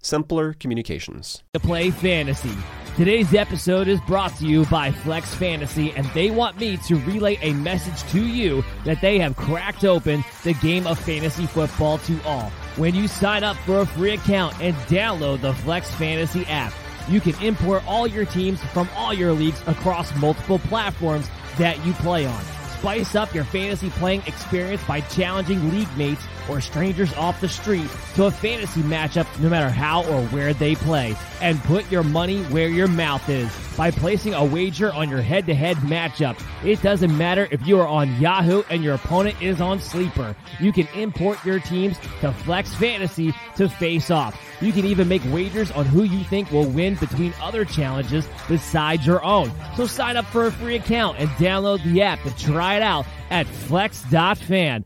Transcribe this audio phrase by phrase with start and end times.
[0.00, 1.42] simpler communications.
[1.54, 2.56] To play fantasy.
[2.96, 7.38] Today's episode is brought to you by Flex Fantasy, and they want me to relay
[7.42, 12.20] a message to you that they have cracked open the game of fantasy football to
[12.24, 12.50] all.
[12.76, 16.72] When you sign up for a free account and download the Flex Fantasy app,
[17.08, 21.92] you can import all your teams from all your leagues across multiple platforms that you
[21.94, 22.57] play on.
[22.78, 27.90] Spice up your fantasy playing experience by challenging league mates or strangers off the street
[28.14, 31.16] to a fantasy matchup no matter how or where they play.
[31.40, 35.46] And put your money where your mouth is by placing a wager on your head
[35.46, 36.40] to head matchup.
[36.64, 40.36] It doesn't matter if you are on Yahoo and your opponent is on Sleeper.
[40.60, 44.40] You can import your teams to Flex Fantasy to face off.
[44.60, 49.06] You can even make wagers on who you think will win between other challenges besides
[49.06, 49.52] your own.
[49.76, 53.06] So sign up for a free account and download the app to try it out
[53.30, 54.84] at flex.fan.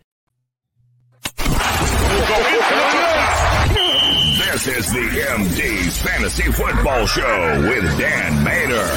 [4.52, 8.88] This is the MD's Fantasy Football Show with Dan Mater.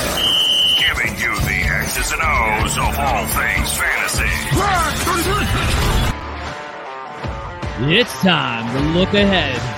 [0.77, 4.29] Giving you the X's and O's of all things fantasy.
[7.97, 9.74] It's time to look ahead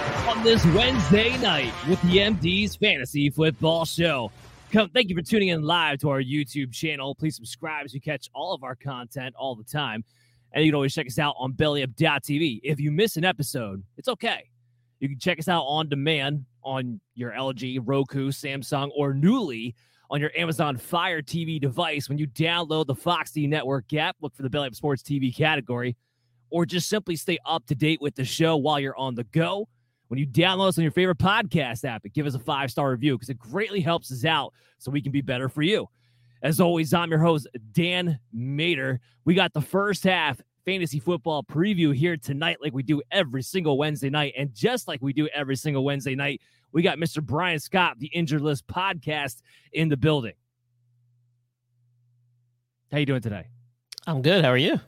[0.48, 4.32] this Wednesday night with the MD's Fantasy Football Show.
[4.72, 7.14] Come, thank you for tuning in live to our YouTube channel.
[7.14, 10.06] Please subscribe so you catch all of our content all the time.
[10.54, 12.62] And you can always check us out on bellyup.tv.
[12.64, 14.46] If you miss an episode, it's okay.
[15.02, 19.76] You can check us out on demand on your LG, Roku, Samsung, or newly
[20.10, 24.16] on your Amazon Fire TV device when you download the Fox D Network app.
[24.22, 25.98] Look for the Belly Up Sports TV category,
[26.52, 29.68] or just simply stay up to date with the show while you're on the go.
[30.08, 32.92] When you download us on your favorite podcast app, and give us a five star
[32.92, 35.90] review because it greatly helps us out so we can be better for you.
[36.42, 39.00] As always, I'm your host, Dan Mater.
[39.26, 43.78] We got the first half fantasy football preview here tonight, like we do every single
[43.78, 44.34] Wednesday night.
[44.38, 46.42] And just like we do every single Wednesday night,
[46.72, 47.24] we got Mr.
[47.24, 49.42] Brian Scott, the Injured List podcast,
[49.72, 50.34] in the building.
[52.92, 53.48] How you doing today?
[54.06, 54.46] I'm good.
[54.46, 54.80] How are you?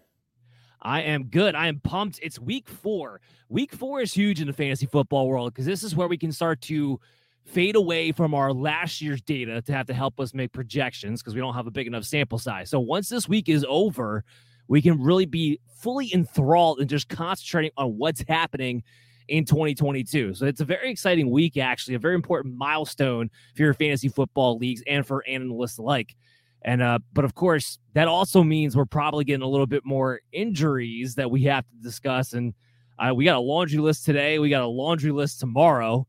[0.81, 1.55] I am good.
[1.55, 2.19] I am pumped.
[2.21, 3.21] It's week four.
[3.49, 6.31] Week four is huge in the fantasy football world because this is where we can
[6.31, 6.99] start to
[7.45, 11.33] fade away from our last year's data to have to help us make projections because
[11.33, 12.69] we don't have a big enough sample size.
[12.69, 14.23] So once this week is over,
[14.67, 18.83] we can really be fully enthralled and just concentrating on what's happening
[19.27, 20.35] in 2022.
[20.35, 24.57] So it's a very exciting week, actually, a very important milestone for your fantasy football
[24.57, 26.15] leagues and for analysts alike.
[26.61, 30.21] And uh, but of course, that also means we're probably getting a little bit more
[30.31, 32.33] injuries that we have to discuss.
[32.33, 32.53] And
[32.97, 34.39] uh, we got a laundry list today.
[34.39, 36.05] We got a laundry list tomorrow.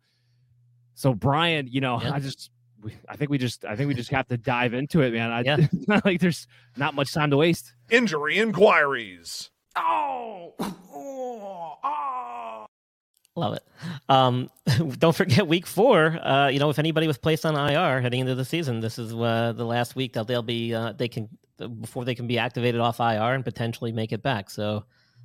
[0.94, 2.14] So Brian, you know, Yeah.
[2.14, 2.50] I just
[3.08, 5.30] I think we just I think we just have to dive into it, man.
[5.30, 5.66] I Yeah.
[6.04, 7.72] like there's not much time to waste.
[7.88, 9.50] Injury inquiries.
[9.76, 10.54] Oh,
[13.36, 13.62] Love it.
[14.08, 14.50] Um,
[14.98, 16.18] don't forget week four.
[16.26, 19.14] Uh, you know, if anybody was placed on IR heading into the season, this is
[19.14, 21.28] uh, the last week that they'll be uh, they can
[21.80, 24.50] before they can be activated off IR and potentially make it back.
[24.50, 24.84] So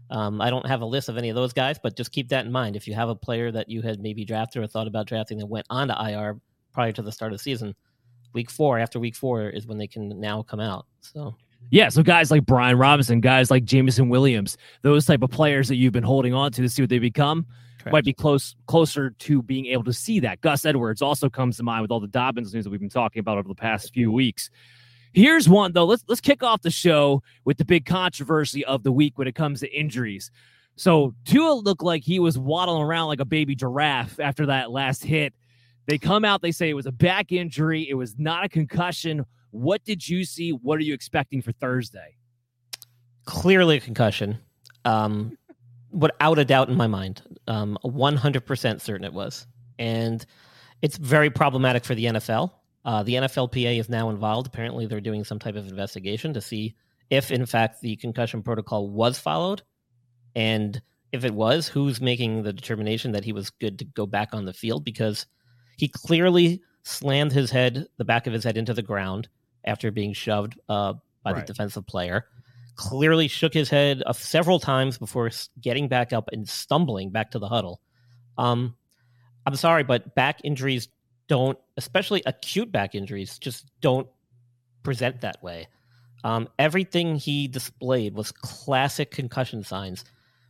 [0.09, 2.45] um, I don't have a list of any of those guys, but just keep that
[2.45, 2.75] in mind.
[2.75, 5.45] If you have a player that you had maybe drafted or thought about drafting that
[5.45, 6.39] went on to IR
[6.73, 7.73] prior to the start of the season,
[8.33, 10.85] week four after week four is when they can now come out.
[11.01, 11.35] So
[11.71, 15.75] yeah, so guys like Brian Robinson, guys like Jameson Williams, those type of players that
[15.75, 17.45] you've been holding on to to see what they become
[17.79, 17.93] Correct.
[17.93, 20.41] might be close closer to being able to see that.
[20.41, 23.19] Gus Edwards also comes to mind with all the Dobbins news that we've been talking
[23.19, 24.49] about over the past few weeks.
[25.13, 25.85] Here's one though.
[25.85, 29.35] Let's let's kick off the show with the big controversy of the week when it
[29.35, 30.29] comes to injuries.
[30.75, 35.03] So Tua looked like he was waddling around like a baby giraffe after that last
[35.03, 35.33] hit.
[35.87, 39.25] They come out, they say it was a back injury, it was not a concussion.
[39.55, 40.51] What did you see?
[40.51, 42.17] What are you expecting for Thursday?
[43.25, 44.37] Clearly a concussion.
[44.83, 45.37] Um,
[45.91, 47.21] without a doubt in my mind.
[47.47, 49.47] Um, 100% certain it was.
[49.79, 50.25] And
[50.81, 52.51] it's very problematic for the NFL.
[52.83, 54.45] Uh, the NFLPA is now involved.
[54.45, 56.75] Apparently, they're doing some type of investigation to see
[57.09, 59.63] if, in fact, the concussion protocol was followed.
[60.35, 60.81] And
[61.13, 64.43] if it was, who's making the determination that he was good to go back on
[64.43, 64.83] the field?
[64.83, 65.25] Because
[65.77, 69.29] he clearly slammed his head, the back of his head, into the ground
[69.65, 71.45] after being shoved uh, by right.
[71.45, 72.25] the defensive player.
[72.75, 75.31] Clearly shook his head uh, several times before
[75.61, 77.81] getting back up and stumbling back to the huddle.
[78.37, 78.75] Um,
[79.45, 80.89] I'm sorry, but back injuries
[81.27, 84.07] don't, especially acute back injuries, just don't
[84.83, 85.67] present that way.
[86.23, 90.03] Um, everything he displayed was classic concussion signs,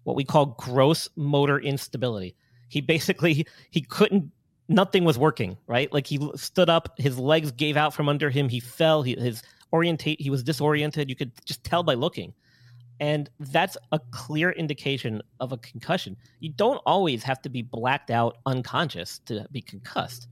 [0.04, 2.36] what we call gross motor instability.
[2.70, 4.32] He basically he couldn't
[4.68, 5.92] nothing was working, right?
[5.92, 9.44] Like he stood up, his legs gave out from under him, he fell, he, his
[9.72, 11.10] orientate, he was disoriented.
[11.10, 12.34] You could just tell by looking.
[13.00, 16.16] And that's a clear indication of a concussion.
[16.40, 20.28] You don't always have to be blacked out unconscious to be concussed.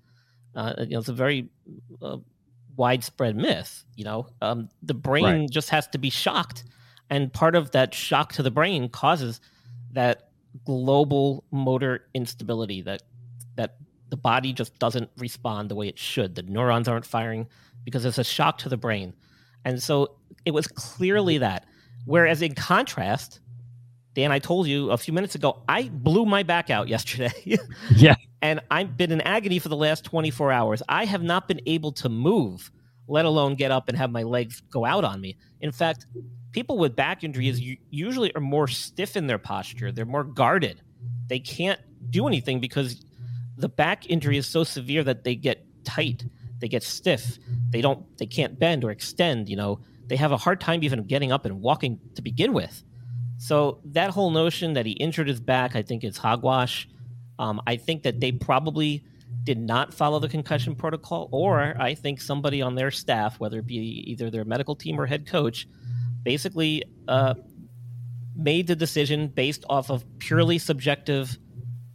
[0.56, 1.50] Uh, you know, it's a very
[2.02, 2.18] uh,
[2.78, 3.84] widespread myth.
[3.96, 5.50] You know, um, the brain right.
[5.50, 6.64] just has to be shocked,
[7.10, 9.42] and part of that shock to the brain causes
[9.92, 10.30] that
[10.66, 13.02] global motor instability that
[13.56, 13.78] that
[14.14, 16.36] the body just doesn't respond the way it should.
[16.36, 17.48] The neurons aren't firing
[17.84, 19.16] because it's a shock to the brain.
[19.66, 21.66] And so it was clearly that.
[22.06, 23.40] Whereas in contrast,
[24.14, 27.34] Dan, I told you a few minutes ago, I blew my back out yesterday.
[27.90, 28.14] yeah.
[28.44, 30.84] And I've been in agony for the last 24 hours.
[30.88, 32.70] I have not been able to move,
[33.08, 35.38] let alone get up and have my legs go out on me.
[35.62, 36.06] In fact,
[36.52, 37.60] people with back injuries
[37.90, 40.84] usually are more stiff in their posture, they're more guarded.
[41.30, 41.80] They can't
[42.12, 43.04] do anything because
[43.58, 46.26] the back injury is so severe that they get tight,
[46.60, 47.38] they get stiff,
[47.70, 49.50] they don't, they can't bend or extend.
[49.50, 52.84] You know, they have a hard time even getting up and walking to begin with.
[53.38, 56.88] So that whole notion that he injured his back, I think, is hogwash.
[57.40, 59.04] Um, I think that they probably
[59.44, 63.68] did not follow the concussion protocol, or I think somebody on their staff, whether it
[63.68, 65.68] be either their medical team or head coach,
[66.24, 67.34] basically uh,
[68.36, 71.38] made the decision based off of purely subjective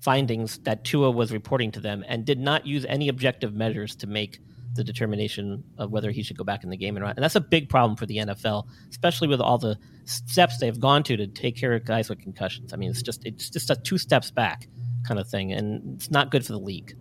[0.00, 4.06] findings that Tua was reporting to them and did not use any objective measures to
[4.06, 4.41] make
[4.75, 7.17] the determination of whether he should go back in the game or not.
[7.17, 11.03] And that's a big problem for the NFL, especially with all the steps they've gone
[11.05, 12.73] to to take care of guys with concussions.
[12.73, 14.69] I mean, it's just it's just a two steps back
[15.06, 16.97] kind of thing, and it's not good for the league.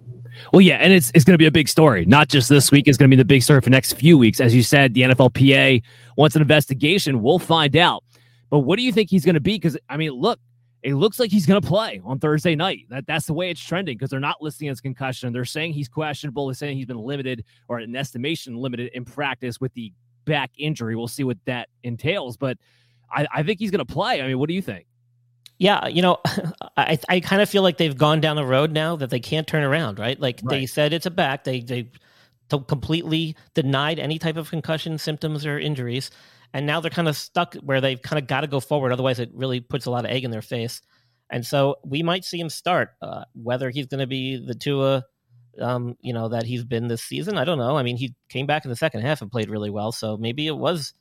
[0.52, 2.06] Well, yeah, and it's it's going to be a big story.
[2.06, 4.40] Not just this week; it's going to be the big story for next few weeks.
[4.40, 5.84] As you said, the NFLPA
[6.16, 7.22] wants an investigation.
[7.22, 8.04] We'll find out.
[8.50, 9.56] But what do you think he's going to be?
[9.56, 10.40] Because I mean, look,
[10.88, 12.86] it looks like he's going to play on Thursday night.
[12.90, 15.34] That that's the way it's trending because they're not listing as concussion.
[15.34, 16.48] They're saying he's questionable.
[16.48, 19.92] They're saying he's been limited or an estimation limited in practice with the
[20.24, 20.96] back injury.
[20.96, 22.58] We'll see what that entails, but
[23.12, 24.22] I, I think he's going to play.
[24.22, 24.86] I mean, what do you think?
[25.58, 26.20] Yeah, you know,
[26.78, 29.46] I I kind of feel like they've gone down the road now that they can't
[29.46, 30.00] turn around.
[30.00, 30.18] Right?
[30.18, 30.62] Like right.
[30.62, 31.44] they said, it's a back.
[31.44, 31.92] They they
[32.50, 36.12] completely denied any type of concussion symptoms or injuries
[36.54, 38.92] and now they're kind of stuck where they've kind of got to go forward.
[38.92, 40.82] Otherwise, it really puts a lot of egg in their face.
[41.30, 42.92] And so we might see him start.
[43.02, 45.04] Uh, whether he's going to be the Tua,
[45.60, 47.78] um, you know, that he's been this season, I don't know.
[47.78, 50.48] I mean, he came back in the second half and played really well, so maybe
[50.48, 50.94] it was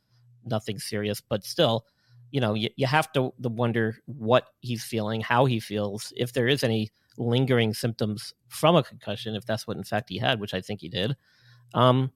[0.44, 1.20] nothing serious.
[1.20, 1.86] But still,
[2.32, 6.48] you know, you, you have to wonder what he's feeling, how he feels, if there
[6.48, 10.54] is any lingering symptoms from a concussion, if that's what in fact he had, which
[10.54, 11.16] I think he did.
[11.72, 12.10] Um,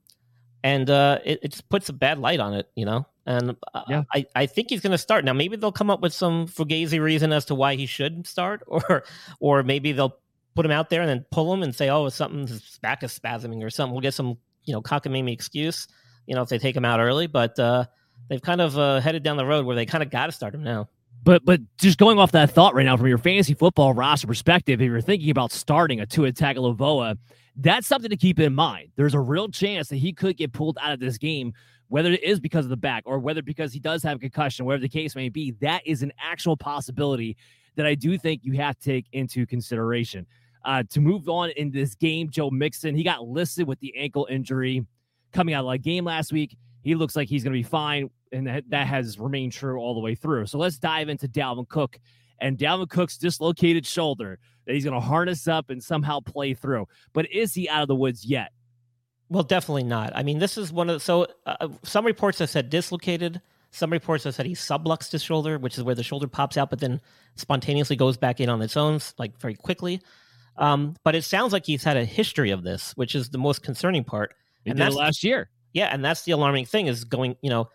[0.62, 3.56] and uh, it, it, just puts a bad light on it, you know and
[3.88, 4.04] yeah.
[4.12, 5.32] I, I think he's going to start now.
[5.32, 9.04] Maybe they'll come up with some fugazi reason as to why he should start, or
[9.40, 10.18] or maybe they'll
[10.54, 13.18] put him out there and then pull him and say, "Oh, something his back is
[13.18, 15.86] spasming or something." We'll get some you know cockamamie excuse,
[16.26, 17.26] you know, if they take him out early.
[17.26, 17.86] But uh,
[18.28, 20.54] they've kind of uh, headed down the road where they kind of got to start
[20.54, 20.88] him now.
[21.22, 24.80] But but just going off that thought right now from your fantasy football roster perspective,
[24.80, 27.18] if you're thinking about starting a two Tua Tagovailoa,
[27.56, 28.88] that's something to keep in mind.
[28.96, 31.52] There's a real chance that he could get pulled out of this game,
[31.90, 34.64] whether it is because of the back or whether because he does have a concussion,
[34.64, 35.50] whatever the case may be.
[35.60, 37.36] That is an actual possibility
[37.74, 40.26] that I do think you have to take into consideration.
[40.64, 44.28] Uh, to move on in this game, Joe Mixon, he got listed with the ankle
[44.30, 44.86] injury
[45.32, 46.56] coming out of the game last week.
[46.82, 49.94] He looks like he's going to be fine, and that, that has remained true all
[49.94, 50.46] the way through.
[50.46, 51.98] So let's dive into Dalvin Cook
[52.40, 56.86] and Dalvin Cook's dislocated shoulder that he's going to harness up and somehow play through.
[57.12, 58.52] But is he out of the woods yet?
[59.30, 60.12] Well, definitely not.
[60.14, 63.40] I mean, this is one of the, so uh, some reports have said dislocated.
[63.70, 66.68] Some reports have said he subluxed his shoulder, which is where the shoulder pops out,
[66.68, 67.00] but then
[67.36, 70.00] spontaneously goes back in on its own, like very quickly.
[70.56, 73.62] Um, but it sounds like he's had a history of this, which is the most
[73.62, 74.34] concerning part.
[74.64, 75.48] He and that's last year.
[75.72, 77.70] Yeah, and that's the alarming thing is going, you know,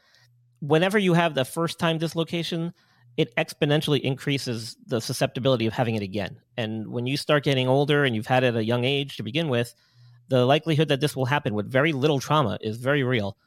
[0.60, 2.74] whenever you have the first time dislocation,
[3.16, 6.38] it exponentially increases the susceptibility of having it again.
[6.58, 9.24] And when you start getting older and you've had it at a young age to
[9.24, 9.74] begin with,
[10.28, 13.38] the likelihood that this will happen with very little trauma is very real.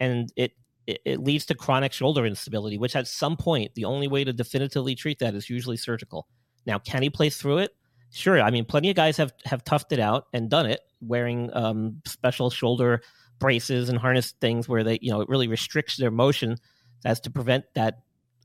[0.00, 0.52] And it
[0.86, 4.94] it, leads to chronic shoulder instability, which at some point, the only way to definitively
[4.94, 6.26] treat that is usually surgical.
[6.66, 7.72] Now, can he play through it?
[8.10, 8.40] Sure.
[8.40, 12.00] I mean, plenty of guys have have toughed it out and done it, wearing um,
[12.06, 13.02] special shoulder
[13.38, 16.56] braces and harness things where they, you know, it really restricts their motion
[17.04, 17.98] as to prevent that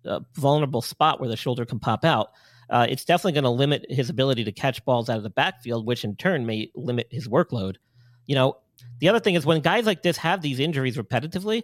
[0.06, 2.32] uh, vulnerable spot where the shoulder can pop out.
[2.74, 5.86] Uh, it's definitely going to limit his ability to catch balls out of the backfield,
[5.86, 7.76] which in turn may limit his workload.
[8.26, 8.58] You know,
[9.00, 11.64] the other thing is when guys like this have these injuries repetitively,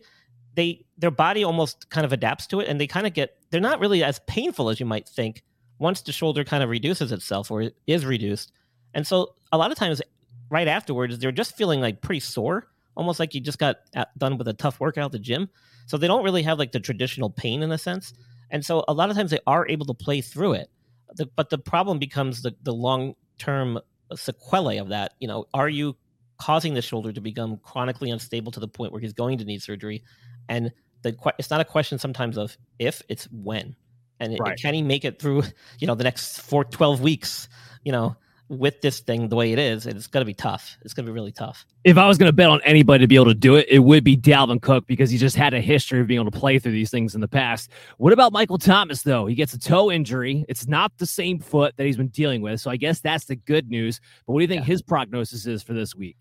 [0.54, 3.60] they their body almost kind of adapts to it and they kind of get they're
[3.60, 5.42] not really as painful as you might think
[5.80, 8.52] once the shoulder kind of reduces itself or is reduced.
[8.94, 10.04] And so a lot of times
[10.52, 13.78] right afterwards they're just feeling like pretty sore almost like you just got
[14.18, 15.50] done with a tough workout at the gym.
[15.88, 18.14] So they don't really have like the traditional pain in a sense.
[18.52, 20.70] And so a lot of times they are able to play through it
[21.16, 23.80] the, but the problem becomes the, the long term
[24.16, 25.96] sequelae of that you know are you
[26.38, 29.62] causing the shoulder to become chronically unstable to the point where he's going to need
[29.62, 30.04] surgery
[30.48, 33.76] and the it's not a question sometimes of if, it's when.
[34.20, 34.54] And right.
[34.54, 35.44] it, can he make it through,
[35.80, 37.48] you know, the next four, 12 weeks,
[37.84, 38.16] you know,
[38.50, 40.78] with this thing the way it is, it's going to be tough.
[40.82, 41.66] It's going to be really tough.
[41.84, 43.80] If I was going to bet on anybody to be able to do it, it
[43.80, 46.60] would be Dalvin Cook because he just had a history of being able to play
[46.60, 47.70] through these things in the past.
[47.98, 49.28] What about Michael Thomas, though?
[49.28, 50.46] He gets a toe injury.
[50.50, 52.60] It's not the same foot that he's been dealing with.
[52.60, 54.02] So I guess that's the good news.
[54.26, 54.74] But what do you think yeah.
[54.74, 56.18] his prognosis is for this week?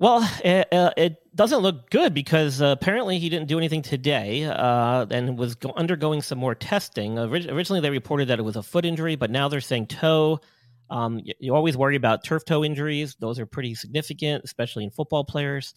[0.00, 4.44] Well, it, uh, it, doesn't look good because uh, apparently he didn't do anything today
[4.44, 7.18] uh, and was go- undergoing some more testing.
[7.18, 10.40] Orig- originally, they reported that it was a foot injury, but now they're saying toe.
[10.90, 14.90] Um, you, you, always worry about turf toe injuries; those are pretty significant, especially in
[14.90, 15.74] football players.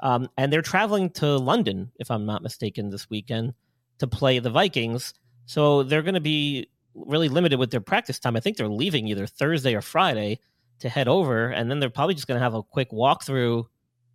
[0.00, 3.54] Um, and they're traveling to London, if I'm not mistaken, this weekend
[3.98, 5.14] to play the Vikings.
[5.46, 8.36] So they're going to be really limited with their practice time.
[8.36, 10.40] I think they're leaving either Thursday or Friday
[10.80, 13.64] to head over, and then they're probably just going to have a quick walkthrough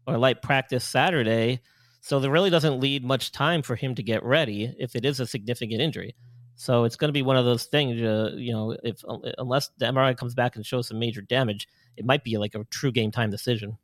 [0.06, 1.62] or light practice Saturday.
[2.02, 5.20] So there really doesn't lead much time for him to get ready if it is
[5.20, 6.16] a significant injury.
[6.58, 9.04] So it's going to be one of those things, uh, you know, if
[9.38, 12.64] unless the MRI comes back and shows some major damage, it might be like a
[12.66, 13.78] true game time decision.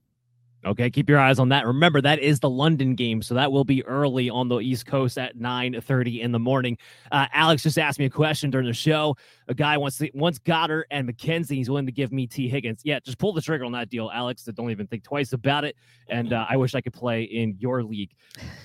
[0.66, 1.66] Okay, keep your eyes on that.
[1.66, 5.18] Remember, that is the London game, so that will be early on the East Coast
[5.18, 6.78] at 9.30 in the morning.
[7.12, 9.18] Uh, Alex just asked me a question during the show.
[9.50, 11.56] A guy wants to, wants Goddard and McKenzie.
[11.56, 12.82] He's willing to give me Tee Higgins.
[12.86, 14.44] Yeah, just pull the trigger on that deal, Alex.
[14.44, 15.76] Don't even think twice about it.
[16.08, 18.12] And uh, I wish I could play in your league.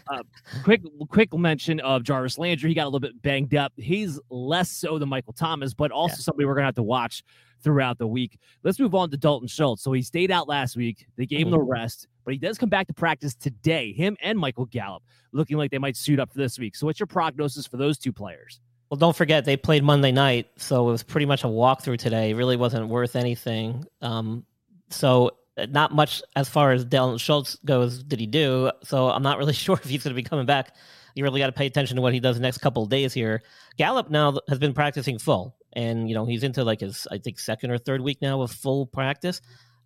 [0.09, 0.23] Uh,
[0.63, 2.71] quick, quick mention of Jarvis Landry.
[2.71, 3.73] He got a little bit banged up.
[3.77, 6.23] He's less so than Michael Thomas, but also yeah.
[6.23, 7.25] somebody we're gonna have to watch
[7.63, 8.39] throughout the week.
[8.63, 9.83] Let's move on to Dalton Schultz.
[9.83, 11.07] So he stayed out last week.
[11.17, 11.71] They gave him the mm-hmm.
[11.71, 13.93] rest, but he does come back to practice today.
[13.93, 16.77] Him and Michael Gallup looking like they might suit up for this week.
[16.77, 18.61] So what's your prognosis for those two players?
[18.91, 22.31] Well, don't forget they played Monday night, so it was pretty much a walkthrough today.
[22.31, 23.85] It really wasn't worth anything.
[24.01, 24.47] Um,
[24.89, 28.71] so uh, not much as far as Dalton Schultz goes did he do.
[28.85, 30.75] So I'm not really sure if he's going to be coming back.
[31.15, 33.13] You really got to pay attention to what he does the next couple of days
[33.13, 33.43] here.
[33.77, 37.39] Gallup now has been practicing full and you know he's into like his I think
[37.39, 39.41] second or third week now of full practice.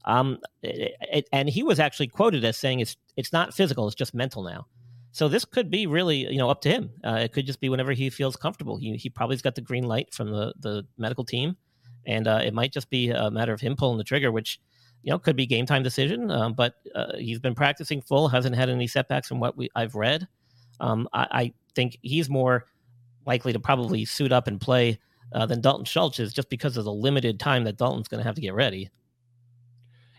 [0.04, 3.94] Um, it, it, and he was actually quoted as saying it's it's not physical, it's
[3.94, 4.66] just mental now.
[5.12, 6.90] So this could be really you know up to him.
[7.04, 8.76] Uh, it could just be whenever he feels comfortable.
[8.76, 11.56] He he probably's got the green light from the the medical team,
[12.06, 14.58] and uh, it might just be a matter of him pulling the trigger, which
[15.02, 16.30] you know could be game time decision.
[16.30, 19.94] Um, but uh, he's been practicing full, hasn't had any setbacks from what we I've
[19.94, 20.26] read.
[20.80, 22.66] Um, I, I think he's more
[23.26, 24.98] likely to probably suit up and play
[25.34, 28.24] uh, than Dalton Schultz is just because of the limited time that Dalton's going to
[28.24, 28.90] have to get ready.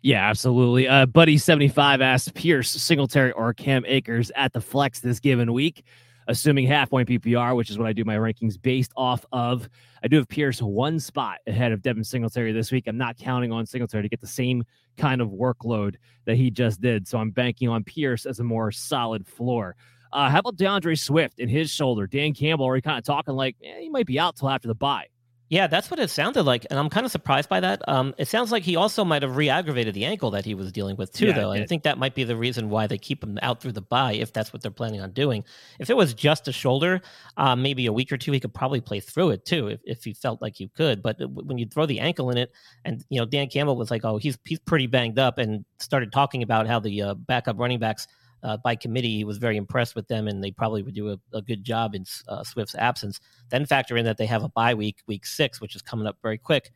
[0.01, 0.87] Yeah, absolutely.
[0.87, 5.85] Uh, Buddy75 asked Pierce, Singletary, or Cam Akers at the flex this given week.
[6.27, 9.69] assuming half point PPR, which is what I do my rankings based off of.
[10.03, 12.85] I do have Pierce one spot ahead of Devin Singletary this week.
[12.87, 14.63] I'm not counting on Singletary to get the same
[14.97, 17.07] kind of workload that he just did.
[17.07, 19.75] So I'm banking on Pierce as a more solid floor.
[20.13, 22.07] Uh, how about D'Andre Swift and his shoulder?
[22.07, 24.75] Dan Campbell already kind of talking like eh, he might be out till after the
[24.75, 25.07] bye.
[25.49, 27.87] Yeah, that's what it sounded like, and I'm kind of surprised by that.
[27.87, 30.95] Um, it sounds like he also might have re-aggravated the ankle that he was dealing
[30.95, 31.51] with too, Yeah, though.
[31.51, 34.13] I think that might be the reason why they keep him out through the bye,
[34.13, 35.43] if that's what they're planning on doing.
[35.77, 37.01] If it was just a shoulder,
[37.37, 40.03] uh, maybe a week or two, he could probably play through it too, if, if
[40.03, 41.03] he felt like he could.
[41.03, 42.51] But when you throw the ankle in it,
[42.83, 46.11] and you know, Dan Campbell was like, "Oh, he's he's pretty banged up," and started
[46.11, 48.07] talking about how the uh, backup running backs
[48.43, 49.17] uh, by committee.
[49.17, 51.95] He was very impressed with them, and they probably would do a, a good job
[51.95, 53.19] in uh, Swift's absence.
[53.49, 56.17] Then factor in that they have a bye week, week six, which is coming up
[56.21, 56.71] very quick.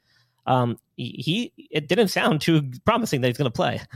[0.46, 3.82] Um, he, he it didn't sound too promising that he's going to play.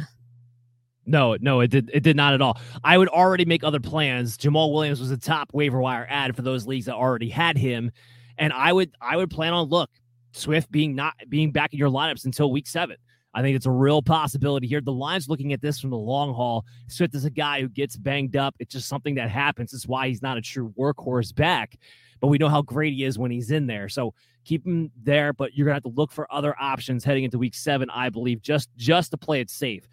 [1.03, 1.89] No, no, it did.
[1.91, 2.59] It did not at all.
[2.83, 4.37] I would already make other plans.
[4.37, 7.91] Jamaal Williams was a top waiver wire ad for those leagues that already had him,
[8.37, 9.89] and I would I would plan on look
[10.31, 12.97] Swift being not being back in your lineups until week seven.
[13.33, 14.81] I think it's a real possibility here.
[14.81, 16.65] The Lions looking at this from the long haul.
[16.87, 18.55] Swift is a guy who gets banged up.
[18.59, 19.73] It's just something that happens.
[19.73, 21.77] It's why he's not a true workhorse back,
[22.19, 23.87] but we know how great he is when he's in there.
[23.87, 27.37] So keep him there, but you're gonna have to look for other options heading into
[27.37, 29.87] week seven, I believe, just just to play it safe.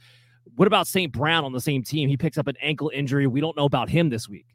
[0.57, 1.13] What about St.
[1.13, 2.09] Brown on the same team?
[2.09, 3.27] He picks up an ankle injury.
[3.27, 4.47] We don't know about him this week.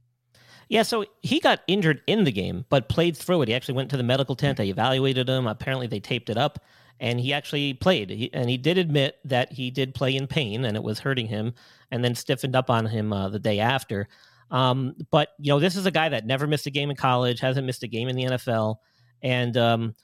[0.70, 3.48] Yeah, so he got injured in the game, but played through it.
[3.48, 4.58] He actually went to the medical tent.
[4.58, 4.64] Mm-hmm.
[4.64, 5.46] They evaluated him.
[5.48, 6.60] Apparently, they taped it up,
[7.00, 8.10] and he actually played.
[8.10, 11.28] He, and he did admit that he did play in pain, and it was hurting
[11.28, 11.54] him,
[11.92, 14.08] and then stiffened up on him uh, the day after.
[14.52, 17.40] Um, but you know, this is a guy that never missed a game in college,
[17.40, 18.78] hasn't missed a game in the NFL,
[19.22, 19.96] and um,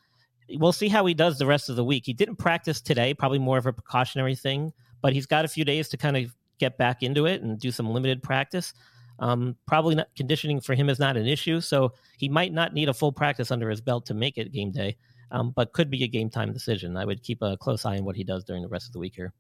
[0.54, 2.04] we'll see how he does the rest of the week.
[2.06, 5.66] He didn't practice today, probably more of a precautionary thing, but he's got a few
[5.66, 8.74] days to kind of get back into it and do some limited practice.
[9.20, 12.90] Um, probably not conditioning for him is not an issue, so he might not need
[12.90, 14.96] a full practice under his belt to make it game day,
[15.32, 16.98] um, but could be a game time decision.
[16.98, 19.00] I would keep a close eye on what he does during the rest of the
[19.00, 19.34] week here.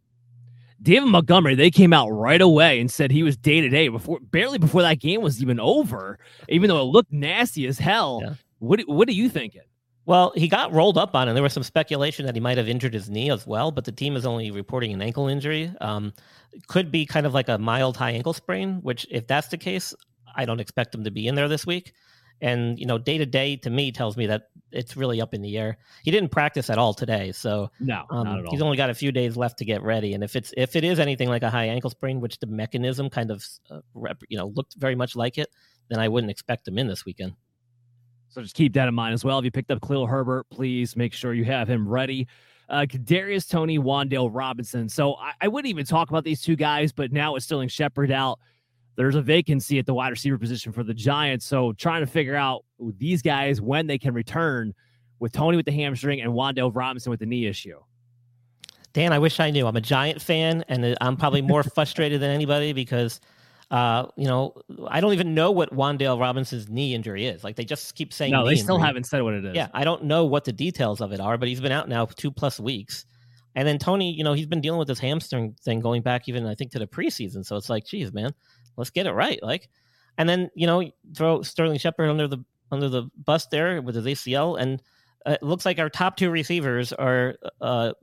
[0.82, 4.20] David Montgomery, they came out right away and said he was day to day before,
[4.22, 6.18] barely before that game was even over.
[6.48, 8.22] Even though it looked nasty as hell.
[8.24, 8.34] Yeah.
[8.60, 9.62] What What are you thinking?
[10.06, 12.68] Well, he got rolled up on, and there was some speculation that he might have
[12.68, 13.72] injured his knee as well.
[13.72, 15.72] But the team is only reporting an ankle injury.
[15.82, 16.14] Um,
[16.68, 18.80] could be kind of like a mild high ankle sprain.
[18.82, 19.94] Which, if that's the case,
[20.36, 21.94] I don't expect him to be in there this week.
[22.42, 25.42] And you know, day to day to me tells me that it's really up in
[25.42, 25.78] the air.
[26.04, 28.52] He didn't practice at all today, so No, um, not at all.
[28.52, 30.14] he's only got a few days left to get ready.
[30.14, 33.10] And if it's if it is anything like a high ankle sprain, which the mechanism
[33.10, 35.50] kind of uh, rep, you know looked very much like it,
[35.90, 37.34] then I wouldn't expect him in this weekend.
[38.30, 39.40] So just keep that in mind as well.
[39.40, 42.28] If you picked up Khalil Herbert, please make sure you have him ready.
[42.70, 44.88] Uh, Darius Toney, Wan'Dale Robinson.
[44.88, 48.12] So I, I wouldn't even talk about these two guys, but now with Sterling Shepard
[48.12, 48.38] out,
[49.00, 51.46] there's a vacancy at the wide receiver position for the Giants.
[51.46, 52.66] So trying to figure out
[52.98, 54.74] these guys when they can return
[55.20, 57.80] with Toney with the hamstring and Wan'Dale Robinson with the knee issue.
[58.92, 59.68] Dan, I wish I knew.
[59.68, 63.22] I'm a Giant fan, and I'm probably more frustrated than anybody because,
[63.72, 64.54] uh, you know,
[64.90, 67.42] I don't even know what Wan'Dale Robinson's knee injury is.
[67.42, 68.34] Like they just keep saying.
[68.34, 68.88] No, they still injury.
[68.88, 69.56] haven't said what it is.
[69.56, 72.06] Yeah, I don't know what the details of it are, but he's been out now
[72.06, 73.06] two plus weeks.
[73.56, 76.46] And then Toney, you know, he's been dealing with this hamstring thing going back even
[76.46, 77.46] I think to the preseason.
[77.46, 78.34] So it's like, geez, man,
[78.78, 79.42] let's get it right.
[79.42, 79.70] Like,
[80.18, 80.84] and then you know,
[81.16, 84.82] throw Sterling Shepard under the under the bus there with his ACL, and
[85.26, 87.94] uh, it looks like our top two receivers are uh,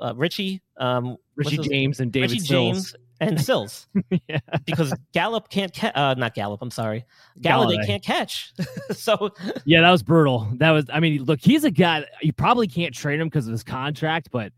[0.00, 2.48] uh, Richie, um, Richie James and David Richie Sills.
[2.92, 3.88] James and Sills,
[4.28, 4.40] yeah.
[4.64, 6.60] because Gallup can't ca- uh, not Gallup.
[6.62, 7.04] I'm sorry,
[7.40, 7.86] Golladay Golladay.
[7.86, 8.52] can't catch.
[8.90, 9.30] so
[9.64, 10.48] Yeah, that was brutal.
[10.56, 13.52] That was, I mean, look, he's a guy you probably can't trade him because of
[13.52, 14.52] his contract, but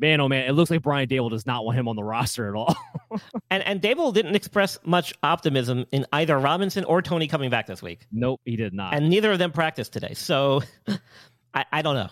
[0.00, 2.48] man, oh man, it looks like Brian Daboll does not want him on the roster
[2.48, 2.74] at all.
[3.52, 7.82] And and Daboll didn't express much optimism in either Robinson or Toney coming back this
[7.82, 8.94] week, nope, he did not.
[8.94, 10.14] and neither of them practiced today.
[10.14, 10.62] So
[11.54, 12.08] I, I don't know.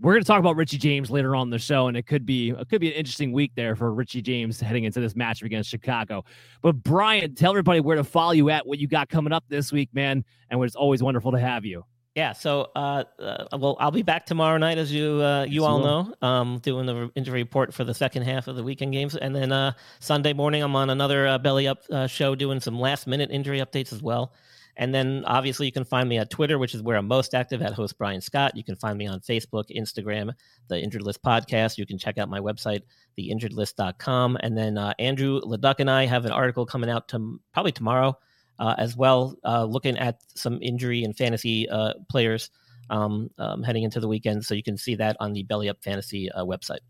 [0.00, 2.24] We're going to talk about Richie James later on in the show, and it could
[2.24, 5.42] be it could be an interesting week there for Richie James heading into this matchup
[5.42, 6.24] against Chicago.
[6.62, 9.70] But Brian, tell everybody where to follow you at, what you got coming up this
[9.72, 11.84] week, man, and it's always wonderful to have you.
[12.18, 12.32] Yeah.
[12.32, 15.78] So uh, uh well, I'll be back tomorrow night, as you uh, you Yes, all
[15.78, 19.14] you know, um, doing the injury report for the second half of the weekend games,
[19.14, 22.76] and then uh, Sunday morning I'm on another uh, belly up uh, show doing some
[22.76, 24.32] last minute injury updates as well.
[24.76, 27.62] And then obviously you can find me at Twitter, which is where I'm most active
[27.62, 28.56] at host Brian Scott.
[28.56, 30.32] You can find me on Facebook, Instagram,
[30.68, 31.78] the Injured List podcast.
[31.78, 32.82] You can check out my website,
[33.18, 34.38] theinjuredlist.com.
[34.40, 38.16] And then uh, Andrew Leduc and I have an article coming out to probably tomorrow
[38.58, 42.50] uh, as well, uh, looking at some injury and fantasy uh, players
[42.90, 44.44] um, um, heading into the weekend.
[44.44, 46.80] So you can see that on the Belly Up Fantasy uh, website.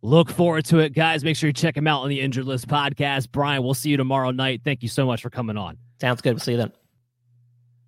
[0.00, 1.24] Look forward to it, guys.
[1.24, 3.32] Make sure you check him out on the Injured List podcast.
[3.32, 4.60] Brian, we'll see you tomorrow night.
[4.64, 5.76] Thank you so much for coming on.
[6.00, 6.34] Sounds good.
[6.34, 6.72] We'll see you then.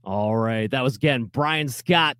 [0.03, 0.68] All right.
[0.70, 2.16] That was again Brian Scott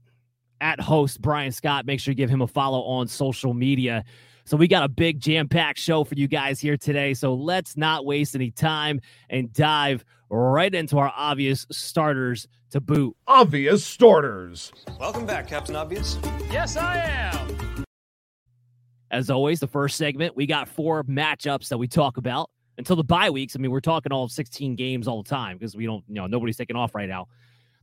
[0.61, 1.87] at host Brian Scott.
[1.87, 4.05] Make sure you give him a follow on social media.
[4.51, 7.15] So we got a big jam-packed show for you guys here today.
[7.15, 13.17] So let's not waste any time and dive right into our obvious starters to boot.
[13.29, 14.73] Obvious starters.
[14.99, 16.19] Welcome back, Captain Obvious.
[16.51, 17.85] Yes, I am.
[19.13, 23.05] As always, the first segment, we got four matchups that we talk about until the
[23.05, 23.55] bye weeks.
[23.55, 26.27] I mean, we're talking all 16 games all the time because we don't, you know,
[26.27, 27.29] nobody's taking off right now.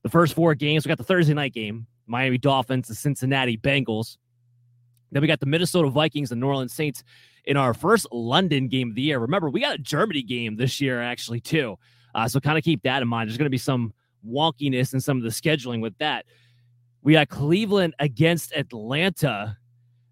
[0.03, 4.17] The first four games, we got the Thursday night game, Miami Dolphins, the Cincinnati Bengals.
[5.11, 7.03] Then we got the Minnesota Vikings and New Orleans Saints
[7.45, 9.19] in our first London game of the year.
[9.19, 11.77] Remember, we got a Germany game this year, actually, too.
[12.13, 13.29] Uh, so kind of keep that in mind.
[13.29, 13.93] There's going to be some
[14.27, 16.25] wonkiness in some of the scheduling with that.
[17.03, 19.57] We got Cleveland against Atlanta,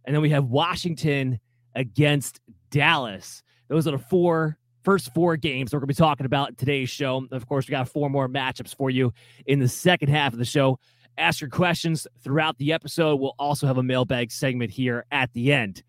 [0.05, 1.39] and then we have Washington
[1.73, 3.43] against Dallas.
[3.67, 7.27] Those are the four first four games we're going to be talking about today's show.
[7.31, 9.12] Of course, we got four more matchups for you
[9.47, 10.79] in the second half of the show
[11.17, 13.19] ask your questions throughout the episode.
[13.19, 15.84] We'll also have a mailbag segment here at the end.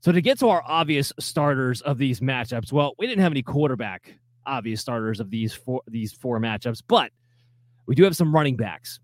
[0.00, 3.42] So to get to our obvious starters of these matchups, well, we didn't have any
[3.42, 7.10] quarterback obvious starters of these four these four matchups, but
[7.86, 9.00] we do have some running backs.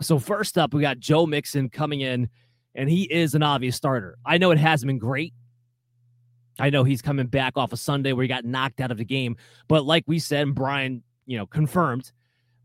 [0.00, 2.28] So first up, we got Joe Mixon coming in,
[2.74, 4.16] and he is an obvious starter.
[4.24, 5.34] I know it hasn't been great.
[6.58, 9.04] I know he's coming back off a Sunday where he got knocked out of the
[9.04, 9.36] game,
[9.68, 12.12] but like we said, and Brian, you know, confirmed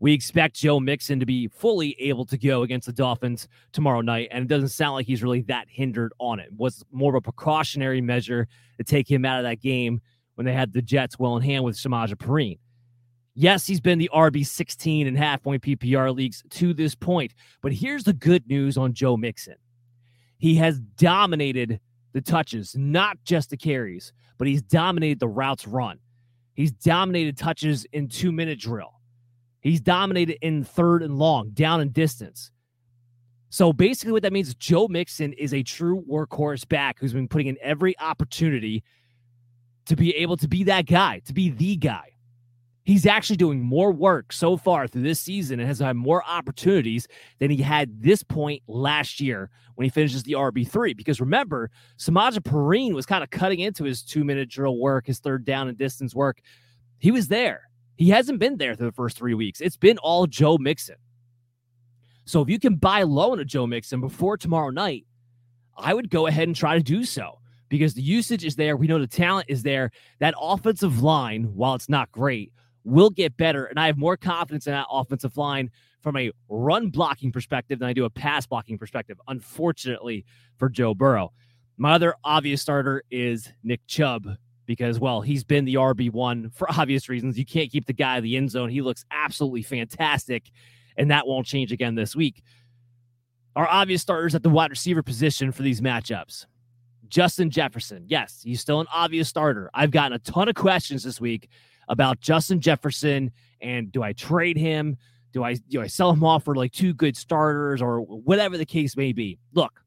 [0.02, 4.30] we expect Joe Mixon to be fully able to go against the Dolphins tomorrow night,
[4.32, 6.48] and it doesn't sound like he's really that hindered on it.
[6.48, 10.00] it was more of a precautionary measure to take him out of that game
[10.34, 12.58] when they had the Jets well in hand with Samaje Perine.
[13.36, 17.72] Yes, he's been the RB 16 and half point PPR leagues to this point, but
[17.72, 19.54] here's the good news on Joe Mixon.
[20.36, 21.78] He has dominated
[22.12, 26.00] the touches, not just the carries, but he's dominated the routes run.
[26.54, 28.94] He's dominated touches in two minute drill.
[29.62, 32.50] He's dominated in third and long, down and distance.
[33.48, 37.28] So basically, what that means is Joe Mixon is a true workhorse back who's been
[37.28, 38.82] putting in every opportunity
[39.86, 42.10] to be able to be that guy, to be the guy.
[42.84, 47.06] He's actually doing more work so far through this season and has had more opportunities
[47.38, 50.96] than he had this point last year when he finishes the RB3.
[50.96, 55.20] Because remember, Samaje Perine was kind of cutting into his two minute drill work, his
[55.20, 56.40] third down and distance work.
[56.98, 57.68] He was there.
[57.96, 59.60] He hasn't been there for the first three weeks.
[59.60, 60.96] It's been all Joe Mixon.
[62.24, 65.06] So if you can buy low on a Joe Mixon before tomorrow night,
[65.76, 68.76] I would go ahead and try to do so because the usage is there.
[68.76, 69.90] We know the talent is there.
[70.20, 72.52] That offensive line, while it's not great,
[72.84, 73.64] will get better.
[73.66, 75.70] And I have more confidence in that offensive line
[76.02, 80.24] from a run blocking perspective than I do a pass blocking perspective, unfortunately
[80.58, 81.32] for Joe Burrow.
[81.76, 84.26] My other obvious starter is Nick Chubb
[84.72, 87.38] because, well, he's been the RB1 for obvious reasons.
[87.38, 88.70] You can't keep the guy in the end zone.
[88.70, 90.50] He looks absolutely fantastic,
[90.96, 92.42] and that won't change again this week.
[93.54, 96.46] Our obvious starters at the wide receiver position for these matchups.
[97.08, 98.04] Justin Jefferson.
[98.08, 99.68] Yes, he's still an obvious starter.
[99.74, 101.50] I've gotten a ton of questions this week
[101.88, 103.30] about Justin Jefferson
[103.60, 104.96] and do I trade him?
[105.34, 108.64] Do I do I sell him off for like two good starters or whatever the
[108.64, 109.38] case may be?
[109.52, 109.81] Look,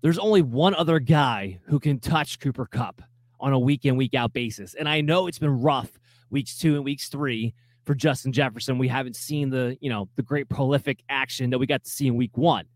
[0.00, 3.02] there's only one other guy who can touch Cooper Kupp
[3.40, 4.74] on a week in, week out basis.
[4.74, 5.90] And I know it's been rough
[6.30, 8.78] weeks two and weeks three for Justin Jefferson.
[8.78, 12.06] We haven't seen the, you know, the great prolific action that we got to see
[12.06, 12.66] in week one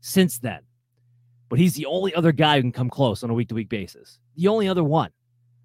[0.00, 0.60] since then.
[1.48, 3.68] But he's the only other guy who can come close on a week to week
[3.68, 4.18] basis.
[4.36, 5.10] The only other one.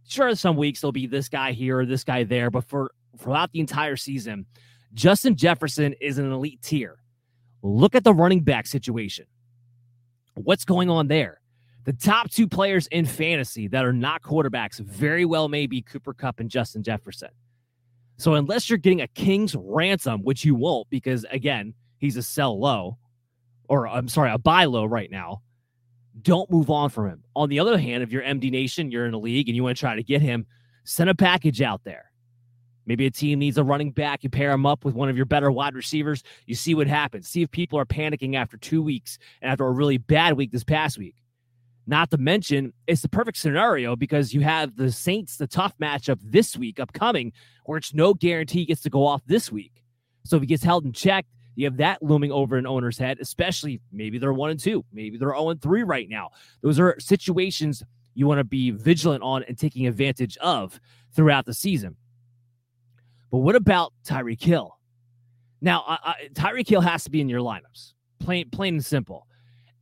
[0.08, 3.51] Sure, some weeks there'll be this guy here or this guy there, but for throughout
[3.51, 4.45] the entire season,
[4.93, 6.99] Justin Jefferson is an elite tier.
[7.62, 9.25] Look at the running back situation.
[10.38, 11.41] What's going on there?
[11.86, 16.13] The top two players in fantasy that are not quarterbacks very well may be Cooper
[16.13, 17.30] Kupp and Justin Jefferson.
[18.17, 22.60] So unless you're getting a king's ransom, which you won't, because again, he's a sell
[22.60, 22.97] low,
[23.69, 25.41] or I'm sorry, a buy low right now,
[26.21, 27.23] don't move on from him.
[27.36, 29.78] On the other hand, if you're MD Nation, you're in a league and you want
[29.78, 30.45] to try to get him,
[30.84, 32.07] send a package out there.
[32.88, 34.23] Maybe a team needs a running back.
[34.23, 36.23] You pair him up with one of your better wide receivers.
[36.45, 37.28] You see what happens.
[37.28, 40.63] See if people are panicking after two weeks and after a really bad week this
[40.63, 41.15] past week.
[41.86, 46.19] Not to mention, it's the perfect scenario because you have the Saints, the tough matchup
[46.23, 47.34] this week upcoming,
[47.65, 49.84] where it's no guarantee he gets to go off this week.
[50.26, 53.17] So if he gets held in check, you have that looming over an owner's head,
[53.19, 56.30] especially maybe they're one and two, maybe they're 0 and three right now.
[56.62, 60.80] Those are situations you want to be vigilant on and taking advantage of
[61.13, 61.95] throughout the season.
[63.31, 64.77] But what about Tyreek Hill?
[65.61, 69.27] Now, I, I, Tyreek Hill has to be in your lineups, plain, plain and simple.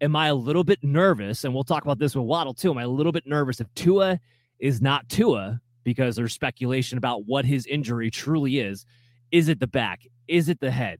[0.02, 1.44] Am I a little bit nervous?
[1.44, 2.72] And we'll talk about this with Waddle too.
[2.72, 4.20] Am I a little bit nervous if Tua
[4.60, 8.86] is not Tua because there's speculation about what his injury truly is?
[9.32, 10.02] Is it the back?
[10.28, 11.00] Is it the head?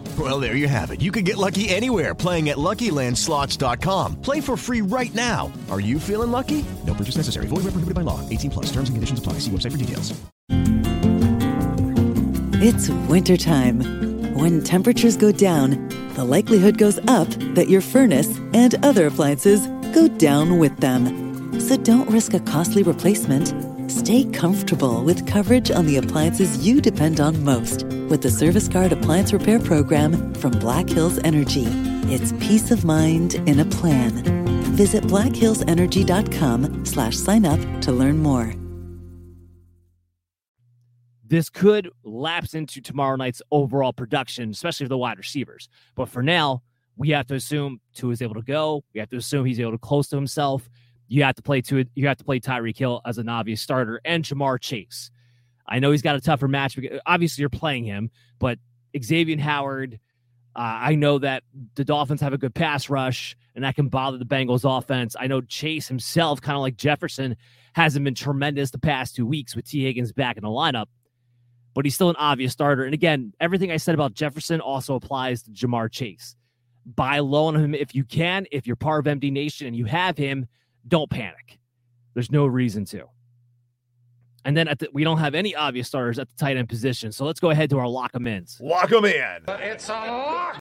[0.19, 1.01] Well, there you have it.
[1.01, 4.21] You can get lucky anywhere playing at LuckyLandSlots.com.
[4.21, 5.49] Play for free right now.
[5.69, 6.65] Are you feeling lucky?
[6.85, 7.47] No purchase necessary.
[7.47, 8.19] Void where prohibited by law.
[8.29, 8.65] 18 plus.
[8.65, 9.33] Terms and conditions apply.
[9.39, 10.13] See website for details.
[12.63, 13.79] It's wintertime.
[14.35, 20.07] When temperatures go down, the likelihood goes up that your furnace and other appliances go
[20.07, 21.59] down with them.
[21.59, 23.70] So don't risk a costly replacement.
[23.91, 28.93] Stay comfortable with coverage on the appliances you depend on most with the Service Guard
[28.93, 31.65] Appliance Repair Program from Black Hills Energy.
[32.07, 34.11] It's peace of mind in a plan.
[34.77, 38.53] Visit blackhillsenergy.com slash sign up to learn more.
[41.27, 45.67] This could lapse into tomorrow night's overall production, especially for the wide receivers.
[45.95, 46.63] But for now,
[46.95, 48.85] we have to assume Tua is able to go.
[48.93, 50.69] We have to assume he's able to close to himself.
[51.11, 53.99] You have to play Tua, you have to play Tyreek Hill as an obvious starter
[54.05, 55.11] and Ja'Marr Chase.
[55.67, 56.77] I know he's got a tougher match.
[56.77, 58.59] Because obviously, you're playing him, but
[58.97, 59.99] Xavier Howard.
[60.55, 61.43] Uh, I know that
[61.75, 65.17] the Dolphins have a good pass rush, and that can bother the Bengals' offense.
[65.19, 67.35] I know Chase himself, kind of like Jefferson,
[67.73, 70.85] hasn't been tremendous the past two weeks with Tee Higgins back in the lineup,
[71.73, 72.85] but he's still an obvious starter.
[72.85, 76.37] And again, everything I said about Jefferson also applies to Ja'Marr Chase.
[76.85, 78.45] Buy low on him if you can.
[78.51, 80.47] If you're part of MD Nation and you have him,
[80.87, 81.59] don't panic.
[82.13, 83.05] There's no reason to.
[84.43, 87.11] And then the, we don't have any obvious starters at the tight end position.
[87.11, 88.59] So let's go ahead to our lock 'em ins.
[88.59, 89.37] Lock 'em in.
[89.47, 90.59] It's a lock.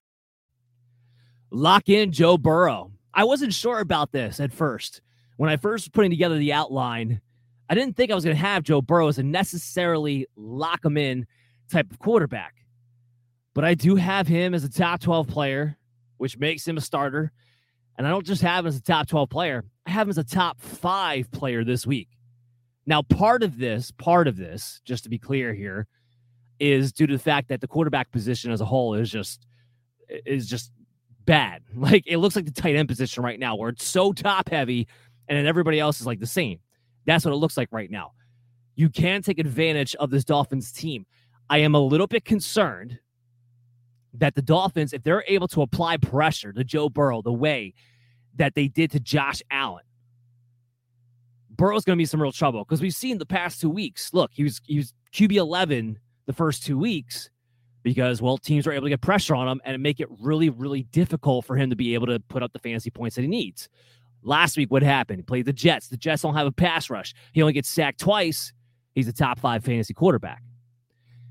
[1.51, 2.93] Lock in Joe Burrow.
[3.13, 5.01] I wasn't sure about this at first.
[5.37, 7.21] When I first was putting together the outline,
[7.69, 10.97] I didn't think I was going to have Joe Burrow as a necessarily lock him
[10.97, 11.27] in
[11.71, 12.55] type of quarterback.
[13.55, 15.77] But I do have him as a top 12 player,
[16.19, 17.33] which makes him a starter.
[17.97, 20.19] And I don't just have him as a top 12 player, I have him as
[20.19, 22.09] a top five player this week.
[22.87, 25.87] Now, part of this, part of this, just to be clear here,
[26.59, 29.47] is due to the fact that the quarterback position as a whole is just
[30.09, 30.73] is just
[31.25, 31.63] bad.
[31.75, 34.87] Like it looks like the tight end position right now, where it's so top heavy,
[35.29, 36.59] and then everybody else is like the same.
[37.07, 38.13] That's what it looks like right now.
[38.75, 41.07] You can take advantage of this Dolphins team.
[41.49, 42.99] I am a little bit concerned
[44.15, 47.75] that the Dolphins, if they're able to apply pressure to Joe Burrow the way
[48.37, 49.85] that they did to Josh Allen,
[51.51, 54.15] Burrow's going to be some real trouble because we've seen the past two weeks.
[54.15, 57.29] Look, he was he was QB eleven the first two weeks
[57.83, 60.85] because well teams are able to get pressure on him and make it really really
[60.85, 63.69] difficult for him to be able to put up the fantasy points that he needs.
[64.23, 65.19] Last week, what happened?
[65.19, 65.89] He played the Jets.
[65.89, 67.15] The Jets don't have a pass rush.
[67.33, 68.53] He only gets sacked twice.
[68.95, 70.43] He's a top five fantasy quarterback.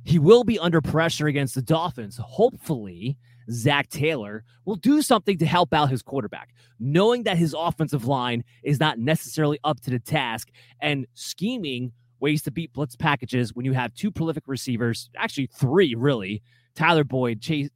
[0.04, 2.18] He will be under pressure against the Dolphins.
[2.18, 3.18] Hopefully,
[3.52, 8.44] Zac Taylor will do something to help out his quarterback, knowing that his offensive line
[8.64, 10.50] is not necessarily up to the task
[10.82, 15.96] and scheming ways to beat blitz packages when you have two prolific receivers, actually three
[15.96, 16.42] really,
[16.76, 17.70] Tyler Boyd, Chase,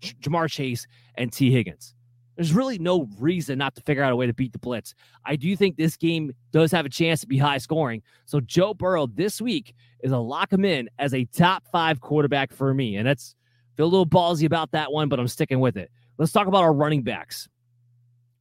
[0.00, 1.94] Ja'Marr Chase, and Tee Higgins.
[2.36, 4.94] There's really no reason not to figure out a way to beat the blitz.
[5.26, 8.02] I do think this game does have a chance to be high scoring.
[8.24, 12.52] So Joe Burrow this week is a lock him in as a top five quarterback
[12.52, 12.96] for me.
[12.96, 13.34] And that's
[13.76, 15.90] feel a little ballsy about that one, but I'm sticking with it.
[16.18, 17.48] Let's talk about our running backs.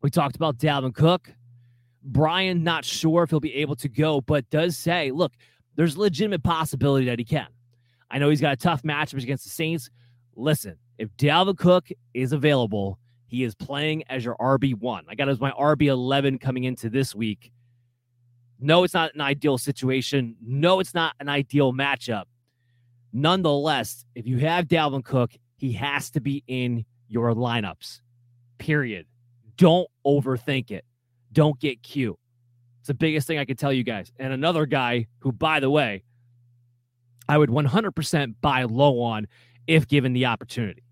[0.01, 1.31] We talked about Dalvin Cook.
[2.03, 5.33] Brian, not sure if he'll be able to go, but does say, look,
[5.75, 7.47] there's legitimate possibility that he can.
[8.09, 9.89] I know he's got a tough matchup against the Saints.
[10.35, 15.03] Listen, if Dalvin Cook is available, he is playing as your RB1.
[15.07, 17.51] I got as my RB11 coming into this week.
[18.59, 20.35] No, it's not an ideal situation.
[20.45, 22.25] No, it's not an ideal matchup.
[23.13, 28.01] Nonetheless, if you have Dalvin Cook, he has to be in your lineups.
[28.57, 29.05] Period.
[29.57, 30.85] Don't overthink it.
[31.31, 32.17] Don't get cute.
[32.79, 34.11] It's the biggest thing I can tell you guys.
[34.17, 36.03] And another guy who, by the way,
[37.27, 39.27] I would 100% buy low on
[39.67, 40.83] if given the opportunity.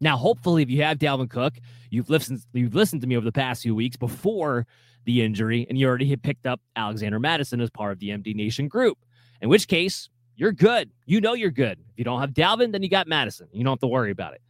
[0.00, 1.58] Now, hopefully, if you have Dalvin Cook,
[1.90, 4.66] you've listened you've listened to me over the past few weeks before
[5.04, 8.34] the injury, and you already had picked up Alexander Mattison as part of the MD
[8.34, 8.98] Nation group.
[9.40, 10.90] In which case, you're good.
[11.04, 11.78] You know you're good.
[11.90, 13.48] If you don't have Dalvin, then you got Mattison.
[13.52, 14.40] You don't have to worry about it.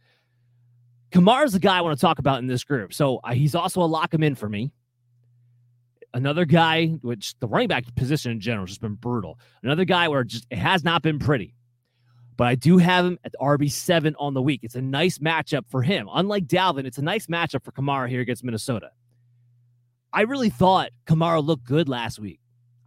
[1.11, 2.93] Kamara's the guy I want to talk about in this group.
[2.93, 4.71] So uh, he's also a lock him in for me.
[6.13, 9.39] Another guy, which the running back position in general has just been brutal.
[9.63, 11.55] Another guy where it just it has not been pretty.
[12.37, 14.61] But I do have him at RB7 on the week.
[14.63, 16.07] It's a nice matchup for him.
[16.13, 18.91] Unlike Dalvin, it's a nice matchup for Kamara here against Minnesota.
[20.13, 22.39] I really thought Kamara looked good last week.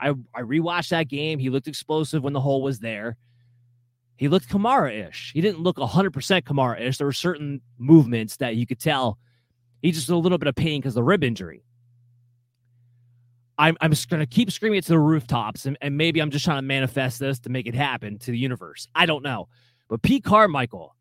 [0.03, 1.39] I, I rewatched that game.
[1.39, 3.17] He looked explosive when the hole was there.
[4.17, 5.33] He looked Kamara ish.
[5.33, 6.99] He didn't look 100% Kamara ish.
[6.99, 9.19] There were certain movements that you could tell
[9.81, 11.65] he just a little bit of pain because of the rib injury.
[13.59, 16.31] I'm, I'm just going to keep screaming it to the rooftops, and, and maybe I'm
[16.31, 18.89] just trying to manifest this to make it happen to the universe.
[18.95, 19.49] I don't know.
[19.89, 20.97] But Pete Carmichael,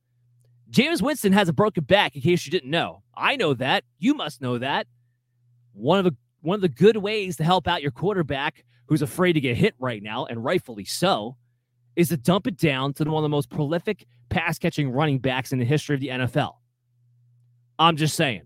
[0.69, 3.03] Jameis Winston has a broken back, in case you didn't know.
[3.15, 3.83] I know that.
[3.99, 4.87] You must know that.
[5.73, 9.32] One of the one of the good ways to help out your quarterback who's afraid
[9.32, 11.38] to get hit right now, and rightfully so,
[11.95, 15.54] is to dump it down to one of the most prolific pass catching running backs
[15.54, 16.56] in the history of the NFL.
[17.80, 18.41] I'm just saying.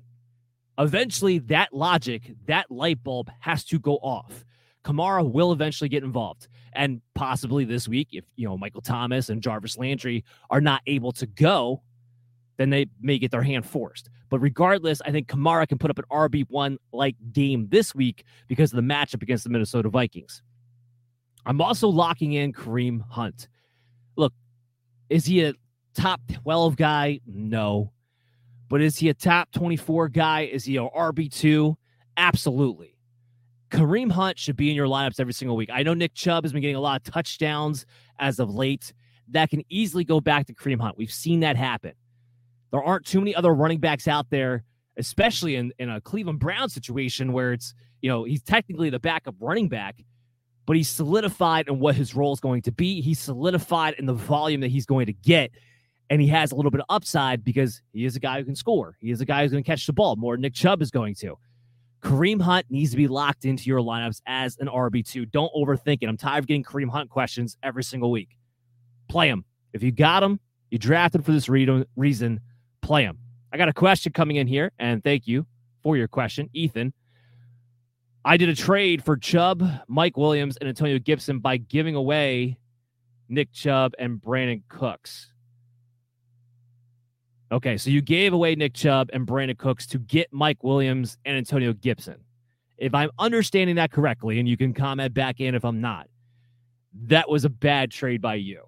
[0.77, 4.45] Eventually, that logic, that light bulb has to go off.
[4.83, 6.47] Kamara will eventually get involved.
[6.73, 11.11] And possibly this week, if you know Michael Thomas and Jarvis Landry are not able
[11.13, 11.81] to go,
[12.57, 14.11] then they may get their hand forced.
[14.29, 18.73] But regardless, I think Kamara can put up an RB1 like game this week because
[18.73, 20.41] of the matchup against the Minnesota Vikings.
[21.45, 23.47] I'm also locking in Kareem Hunt.
[24.15, 24.33] Look,
[25.09, 25.53] is he a
[25.93, 27.19] top 12 guy?
[27.25, 27.91] No.
[28.67, 30.41] But is he a top 24 guy?
[30.41, 31.75] Is he a RB2?
[32.17, 32.97] Absolutely.
[33.69, 35.69] Kareem Hunt should be in your lineups every single week.
[35.71, 37.85] I know Nick Chubb has been getting a lot of touchdowns
[38.19, 38.93] as of late.
[39.29, 40.97] That can easily go back to Kareem Hunt.
[40.97, 41.93] We've seen that happen.
[42.75, 44.65] There aren't too many other running backs out there,
[44.97, 49.33] especially in, in a Cleveland Brown situation where it's, you know, he's technically the backup
[49.39, 50.03] running back,
[50.65, 52.99] but he's solidified in what his role is going to be.
[52.99, 55.51] He's solidified in the volume that he's going to get.
[56.09, 58.57] And he has a little bit of upside because he is a guy who can
[58.57, 58.97] score.
[58.99, 60.91] He is a guy who's going to catch the ball more than Nick Chubb is
[60.91, 61.37] going to.
[62.01, 65.31] Kareem Hunt needs to be locked into your lineups as an RB2.
[65.31, 66.09] Don't overthink it.
[66.09, 68.37] I'm tired of getting Kareem Hunt questions every single week.
[69.07, 69.45] Play him.
[69.71, 72.41] If you got him, you drafted for this re- reason,
[72.85, 73.17] play him.
[73.51, 75.47] I got a question coming in here, and thank you
[75.81, 76.93] for your question, Ethan.
[78.23, 82.57] I did a trade for Chubb, Mike Williams, and Antonio Gibson by giving away
[83.27, 85.31] Nick Chubb and Brandin Cooks.
[87.51, 91.37] Okay, so you gave away Nick Chubb and Brandin Cooks to get Mike Williams and
[91.37, 92.17] Antonio Gibson.
[92.77, 96.07] If I'm understanding that correctly, and you can comment back in if I'm not,
[97.03, 98.63] that was a bad trade by you.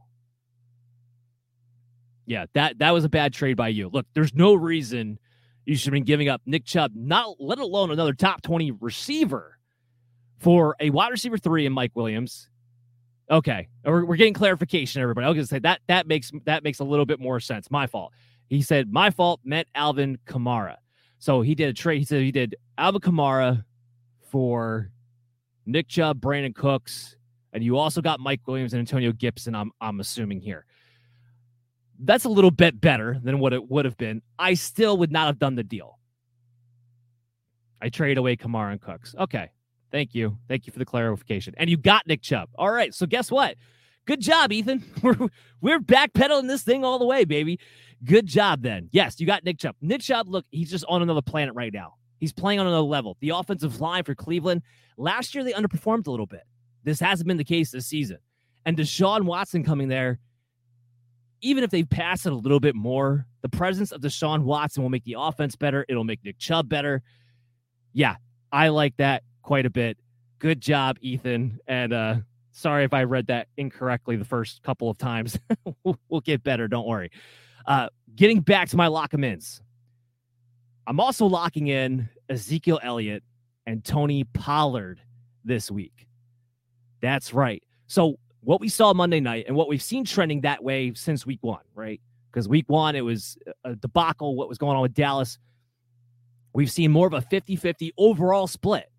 [2.28, 3.90] Yeah, that that was a bad trade by you.
[3.92, 5.18] Look, there's no reason
[5.66, 9.58] you should have been giving up Nick Chubb, not let alone another top 20 receiver
[10.38, 12.50] for a wide receiver three and Mike Williams.
[13.32, 15.26] Okay, we're, we're getting clarification, everybody.
[15.26, 17.72] I was gonna say that that makes that makes a little bit more sense.
[17.72, 18.14] My fault.
[18.50, 20.76] He said my fault meant Alvin Kamara.
[21.20, 22.00] So he did a trade.
[22.00, 23.64] He said he did Alvin Kamara
[24.30, 24.92] for
[25.66, 27.18] Nick Chubb, Brandin Cooks,
[27.54, 29.56] and you also got Mike Williams and Antonio Gibson.
[29.56, 30.66] I'm I'm assuming here.
[32.00, 34.22] That's a little bit better than what it would have been.
[34.38, 35.98] I still would not have done the deal.
[37.82, 39.16] I trade away Kamara and Cooks.
[39.18, 39.50] Okay.
[39.92, 40.38] Thank you.
[40.48, 41.54] Thank you for the clarification.
[41.58, 42.50] And you got Nick Chubb.
[42.56, 42.94] All right.
[42.94, 43.56] So guess what?
[44.06, 44.84] Good job, Ethan.
[45.04, 45.18] We're
[45.60, 47.60] we're backpedaling this thing all the way, baby.
[48.04, 48.90] Good job then.
[48.92, 49.76] Yes, you got Nick Chubb.
[49.82, 51.96] Nick Chubb, look, he's just on another planet right now.
[52.20, 53.18] He's playing on another level.
[53.20, 54.62] The offensive line for Cleveland,
[54.98, 56.44] last year they underperformed a little bit.
[56.84, 58.20] This hasn't been the case this season.
[58.66, 60.20] And Deshaun Watson coming there,
[61.42, 64.90] even if they pass it a little bit more, the presence of Deshaun Watson will
[64.90, 65.86] make the offense better.
[65.88, 67.02] It'll make Nick Chubb better.
[67.94, 68.16] Yeah,
[68.52, 69.98] I like that quite a bit.
[70.40, 71.60] Good job, Ethan.
[71.68, 72.16] And uh
[72.52, 75.38] sorry if I read that incorrectly the first couple of times.
[75.84, 77.12] we'll, get better, don't worry.
[77.66, 79.62] Uh getting back to my lock 'em ins.
[80.86, 83.24] I'm also locking in Ezekiel Elliott
[83.66, 85.02] and Tony Pollard
[85.44, 86.08] this week.
[87.02, 87.62] That's right.
[87.88, 88.18] So
[88.48, 91.64] what we saw Monday night and what we've seen trending that way since week one,
[91.76, 92.00] right?
[92.32, 95.38] Because week one, it was a debacle, what was going on with Dallas.
[96.54, 98.90] We've seen more of a 50 50 overall split,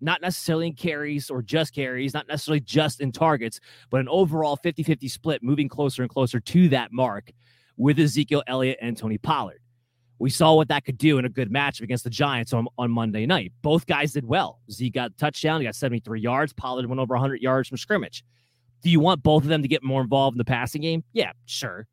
[0.00, 4.56] not necessarily in carries or just carries, not necessarily just in targets, but an overall
[4.56, 7.30] 50 50 split moving closer and closer to that mark
[7.76, 9.60] with Ezekiel Elliott and Tony Pollard.
[10.18, 12.90] We saw what that could do in a good match against the Giants on, on
[12.90, 13.52] Monday night.
[13.62, 14.58] Both guys did well.
[14.68, 16.52] Zeke got touchdown, he got 73 yards.
[16.52, 18.24] Pollard went over 100 yards from scrimmage.
[18.82, 21.02] Do you want both of them to get more involved in the passing game?
[21.12, 21.86] Yeah, sure.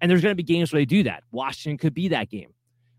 [0.00, 1.22] And there's going to be games where they do that.
[1.30, 2.54] Washington could be that game.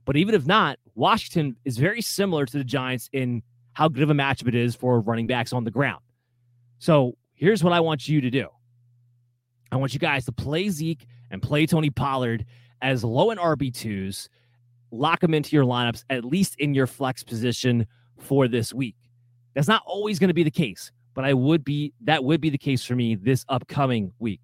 [0.05, 4.09] But even if not, Washington is very similar to the Giants in how good of
[4.09, 6.01] a matchup it is for running backs on the ground.
[6.79, 8.47] So here's what I want you to do
[9.71, 12.45] I want you guys to play Zeke and play Tony Pollard
[12.81, 14.27] as low in RB2s,
[14.91, 17.87] lock them into your lineups, at least in your flex position
[18.19, 18.95] for this week.
[19.53, 22.49] That's not always going to be the case but I would be that would be
[22.49, 24.41] the case for me this upcoming week.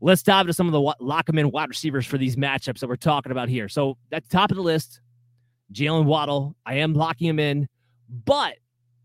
[0.00, 2.88] Let's dive into some of the lock them in wide receivers for these matchups that
[2.88, 3.68] we're talking about here.
[3.68, 5.00] So at the top of the list,
[5.72, 7.68] Jaylen Waddle, I am locking him in,
[8.08, 8.54] but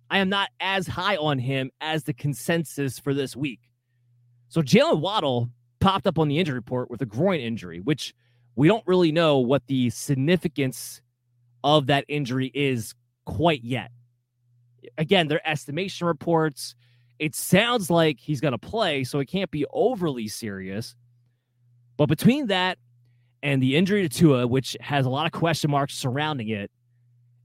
[0.10, 3.60] I am not as high on him as the consensus for this week.
[4.50, 5.50] So Jaylen Waddle
[5.80, 8.14] popped up on the injury report with a groin injury, which
[8.56, 11.02] we don't really know what the significance
[11.64, 12.94] of that injury is
[13.26, 13.90] quite yet.
[14.98, 16.76] Again, their estimation reports,
[17.20, 20.96] it sounds like he's going to play, so it can't be overly serious.
[21.98, 22.78] But between that
[23.42, 26.72] and the injury to Tua, which has a lot of question marks surrounding it,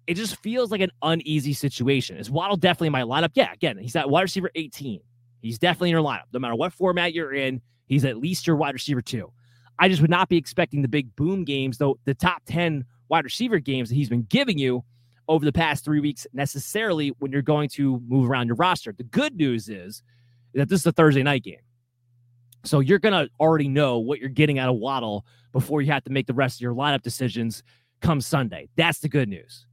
[0.07, 2.17] it just feels like an uneasy situation.
[2.17, 3.31] Is Waddle definitely in my lineup?
[3.35, 5.01] Yeah, again, he's at wide receiver 18.
[5.43, 6.23] He's definitely in your lineup.
[6.33, 9.31] No matter what format you're in, he's at least your wide receiver two.
[9.79, 13.25] I just would not be expecting the big boom games, though the top 10 wide
[13.25, 14.83] receiver games that he's been giving you
[15.29, 18.93] over the past three weeks necessarily when you're going to move around your roster.
[18.93, 20.03] The good news is
[20.55, 21.61] that this is a Thursday night game.
[22.65, 26.05] So you're going to already know what you're getting out of Waddle before you have
[26.05, 27.63] to make the rest of your lineup decisions
[28.01, 28.69] come Sunday.
[28.77, 29.67] That's the good news.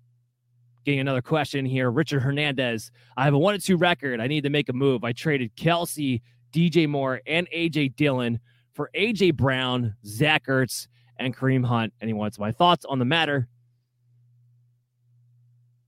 [0.84, 1.90] Getting another question here.
[1.90, 2.92] Richard Hernandez.
[3.18, 4.20] I have a one and two record.
[4.22, 5.04] I need to make a move.
[5.04, 6.22] I traded Kelce,
[6.54, 8.40] DJ Moore, and AJ Dillon
[8.74, 10.88] for AJ Brown, Zach Ertz,
[11.18, 11.94] and Kareem Hunt.
[12.02, 13.48] And he wants my thoughts on the matter.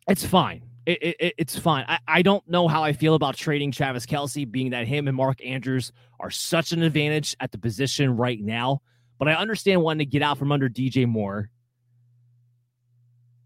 [0.08, 0.64] It's fine.
[0.86, 1.84] It, it, it's fine.
[1.88, 5.18] I, I don't know how I feel about trading Travis Kelce, being that him and
[5.18, 8.82] Mark Andrews are such an advantage at the position right now.
[9.20, 11.50] But I understand wanting to get out from under DJ Moore.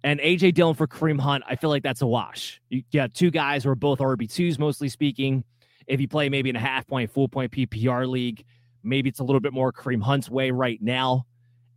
[0.04, 2.62] And AJ Dillon for Kareem Hunt, I feel like that's a wash.
[2.70, 5.44] You got two guys who are both RB2s, mostly speaking.
[5.88, 8.44] If you play maybe in a half point, full point PPR league,
[8.84, 11.26] maybe it's a little bit more Kareem Hunt's way right now.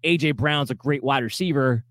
[0.04, 1.84] AJ Brown's a great wide receiver,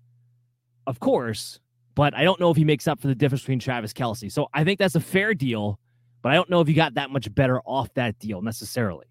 [0.86, 1.60] of course,
[1.94, 4.30] but I don't know if he makes up for the difference between Travis Kelce.
[4.30, 5.78] So I think that's a fair deal,
[6.22, 9.06] but I don't know if you got that much better off that deal necessarily.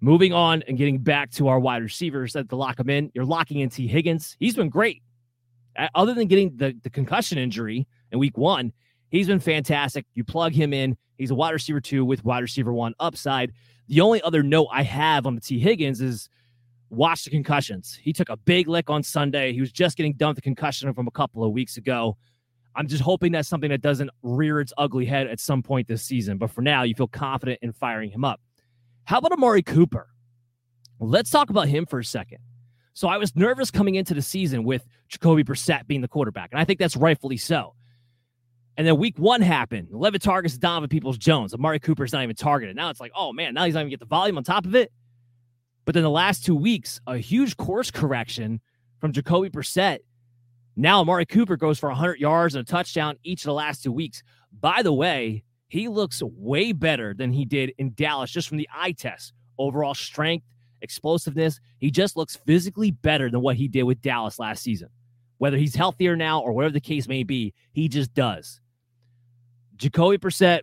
[0.00, 3.24] Moving on and getting back to our wide receivers that to lock them in, you're
[3.24, 4.36] locking in Tee Higgins.
[4.40, 5.02] He's been great.
[5.94, 8.72] Other than getting the, the concussion injury in week one,
[9.10, 10.06] he's been fantastic.
[10.14, 13.52] You plug him in, he's a wide receiver two with wide receiver one upside.
[13.88, 16.28] The only other note I have on the Tee Higgins is
[16.90, 17.98] watch the concussions.
[18.00, 19.52] He took a big lick on Sunday.
[19.52, 22.16] He was just getting done with the concussion from a couple of weeks ago.
[22.76, 26.02] I'm just hoping that's something that doesn't rear its ugly head at some point this
[26.02, 26.38] season.
[26.38, 28.40] But for now, you feel confident in firing him up.
[29.04, 30.08] How about Amari Cooper?
[31.00, 32.38] Let's talk about him for a second.
[32.92, 36.60] So I was nervous coming into the season with Jacoby Brissett being the quarterback, and
[36.60, 37.74] I think that's rightfully so.
[38.76, 39.88] And then week one happened.
[39.92, 41.52] 11 targets Donovan Peoples Jones.
[41.54, 42.76] Amari Cooper's not even targeted.
[42.76, 44.74] Now it's like, oh man, now he's not even get the volume on top of
[44.74, 44.92] it.
[45.84, 48.60] But then the last two weeks, a huge course correction
[49.00, 49.98] from Jacoby Brissett.
[50.76, 53.92] Now Amari Cooper goes for 100 yards and a touchdown each of the last two
[53.92, 54.22] weeks.
[54.52, 58.68] By the way, he looks way better than he did in Dallas just from the
[58.74, 59.32] eye test.
[59.58, 60.46] Overall strength,
[60.82, 61.60] explosiveness.
[61.78, 64.88] He just looks physically better than what he did with Dallas last season.
[65.38, 68.60] Whether he's healthier now or whatever the case may be, he just does.
[69.76, 70.60] Jacoby Brissett,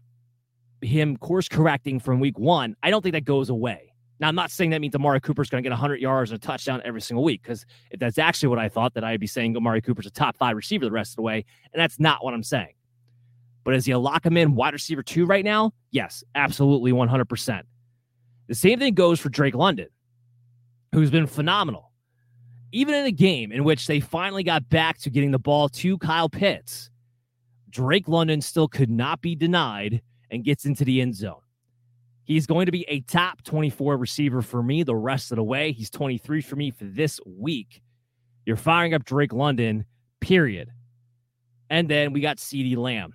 [0.81, 3.86] him course correcting from week one, I don't think that goes away.
[4.19, 6.45] Now, I'm not saying that means Amari Cooper's going to get 100 yards and a
[6.45, 9.55] touchdown every single week, because if that's actually what I thought, that I'd be saying
[9.55, 12.33] Amari Cooper's a top five receiver the rest of the way, and that's not what
[12.33, 12.73] I'm saying.
[13.63, 15.73] But as you lock him in wide receiver two right now?
[15.91, 17.61] Yes, absolutely 100%.
[18.47, 19.89] The same thing goes for Drake London,
[20.93, 21.91] who's been phenomenal.
[22.71, 25.97] Even in a game in which they finally got back to getting the ball to
[25.97, 26.89] Kyle Pitts,
[27.69, 30.01] Drake London still could not be denied
[30.31, 31.41] and gets into the end zone.
[32.27, 35.71] He's going to be a top 24 receiver for me the rest of the way.
[35.71, 37.81] He's 23 for me for this week.
[38.45, 39.85] You're firing up Drake London,
[40.19, 40.69] period.
[41.69, 43.13] And then we got CeeDee Lamb.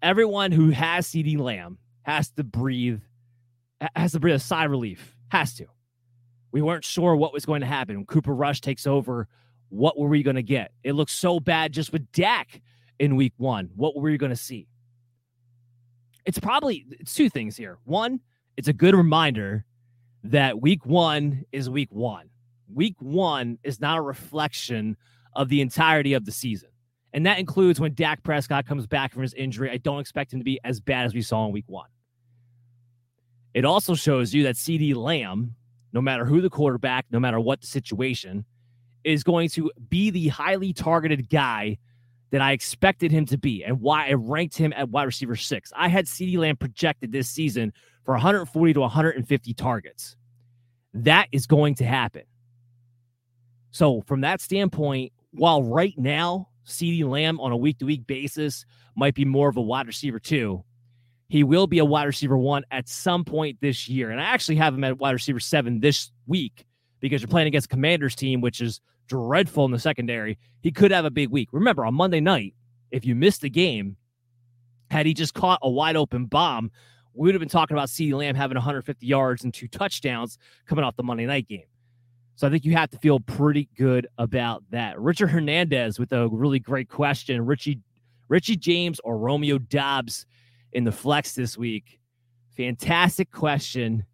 [0.00, 3.00] Everyone who has CeeDee Lamb has to breathe,
[3.96, 5.16] has to breathe a sigh of relief.
[5.32, 5.66] Has to.
[6.52, 7.96] We weren't sure what was going to happen.
[7.96, 9.26] When Cooper Rush takes over,
[9.70, 10.70] what were we going to get?
[10.84, 12.62] It looks so bad just with Dak
[13.00, 13.70] in week one.
[13.74, 14.68] What were we going to see?
[16.28, 17.78] It's probably it's two things here.
[17.84, 18.20] One,
[18.58, 19.64] it's a good reminder
[20.24, 22.28] that week one is week one.
[22.70, 24.98] Week one is not a reflection
[25.34, 26.68] of the entirety of the season.
[27.14, 29.70] And that includes when Dak Prescott comes back from his injury.
[29.70, 31.88] I don't expect him to be as bad as we saw in week one.
[33.54, 35.54] It also shows you that CeeDee Lamb,
[35.94, 38.44] no matter who the quarterback, no matter what the situation,
[39.02, 41.78] is going to be the highly targeted guy
[42.30, 45.72] that I expected him to be and why I ranked him at wide receiver six.
[45.74, 47.72] I had CeeDee Lamb projected this season
[48.04, 50.16] for 140 to 150 targets.
[50.94, 52.22] That is going to happen.
[53.70, 58.64] So, from that standpoint, while right now, CeeDee Lamb on a week to week basis
[58.96, 60.64] might be more of a wide receiver two,
[61.28, 64.10] he will be a wide receiver one at some point this year.
[64.10, 66.64] And I actually have him at wide receiver seven this week
[67.00, 70.38] because you're playing against Commanders team, which is dreadful in the secondary.
[70.60, 71.48] He could have a big week.
[71.52, 72.54] Remember, on Monday night,
[72.90, 73.96] if you missed the game,
[74.90, 76.70] Had he just caught a wide open bomb,
[77.14, 80.84] we would have been talking about CeeDee Lamb having 150 yards and two touchdowns coming
[80.84, 81.66] off the Monday night game.
[82.36, 84.98] So I think you have to feel pretty good about that.
[85.00, 87.44] Richard Hernandez with a really great question.
[87.44, 87.80] Richie
[88.28, 90.26] Richie James or Romeo Doubs
[90.72, 91.98] in the flex this week.
[92.56, 94.04] Fantastic question.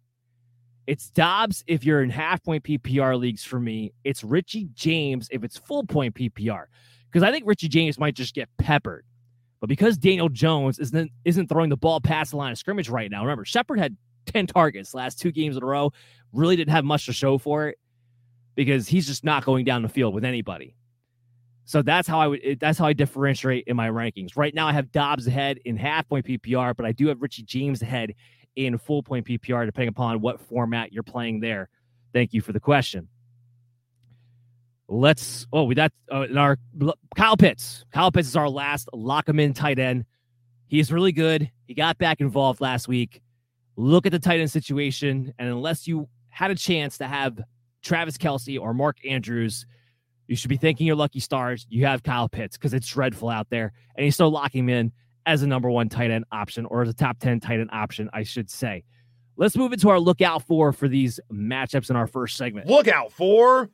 [0.87, 3.93] It's Doubs if you're in half point PPR leagues for me.
[4.03, 6.65] It's Richie James if it's full point PPR.
[7.11, 9.05] Because I think Richie James might just get peppered.
[9.59, 13.09] But because Daniel Jones isn't isn't throwing the ball past the line of scrimmage right
[13.09, 15.91] now, remember Shepard had 10 targets last two games in a row,
[16.33, 17.79] really didn't have much to show for it
[18.55, 20.75] because he's just not going down the field with anybody.
[21.65, 24.37] So that's how I would that's how I differentiate in my rankings.
[24.37, 27.43] Right now I have Doubs ahead in half point PPR, but I do have Richie
[27.43, 28.13] James ahead
[28.55, 31.69] in full point PPR, depending upon what format you're playing there.
[32.13, 33.09] Thank you for the question.
[34.87, 36.57] Let's oh we that uh, in our
[37.15, 37.85] Kyle Pitts.
[37.91, 40.05] Kyle Pitts is our last lock him in tight end.
[40.67, 41.49] He's really good.
[41.67, 43.21] He got back involved last week.
[43.75, 47.41] Look at the tight end situation, and unless you had a chance to have
[47.81, 49.65] Travis Kelce or Mark Andrews,
[50.27, 51.65] you should be thanking your lucky stars.
[51.69, 54.91] You have Kyle Pitts because it's dreadful out there, and he's still locking in
[55.25, 58.09] as a number one tight end option or as a top 10 tight end option,
[58.13, 58.83] I should say.
[59.37, 62.67] Let's move into our lookout for for these matchups in our first segment.
[62.67, 63.69] Lookout for.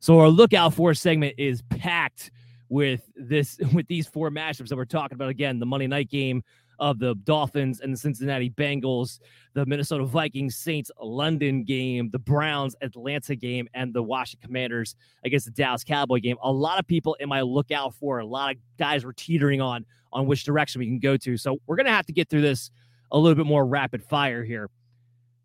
[0.00, 2.30] So our lookout for segment is packed
[2.68, 6.42] with this with these four matchups that we're talking about again the Monday night game
[6.78, 9.20] of the Dolphins and the Cincinnati Bengals,
[9.54, 15.46] the Minnesota Vikings Saints London game, the Browns Atlanta game, and the Washington Commanders against
[15.46, 16.36] the Dallas Cowboy game.
[16.42, 19.84] A lot of people in my lookout for a lot of guys were teetering on
[20.12, 21.36] on which direction we can go to.
[21.36, 22.70] So we're gonna have to get through this
[23.12, 24.70] a little bit more rapid fire here.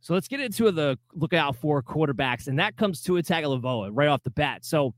[0.01, 4.23] So let's get into the lookout for quarterbacks, and that comes to Tagovailoa right off
[4.23, 4.65] the bat.
[4.65, 4.95] So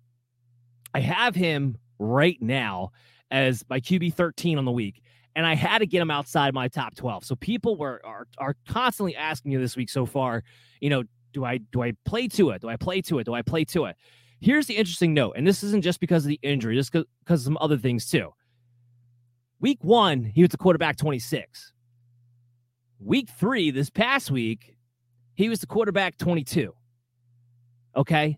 [0.94, 2.92] I have him right now
[3.32, 5.02] as my QB 13 on the week
[5.36, 7.26] and I had to get him outside my top 12.
[7.26, 10.44] So people were are, are constantly asking me this week so far,
[10.80, 11.04] you know,
[11.34, 12.60] do I do I play Tua?
[12.60, 13.24] Do I play Tua?
[13.24, 13.96] Do I play Tua?
[14.40, 17.42] Here's the interesting note, and this isn't just because of the injury, just because of
[17.42, 18.34] some other things too.
[19.60, 21.72] Week one, he was the quarterback 26.
[23.00, 24.76] Week three, this past week,
[25.36, 26.74] he was the quarterback 22.
[27.96, 28.38] Okay.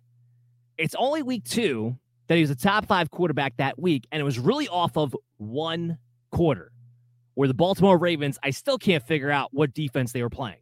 [0.78, 4.24] It's only week two that he was a top five quarterback that week, and it
[4.24, 5.98] was really off of one
[6.32, 6.72] quarter
[7.36, 10.58] where the Baltimore Ravens, I still can't figure out what defense they were playing.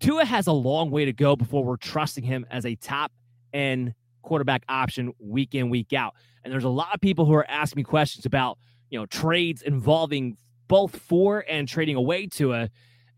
[0.00, 3.12] Tua has a long way to go before we're trusting him as a top
[3.52, 6.14] end quarterback option week in, week out.
[6.42, 8.58] And there's a lot of people who are asking me questions about,
[8.90, 10.36] you know, trades involving
[10.68, 12.68] both for and trading away Tua.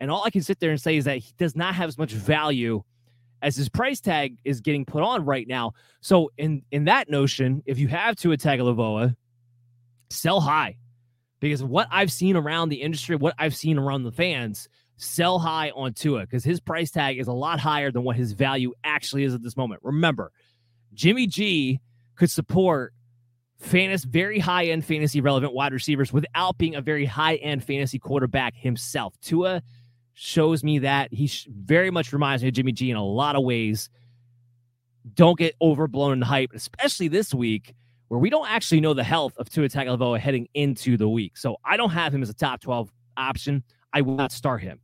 [0.00, 1.96] And all I can sit there and say is that he does not have as
[1.96, 2.82] much value
[3.40, 5.72] as his price tag is getting put on right now.
[6.00, 9.14] So in in that notion, if you have Tua Tagovailoa,
[10.10, 10.76] sell high
[11.44, 14.66] because what I've seen around the industry, what I've seen around the fans,
[14.96, 18.32] sell high on Tua because his price tag is a lot higher than what his
[18.32, 19.82] value actually is at this moment.
[19.84, 20.32] Remember,
[20.94, 21.80] Jimmy G
[22.16, 22.94] could support
[23.58, 27.98] fantasy, very high end fantasy relevant wide receivers without being a very high end fantasy
[27.98, 29.14] quarterback himself.
[29.20, 29.62] Tua
[30.14, 33.44] shows me that he very much reminds me of Jimmy G in a lot of
[33.44, 33.90] ways.
[35.12, 37.74] Don't get overblown in hype, especially this week
[38.08, 41.36] where we don't actually know the health of Tua Tagovailoa heading into the week.
[41.36, 43.62] So I don't have him as a top 12 option.
[43.92, 44.80] I will not start him.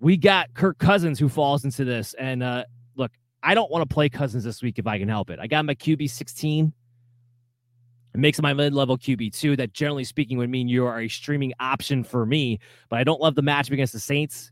[0.00, 2.14] We got Kirk Cousins who falls into this.
[2.14, 2.64] And uh,
[2.96, 5.38] look, I don't want to play Cousins this week if I can help it.
[5.38, 6.72] I got my QB 16.
[8.12, 9.56] It makes my mid level QB 2.
[9.56, 13.20] That generally speaking would mean you are a streaming option for me, but I don't
[13.20, 14.50] love the matchup against the Saints.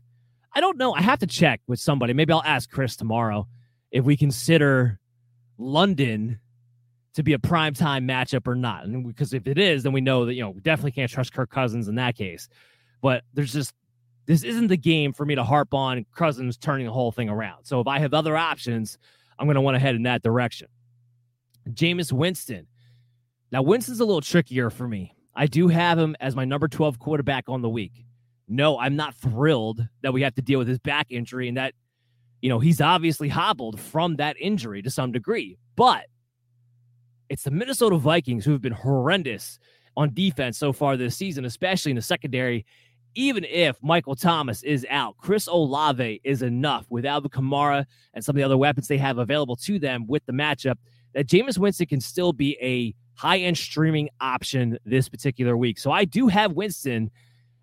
[0.53, 0.93] I don't know.
[0.93, 2.13] I have to check with somebody.
[2.13, 3.47] Maybe I'll ask Chris tomorrow
[3.91, 4.99] if we consider
[5.57, 6.39] London
[7.13, 8.85] to be a prime time matchup or not.
[8.85, 11.33] And because if it is, then we know that, you know, we definitely can't trust
[11.33, 12.47] Kirk Cousins in that case.
[13.01, 13.73] But there's just,
[14.25, 17.65] this isn't the game for me to harp on Cousins turning the whole thing around.
[17.65, 18.97] So if I have other options,
[19.37, 20.67] I'm going to want to head in that direction.
[21.69, 22.67] Jameis Winston.
[23.51, 25.15] Now, Winston's a little trickier for me.
[25.35, 28.05] I do have him as my number 12 quarterback on the week.
[28.47, 31.73] No, I'm not thrilled that we have to deal with his back injury and that,
[32.41, 35.57] you know, he's obviously hobbled from that injury to some degree.
[35.75, 36.05] But
[37.29, 39.59] it's the Minnesota Vikings who have been horrendous
[39.95, 42.65] on defense so far this season, especially in the secondary.
[43.15, 48.35] Even if Michael Thomas is out, Chris Olave is enough with Alvin Kamara and some
[48.35, 50.75] of the other weapons they have available to them with the matchup
[51.13, 55.79] that Jameis Winston can still be a high end streaming option this particular week.
[55.79, 57.11] So I do have Winston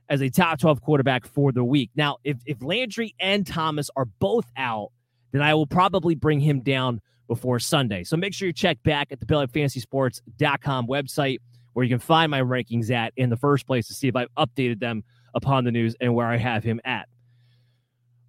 [0.09, 1.91] as a top 12 quarterback for the week.
[1.95, 4.91] Now, if, if Landry and Thomas are both out,
[5.33, 8.05] then I will probably bring him down before Sunday.
[8.05, 11.39] So make sure you check back at the BellyUpFantasySports.com website
[11.73, 14.33] where you can find my rankings at in the first place to see if I've
[14.39, 15.05] updated them
[15.35, 17.07] upon the news and where I have him at.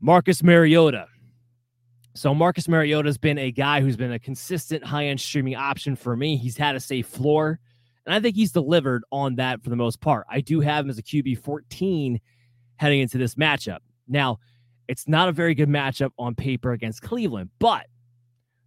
[0.02, 1.08] Marcus Mariota.
[2.14, 6.18] So Marcus Mariota has been a guy who's been a consistent high-end streaming option for
[6.18, 6.36] me.
[6.36, 7.60] He's had a safe floor,
[8.06, 10.26] and I think he's delivered on that for the most part.
[10.30, 12.20] I do have him as a QB 14
[12.76, 13.80] heading into this matchup.
[14.08, 14.40] Now,
[14.88, 17.86] it's not a very good matchup on paper against Cleveland, but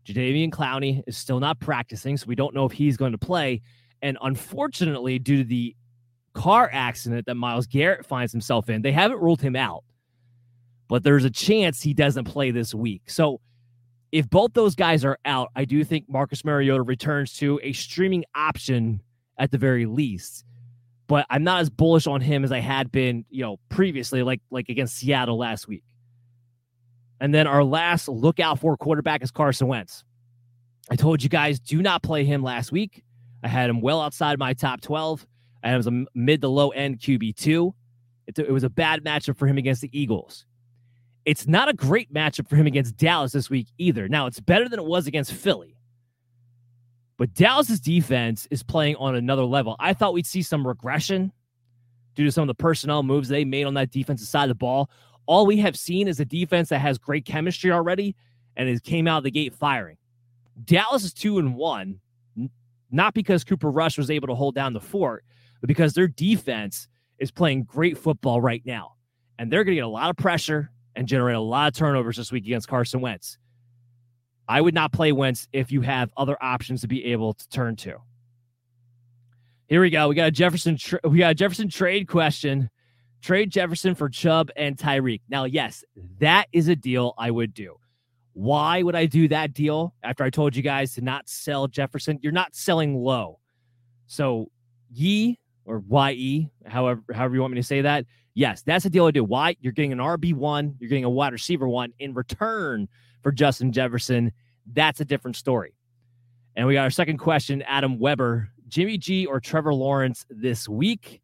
[0.06, 3.62] Jadeveon Clowney is still not practicing, so we don't know if he's going to play.
[4.02, 5.76] And unfortunately, due to the
[6.32, 9.84] car accident that Myles Garrett finds himself in, they haven't ruled him out
[10.90, 13.02] but there's a chance he doesn't play this week.
[13.06, 13.40] So
[14.10, 18.24] if both those guys are out, I do think Marcus Mariota returns to a streaming
[18.34, 19.00] option
[19.38, 20.44] at the very least.
[21.06, 24.40] But I'm not as bullish on him as I had been, you know, previously, like
[24.50, 25.84] like against Seattle last week.
[27.20, 30.04] And then our last lookout for quarterback is Carson Wentz.
[30.90, 33.04] I told you guys do not play him last week.
[33.42, 35.26] I had him well outside my top 12.
[35.62, 37.72] I him a mid to low end QB2.
[38.26, 40.46] It, it was a bad matchup for him against the Eagles.
[41.24, 44.08] It's not a great matchup for him against Dallas this week either.
[44.08, 45.76] Now, it's better than it was against Philly.
[47.18, 49.76] But Dallas's defense is playing on another level.
[49.78, 51.32] I thought we'd see some regression
[52.14, 54.54] due to some of the personnel moves they made on that defensive side of the
[54.54, 54.90] ball.
[55.30, 58.16] All we have seen is a defense that has great chemistry already
[58.56, 59.96] and it came out of the gate firing.
[60.64, 62.00] Dallas is two and one,
[62.90, 65.24] not because Cooper Rush was able to hold down the fort,
[65.60, 66.88] but because their defense
[67.20, 68.94] is playing great football right now.
[69.38, 72.16] And they're going to get a lot of pressure and generate a lot of turnovers
[72.16, 73.38] this week against Carson Wentz.
[74.48, 77.76] I would not play Wentz if you have other options to be able to turn
[77.76, 77.98] to.
[79.68, 80.08] Here we go.
[80.08, 80.76] We got a Jefferson.
[80.76, 82.68] Tra- we got a Jefferson trade question.
[83.22, 85.20] Trade Jefferson for Chubb and Tyreek.
[85.28, 85.84] Now, yes,
[86.18, 87.76] that is a deal I would do.
[88.32, 92.18] Why would I do that deal after I told you guys to not sell Jefferson?
[92.22, 93.40] You're not selling low.
[94.06, 94.50] So,
[94.90, 99.06] ye or ye, however, however you want me to say that, Yes, that's the deal
[99.06, 99.24] I do.
[99.24, 99.56] Why?
[99.60, 102.88] You're getting an RB1, you're getting a wide receiver one in return
[103.22, 104.32] for Justin Jefferson.
[104.72, 105.74] That's a different story.
[106.56, 108.50] And we got our second question, Adam Weber.
[108.68, 111.20] Jimmy G or Trevor Lawrence this week?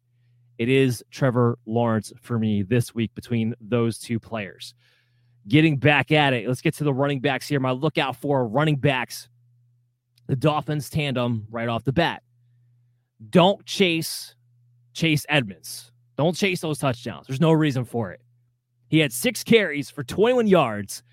[0.57, 4.73] It is Trevor Lawrence for me this week between those two players.
[5.47, 7.59] Getting back at it, let's get to the running backs here.
[7.59, 9.29] My lookout for running backs,
[10.27, 12.23] the Dolphins tandem right off the bat.
[13.29, 14.35] Don't chase
[14.93, 15.91] Chase Edmonds.
[16.17, 17.27] Don't chase those touchdowns.
[17.27, 18.21] There's no reason for it.
[18.89, 21.03] He had six carries for 21 yards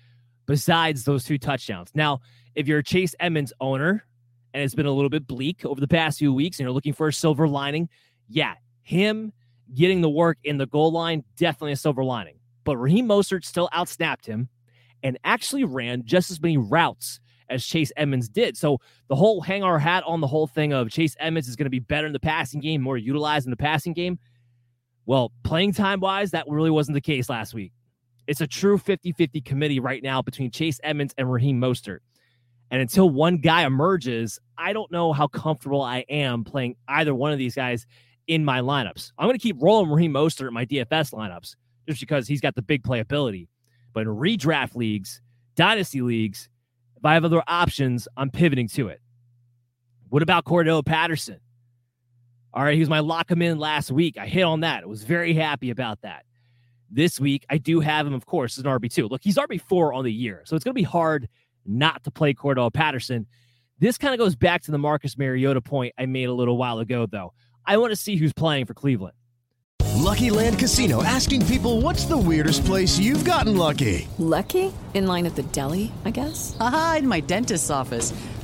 [0.47, 1.91] besides those two touchdowns.
[1.93, 2.21] Now,
[2.55, 4.05] if you're a Chase Edmonds owner
[4.53, 6.93] and it's been a little bit bleak over the past few weeks and you're looking
[6.93, 7.89] for a silver lining,
[8.27, 8.55] yeah,
[8.85, 9.33] him
[9.73, 12.39] getting the work in the goal line, definitely a silver lining.
[12.63, 14.47] But Raheem Mostert still outsnapped him
[15.03, 17.19] and actually ran just as many routes
[17.49, 18.55] as Chase Edmonds did.
[18.55, 18.79] So
[19.09, 21.69] the whole hang our hat on the whole thing of Chase Edmonds is going to
[21.69, 24.17] be better in the passing game, more utilized in the passing game–
[25.05, 27.71] well, playing time wise, that really wasn't the case last week.
[28.27, 31.99] It's a true 50 50 committee right now between Chase Edmonds and Raheem Mostert.
[32.71, 37.31] And until one guy emerges, I don't know how comfortable I am playing either one
[37.31, 37.85] of these guys
[38.27, 39.11] in my lineups.
[39.17, 41.55] I'm going to keep rolling Raheem Mostert in my DFS lineups
[41.87, 43.47] just because he's got the big playability.
[43.93, 45.21] But in redraft leagues,
[45.55, 46.49] dynasty leagues,
[46.97, 49.01] if I have other options, I'm pivoting to it.
[50.09, 51.39] What about Cordarrelle Patterson?
[52.53, 54.17] All right, he was my lock him in last week.
[54.17, 54.83] I hit on that.
[54.83, 56.23] I was very happy about that.
[56.89, 59.09] This week, I do have him, of course, as an RB2.
[59.09, 61.27] Look, he's RB4 on the year, so it's going to be hard
[61.65, 63.27] not to play Cordarrelle Patterson.
[63.79, 66.79] This kind of goes back to the Marcus Mariota point I made a little while
[66.79, 67.33] ago, though.
[67.67, 69.13] I want to see who's playing for Cleveland.
[69.95, 74.07] Lucky Land Casino asking people what's the weirdest place you've gotten lucky?
[74.19, 74.71] Lucky?
[74.93, 76.55] In line at the deli, I guess?
[76.59, 78.13] Aha, in my dentist's office.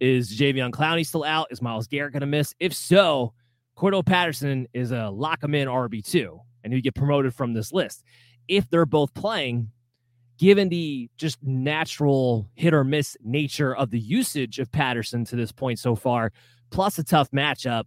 [0.00, 1.48] Is Jadeveon Clowney still out?
[1.50, 2.54] Is Myles Garrett going to miss?
[2.60, 3.32] If so,
[3.76, 6.38] Cordarrelle Patterson is a lock him in RB2.
[6.66, 8.02] and who get promoted from this list.
[8.48, 9.70] If they're both playing,
[10.36, 15.52] given the just natural hit or miss nature of the usage of Patterson to this
[15.52, 16.32] point so far,
[16.70, 17.84] plus a tough matchup,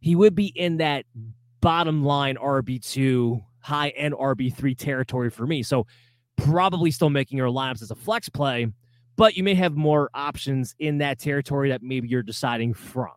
[0.00, 1.04] he would be in that
[1.60, 5.62] bottom line RB2, high end RB3 territory for me.
[5.62, 5.86] So
[6.36, 8.66] probably still making your lineups as a flex play,
[9.20, 13.12] but you may have more options in that territory that maybe you're deciding from.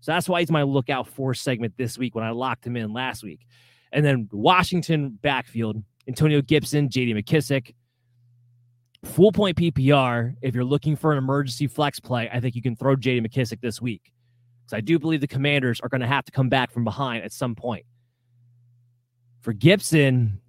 [0.00, 2.92] So that's why he's my lookout for segment this week when I locked him in
[2.92, 3.46] last week.
[3.90, 7.74] And then Washington backfield, Antonio Gibson, JD McKissic.
[9.06, 10.34] Full point PPR.
[10.42, 13.62] If you're looking for an emergency flex play, I think you can throw JD McKissic
[13.62, 14.12] this week.
[14.66, 17.24] Because I do believe the commanders are going to have to come back from behind
[17.24, 17.86] at some point.
[19.40, 20.42] For Gibson,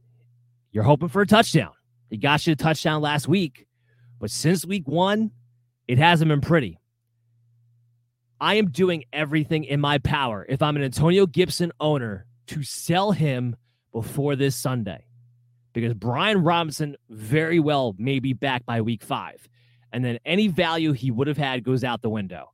[0.73, 1.71] you're hoping for a touchdown.
[2.09, 3.65] He got you a touchdown last week,
[4.19, 5.31] but since week one,
[5.87, 6.79] it hasn't been pretty.
[8.41, 13.11] I am doing everything in my power if I'm an Antonio Gibson owner to sell
[13.11, 13.55] him
[13.91, 15.05] before this Sunday
[15.73, 19.47] because Brian Robinson very well may be back by week five.
[19.91, 22.51] And then any value he would have had goes out the window.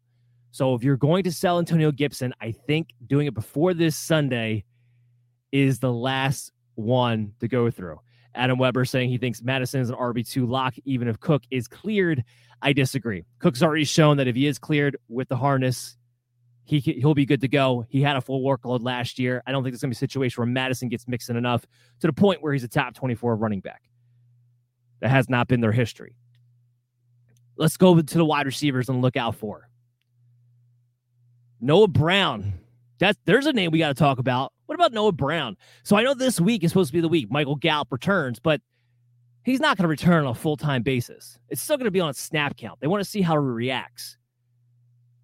[0.51, 4.63] So if you're going to sell Antonio Gibson, I think doing it before this Sunday
[5.51, 7.99] is the last one to go through.
[8.35, 12.23] Adam Weber saying he thinks Mattison is an RB2 lock, even if Cook is cleared.
[12.61, 13.25] I disagree.
[13.39, 15.97] Cook's already shown that if he is cleared with the harness,
[16.63, 17.85] he he'll be good to go.
[17.89, 19.43] He had a full workload last year.
[19.45, 21.65] I don't think there's gonna be a situation where Mattison gets mixed in enough
[21.99, 23.83] to the point where he's a top 24 running back.
[25.01, 26.15] That has not been their history.
[27.57, 29.69] Let's go to the wide receivers and look out for.
[31.61, 32.53] Noah Brown.
[32.99, 34.51] That's there's a name we got to talk about.
[34.65, 35.57] What about Noah Brown?
[35.83, 38.61] So I know this week is supposed to be the week Michael Gallup returns, but
[39.43, 41.37] he's not going to return on a full time basis.
[41.49, 42.79] It's still going to be on a snap count.
[42.79, 44.17] They want to see how he reacts.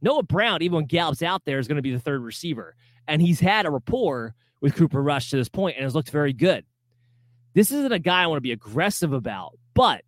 [0.01, 2.75] Noah Brown, even when Gallup's out there, is going to be the third receiver.
[3.07, 6.33] And he's had a rapport with Cooper Rush to this point and has looked very
[6.33, 6.65] good.
[7.53, 10.03] This isn't a guy I want to be aggressive about, but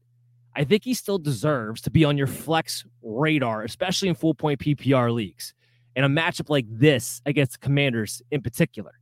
[0.55, 4.59] I think he still deserves to be on your flex radar, especially in full point
[4.59, 5.53] PPR leagues,
[5.95, 8.93] in a matchup like this against the Commanders in particular.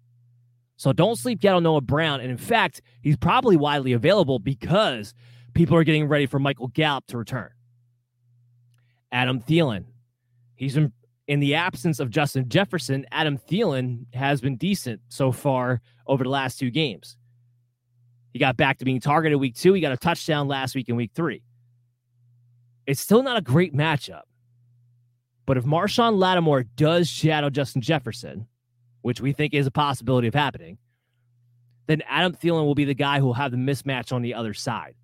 [0.82, 2.22] So don't sleep yet on Noah Brown.
[2.22, 5.14] And in fact, he's probably widely available because
[5.54, 7.52] people are getting ready for Michael Gallup to return.
[9.12, 9.86] Adam Thielen.
[10.56, 10.92] He's in,
[11.28, 13.06] in the absence of Justin Jefferson.
[13.12, 17.16] Adam Thielen has been decent so far over the last two games.
[18.34, 19.74] He got back to being targeted week two.
[19.74, 21.44] He got a touchdown last week in week three.
[22.88, 24.22] It's still not a great matchup.
[25.46, 28.48] But if Marshon Lattimore does shadow Justin Jefferson,
[29.02, 30.78] which we think is a possibility of happening,
[31.88, 34.54] then Adam Thielen will be the guy who will have the mismatch on the other
[34.54, 34.96] side.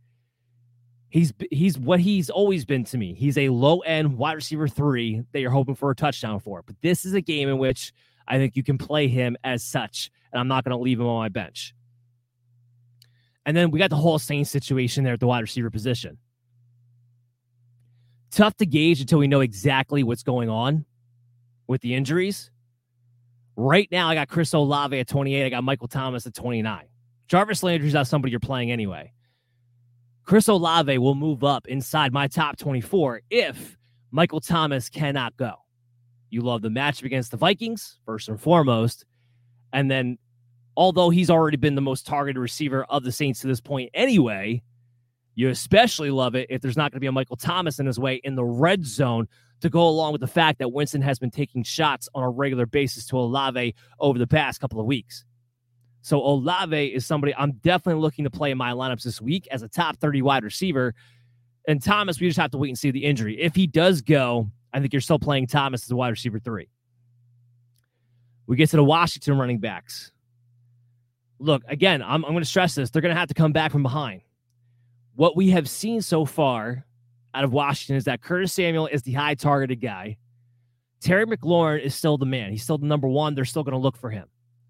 [1.09, 3.13] He's he's what he's always been to me.
[3.13, 6.61] He's a low end wide receiver three that you're hoping for a touchdown for.
[6.63, 7.93] But this is a game in which
[8.27, 11.07] I think you can play him as such, and I'm not going to leave him
[11.07, 11.73] on my bench.
[13.45, 16.17] And then we got the whole Saints situation there at the wide receiver position.
[18.29, 20.85] Tough to gauge until we know exactly what's going on
[21.67, 22.51] with the injuries.
[23.59, 25.43] Right now, I got Chris Olave at 28.
[25.43, 26.85] I got Michael Thomas at 29.
[27.27, 29.11] Jarvis Landry's not somebody you're playing anyway.
[30.23, 33.75] Chris Olave will move up inside my top 24 if
[34.11, 35.53] Michael Thomas cannot go.
[36.29, 39.05] You love the matchup against the Vikings, first and foremost.
[39.73, 40.19] And then,
[40.75, 44.61] although he's already been the most targeted receiver of the Saints to this point anyway,
[45.33, 47.97] you especially love it if there's not going to be a Michael Thomas in his
[47.97, 49.27] way in the red zone
[49.61, 52.65] to go along with the fact that Winston has been taking shots on a regular
[52.65, 55.25] basis to Olave over the past couple of weeks.
[56.01, 59.61] So Olave is somebody I'm definitely looking to play in my lineups this week as
[59.61, 60.93] a top 30 wide receiver.
[61.67, 63.39] And Thomas, we just have to wait and see the injury.
[63.41, 66.69] If he does go, I think you're still playing Thomas as a wide receiver three.
[68.45, 70.11] We get to the Washington running backs.
[71.39, 72.89] Look, again, I'm, I'm going to stress this.
[72.89, 74.21] They're going to have to come back from behind.
[75.15, 76.86] What we have seen so far
[77.33, 80.17] out of Washington is that Curtis Samuel is the high targeted guy.
[80.99, 82.51] Terry McLaurin is still the man.
[82.51, 83.35] He's still the number one.
[83.35, 84.27] They're still going to look for him.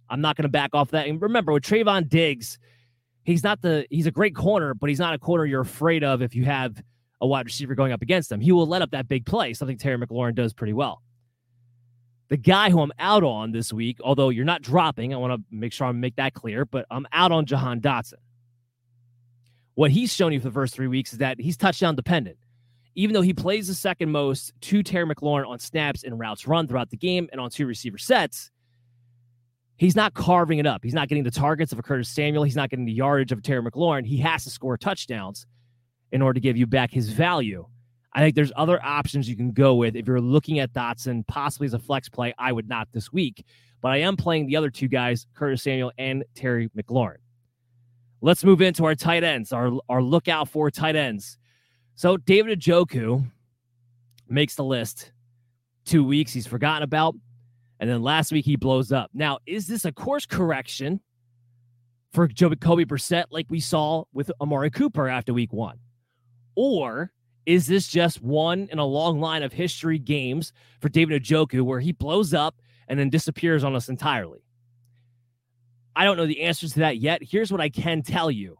[0.09, 1.07] I'm not going to back off that.
[1.07, 2.59] And remember, with Trevon Diggs,
[3.23, 6.21] he's not the he's a great corner, but he's not a corner you're afraid of
[6.21, 6.81] if you have
[7.19, 8.39] a wide receiver going up against him.
[8.39, 11.01] He will let up that big play, something Terry McLaurin does pretty well.
[12.29, 15.41] The guy who I'm out on this week, although you're not dropping, I want to
[15.49, 18.15] make sure I make that clear, but I'm out on Jahan Dotson.
[19.75, 22.37] What he's shown you for the first three weeks is that he's touchdown dependent
[22.97, 26.67] even though he plays the second most to Terry McLaurin on snaps and routes run
[26.67, 28.49] throughout the game and on two receiver sets,
[29.77, 30.83] he's not carving it up.
[30.83, 32.43] He's not getting the targets of a Curtis Samuel.
[32.43, 34.03] He's not getting the yardage of Terry McLaurin.
[34.03, 35.45] He has to score touchdowns
[36.11, 37.67] in order to give you back his value.
[38.13, 41.67] I think there's other options you can go with if you're looking at Dotson possibly
[41.67, 42.33] as a flex play.
[42.39, 43.45] I would not this week,
[43.79, 47.17] but I am playing the other two guys, Curtis Samuel and Terry McLaurin.
[48.21, 51.37] Let's move into our tight ends, our, our lookout for tight ends.
[51.97, 53.25] So David Njoku
[54.29, 55.11] makes the list.
[55.83, 57.15] Two weeks he's forgotten about.
[57.79, 59.09] And then last week he blows up.
[59.15, 61.01] Now, is this a course correction
[62.11, 65.79] for Jacoby Brissett like we saw with Amari Cooper after week one?
[66.55, 67.11] Or
[67.47, 71.79] is this just one in a long line of history games for David Njoku where
[71.79, 74.43] he blows up and then disappears on us entirely?
[75.95, 77.23] I don't know the answers to that yet.
[77.23, 78.59] Here's what I can tell you.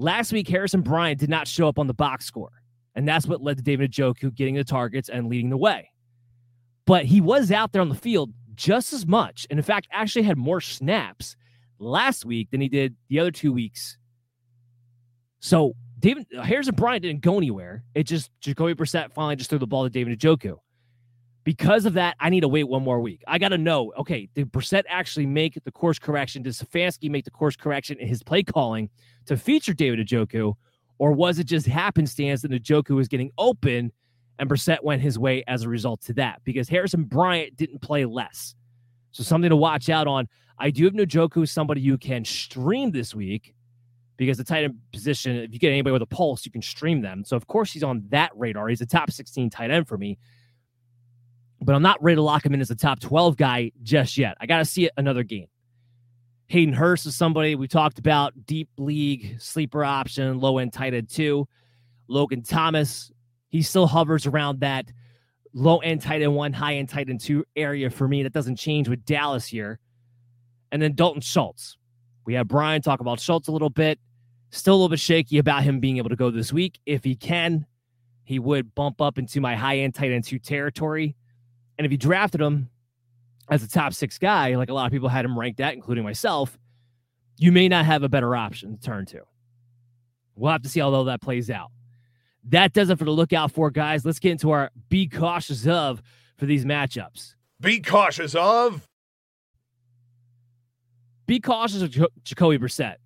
[0.00, 2.62] Last week, Harrison Bryant did not show up on the box score.
[2.94, 5.90] And that's what led to David Njoku getting the targets and leading the way.
[6.86, 9.46] But he was out there on the field just as much.
[9.50, 11.36] And in fact, actually had more snaps
[11.78, 13.98] last week than he did the other two weeks.
[15.40, 17.84] So David Harrison Bryant didn't go anywhere.
[17.94, 20.56] It just Jacoby Brissett finally just threw the ball to David Njoku.
[21.50, 23.24] Because of that, I need to wait one more week.
[23.26, 26.44] I got to know, okay, did Brissett actually make the course correction?
[26.44, 28.88] Did Stefanski make the course correction in his play calling
[29.26, 30.54] to feature David Njoku?
[30.98, 33.90] Or was it just happenstance that Njoku was getting open
[34.38, 36.40] and Brissett went his way as a result to that?
[36.44, 38.54] Because Harrison Bryant didn't play less.
[39.10, 40.28] So something to watch out on.
[40.56, 43.56] I do have Njoku somebody you can stream this week
[44.18, 47.00] because the tight end position, if you get anybody with a pulse, you can stream
[47.00, 47.24] them.
[47.24, 48.68] So of course he's on that radar.
[48.68, 50.16] He's a top 16 tight end for me.
[51.62, 54.36] But I'm not ready to lock him in as a top 12 guy just yet.
[54.40, 55.46] I got to see another game.
[56.46, 61.08] Hayden Hurst is somebody we talked about, deep league, sleeper option, low end tight end
[61.08, 61.46] two.
[62.08, 63.12] Logan Thomas,
[63.50, 64.86] he still hovers around that
[65.52, 68.24] low end tight end one, high end tight end two area for me.
[68.24, 69.78] That doesn't change with Dallas here.
[70.72, 71.76] And then Dalton Schultz.
[72.24, 73.98] We have Brian talk about Schultz a little bit.
[74.50, 76.80] Still a little bit shaky about him being able to go this week.
[76.84, 77.66] If he can,
[78.24, 81.14] he would bump up into my high end tight end two territory.
[81.80, 82.68] And if you drafted him
[83.48, 86.04] as a top six guy, like a lot of people had him ranked at, including
[86.04, 86.58] myself,
[87.38, 89.22] you may not have a better option to turn to.
[90.34, 91.70] We'll have to see how all that plays out.
[92.50, 94.04] That does it for the lookout for, guys.
[94.04, 96.02] Let's get into our be cautious of
[96.36, 97.34] for these matchups.
[97.58, 98.86] Be cautious of.
[101.26, 102.96] Be cautious of Jacoby Brissett.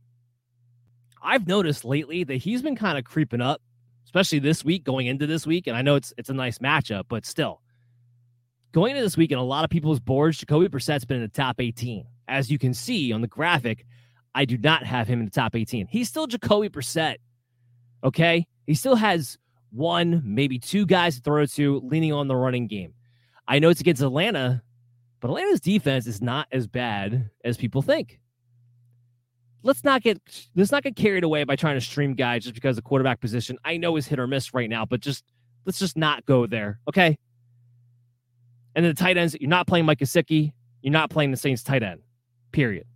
[1.22, 3.62] I've noticed lately that he's been kind of creeping up,
[4.04, 5.68] especially this week, going into this week.
[5.68, 7.60] And I know it's it's a nice matchup, but still,
[8.74, 11.28] going into this week in a lot of people's boards, Jacoby Brissett's been in the
[11.28, 12.04] top 18.
[12.26, 13.86] As you can see on the graphic,
[14.34, 15.86] I do not have him in the top 18.
[15.86, 17.16] He's still Jacoby Brissett.
[18.02, 19.38] Okay, he still has
[19.70, 22.94] one, maybe two guys to throw to, leaning on the running game.
[23.46, 24.62] I know it's against Atlanta,
[25.20, 28.18] but Atlanta's defense is not as bad as people think.
[29.62, 30.20] Let's not get
[30.54, 33.56] let's not get carried away by trying to stream guys just because the quarterback position
[33.64, 35.24] I know is hit or miss right now, but just
[35.64, 37.16] let's just not go there, okay?
[38.74, 40.52] And the tight ends, you're not playing Mike Gesicki,
[40.82, 42.00] you're not playing the Saints tight end.
[42.52, 42.86] Period.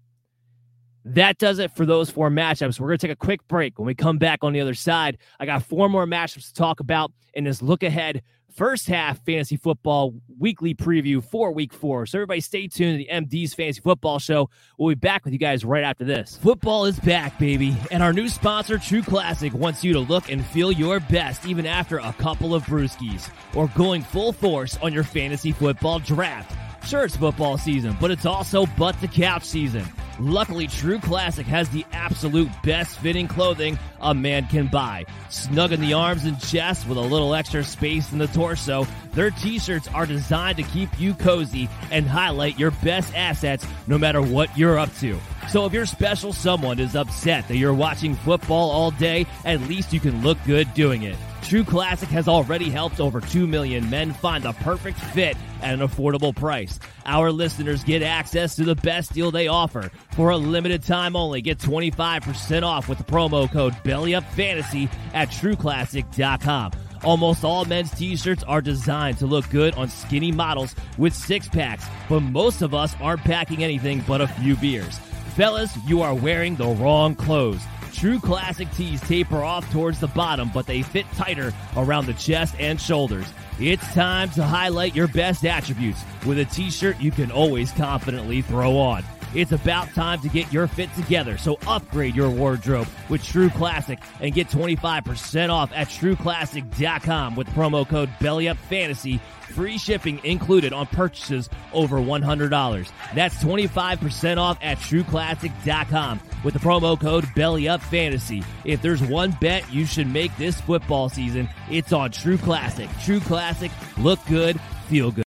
[1.04, 2.78] That does it for those four matchups.
[2.78, 3.78] We're going to take a quick break.
[3.78, 6.80] When we come back on the other side, I got four more matchups to talk
[6.80, 8.22] about in this look ahead
[8.54, 12.06] first half fantasy football weekly preview for week four.
[12.06, 14.50] So, everybody stay tuned to the MD's Fantasy Football Show.
[14.78, 16.38] We'll be back with you guys right after this.
[16.42, 17.76] Football is back, baby.
[17.90, 21.66] And our new sponsor, True Classic, wants you to look and feel your best even
[21.66, 26.67] after a couple of brewskis or going full force on your fantasy football draft.
[26.84, 29.84] Sure, it's football season, but it's also butt to couch season.
[30.20, 35.04] Luckily, True Classic has the absolute best fitting clothing a man can buy.
[35.28, 39.30] Snug in the arms and chest with a little extra space in the torso, their
[39.30, 44.56] t-shirts are designed to keep you cozy and highlight your best assets no matter what
[44.58, 45.18] you're up to.
[45.50, 49.92] So if your special someone is upset that you're watching football all day, at least
[49.92, 51.16] you can look good doing it.
[51.42, 55.80] True Classic has already helped over 2 million men find the perfect fit at an
[55.80, 56.78] affordable price.
[57.06, 59.90] Our listeners get access to the best deal they offer.
[60.14, 66.72] For a limited time only, get 25% off with the promo code BELLYUPFANTASY at TrueClassic.com.
[67.04, 71.86] Almost all men's t-shirts are designed to look good on skinny models with six packs,
[72.08, 74.98] but most of us aren't packing anything but a few beers.
[75.36, 77.62] Fellas, you are wearing the wrong clothes.
[77.98, 82.54] True classic tees taper off towards the bottom, but they fit tighter around the chest
[82.60, 83.26] and shoulders.
[83.58, 88.76] It's time to highlight your best attributes with a t-shirt you can always confidently throw
[88.76, 89.02] on.
[89.34, 93.98] It's about time to get your fit together, so upgrade your wardrobe with True Classic
[94.20, 99.20] and get 25% off at trueclassic.com with promo code BELLYUPFANTASY.
[99.54, 102.90] Free shipping included on purchases over $100.
[103.14, 108.44] That's 25% off at trueclassic.com with the promo code BELLYUPFANTASY.
[108.64, 112.88] If there's one bet you should make this football season, it's on True Classic.
[113.04, 115.24] True Classic, look good, feel good.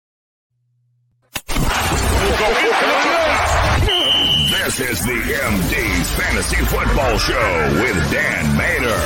[4.66, 9.02] This is the MD's Fantasy Football Show with Dan Mater.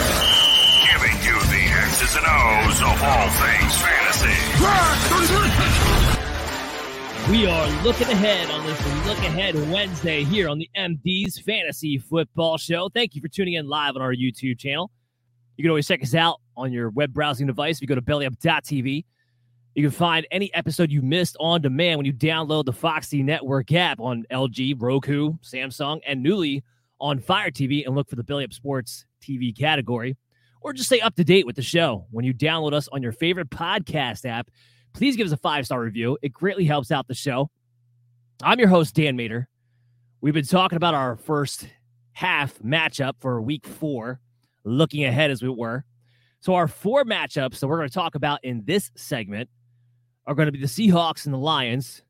[0.92, 4.36] Giving you the X's and O's of all things fantasy.
[7.32, 12.58] We are looking ahead on this Look Ahead Wednesday here on the MD's Fantasy Football
[12.58, 12.90] Show.
[12.90, 14.92] Thank you for tuning in live on our YouTube channel.
[15.56, 18.02] You can always check us out on your web browsing device if you go to
[18.02, 19.06] bellyup.tv.
[19.80, 23.72] You can find any episode you missed on demand when you download the Foxy Network
[23.72, 26.66] app on LG, Roku, Samsung, and newly
[27.00, 30.18] on Fire TV and look for the Belly Up Sports TV category.
[30.60, 33.14] Or just stay up to date with the show when you download us on your
[33.14, 34.50] favorite podcast app.
[34.92, 36.18] Please give us a five star review.
[36.22, 37.50] It greatly helps out the show.
[38.44, 39.48] I'm your host, Dan Mater.
[40.20, 41.70] We've been talking about our first
[42.12, 44.20] half matchup for week four,
[44.66, 45.86] looking ahead as we were.
[46.42, 49.50] So, our four matchups that we're going to talk about in this segment
[50.30, 52.04] are going to be the Seahawks and the Lions,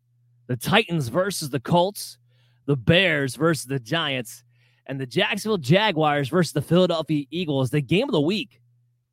[0.47, 2.17] the Titans versus the Colts,
[2.65, 4.43] the Bears versus the Giants,
[4.85, 7.69] and the Jacksonville Jaguars versus the Philadelphia Eagles.
[7.69, 8.59] The game of the week.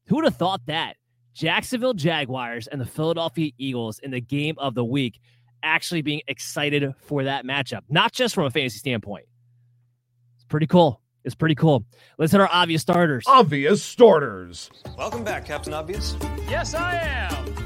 [0.07, 0.97] Who would have thought that?
[1.35, 5.21] Jacksonville Jaguars and the Philadelphia Eagles in the game of the week
[5.63, 9.27] actually being excited for that matchup, not just from a fantasy standpoint.
[10.35, 11.01] It's pretty cool.
[11.25, 11.85] It's pretty cool.
[12.19, 13.25] Let's hit our obvious starters.
[13.29, 14.71] Obvious starters.
[14.99, 16.17] Welcome back, Captain Obvious.
[16.49, 17.66] Yes, I am.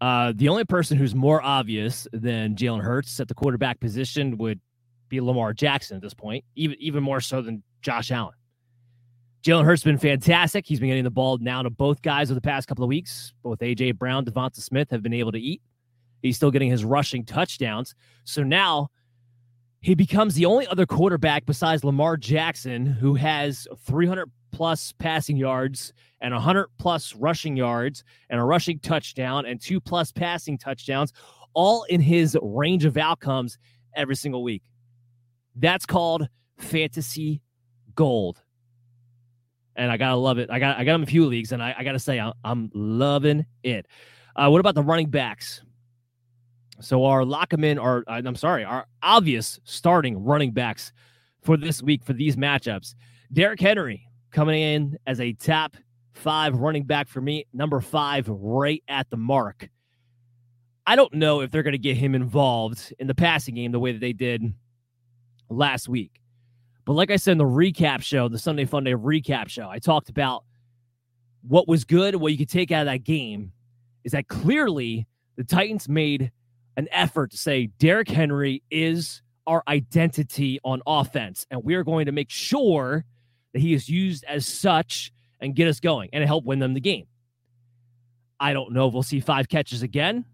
[0.00, 4.60] Uh, the only person who's more obvious than Jalen Hurts at the quarterback position would
[5.08, 8.34] be Lamar Jackson at this point, even even more so than Josh Allen.
[9.42, 10.66] Jalen Hurts been fantastic.
[10.66, 13.32] He's been getting the ball now to both guys over the past couple of weeks.
[13.42, 15.62] Both AJ Brown, Devonta Smith have been able to eat.
[16.20, 17.94] He's still getting his rushing touchdowns.
[18.24, 18.88] So now
[19.86, 25.92] he becomes the only other quarterback besides Lamar Jackson who has 300 plus passing yards
[26.20, 31.12] and 100 plus rushing yards and a rushing touchdown and two plus passing touchdowns,
[31.54, 33.58] all in his range of outcomes
[33.94, 34.64] every single week.
[35.54, 36.28] That's called
[36.58, 37.40] fantasy
[37.94, 38.42] gold.
[39.76, 40.50] And I gotta love it.
[40.50, 42.72] I got I got him a few leagues, and I, I gotta say I'm, I'm
[42.74, 43.86] loving it.
[44.34, 45.62] Uh, what about the running backs?
[46.80, 50.92] So our lock them in, or uh, I'm sorry, our obvious starting running backs
[51.42, 52.94] for this week for these matchups.
[53.32, 55.76] Derrick Henry coming in as a top
[56.14, 59.68] five running back for me, number five, right at the mark.
[60.86, 63.80] I don't know if they're going to get him involved in the passing game the
[63.80, 64.42] way that they did
[65.48, 66.20] last week.
[66.84, 70.08] But like I said in the recap show, the Sunday Funday recap show, I talked
[70.08, 70.44] about
[71.42, 73.52] what was good, what you could take out of that game
[74.04, 75.06] is that clearly
[75.36, 76.30] the Titans made
[76.76, 82.06] an effort to say Derrick Henry is our identity on offense, and we are going
[82.06, 83.04] to make sure
[83.52, 86.80] that he is used as such and get us going and help win them the
[86.80, 87.06] game.
[88.38, 90.24] I don't know if we'll see five catches again.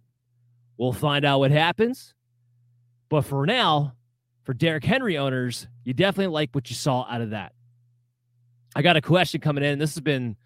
[0.76, 2.14] We'll find out what happens.
[3.09, 3.95] But for now,
[4.45, 7.53] for Derrick Henry owners, you definitely like what you saw out of that.
[8.74, 9.78] I got a question coming in.
[9.78, 10.36] This has been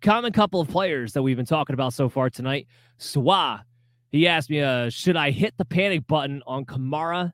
[0.00, 2.66] common couple of players that we've been talking about so far tonight.
[2.98, 3.60] Swa,
[4.12, 7.32] he asked me, uh, should I hit the panic button on Kamara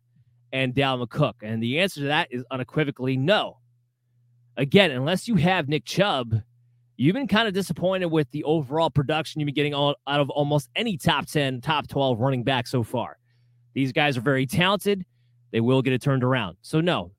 [0.52, 1.36] and Dalvin Cook?
[1.42, 3.58] And the answer to that is unequivocally no.
[4.56, 6.34] Again, unless you have Nick Chubb,
[6.96, 10.30] you've been kind of disappointed with the overall production you've been getting all, out of
[10.30, 13.18] almost any top 10, top 12 running back so far.
[13.74, 15.04] These guys are very talented.
[15.50, 16.56] They will get it turned around.
[16.62, 17.12] So, no,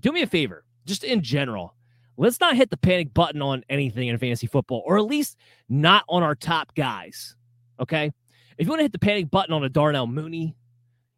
[0.00, 1.74] do me a favor, just in general.
[2.16, 5.36] Let's not hit the panic button on anything in fantasy football, or at least
[5.68, 7.34] not on our top guys.
[7.80, 8.12] Okay.
[8.58, 10.56] If you want to hit the panic button on a Darnell Mooney,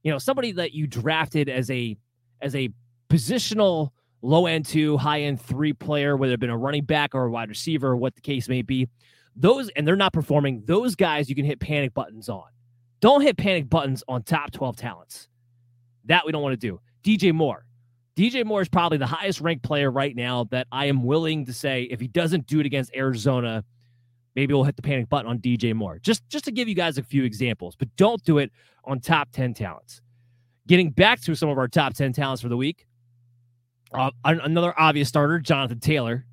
[0.03, 1.97] you know, somebody that you drafted as a
[2.41, 2.71] as a
[3.09, 3.91] positional
[4.23, 7.31] low end two, high end three player, whether it been a running back or a
[7.31, 8.89] wide receiver or what the case may be,
[9.35, 12.45] those and they're not performing, those guys you can hit panic buttons on.
[13.01, 15.29] Don't hit panic buttons on top 12 talents.
[16.07, 16.81] That we don't want to do.
[17.05, 17.67] DJ Moore.
[18.17, 21.53] DJ Moore is probably the highest ranked player right now that I am willing to
[21.53, 23.63] say if he doesn't do it against Arizona,
[24.37, 25.99] maybe we'll hit the panic button on DJ Moore.
[26.01, 28.53] Just just to give you guys a few examples, but don't do it
[28.85, 30.03] on top 10 talents.
[30.69, 32.87] Getting back to some of our top 10 talents for the week.
[33.93, 36.27] Uh, another obvious starter, Jonathan Taylor.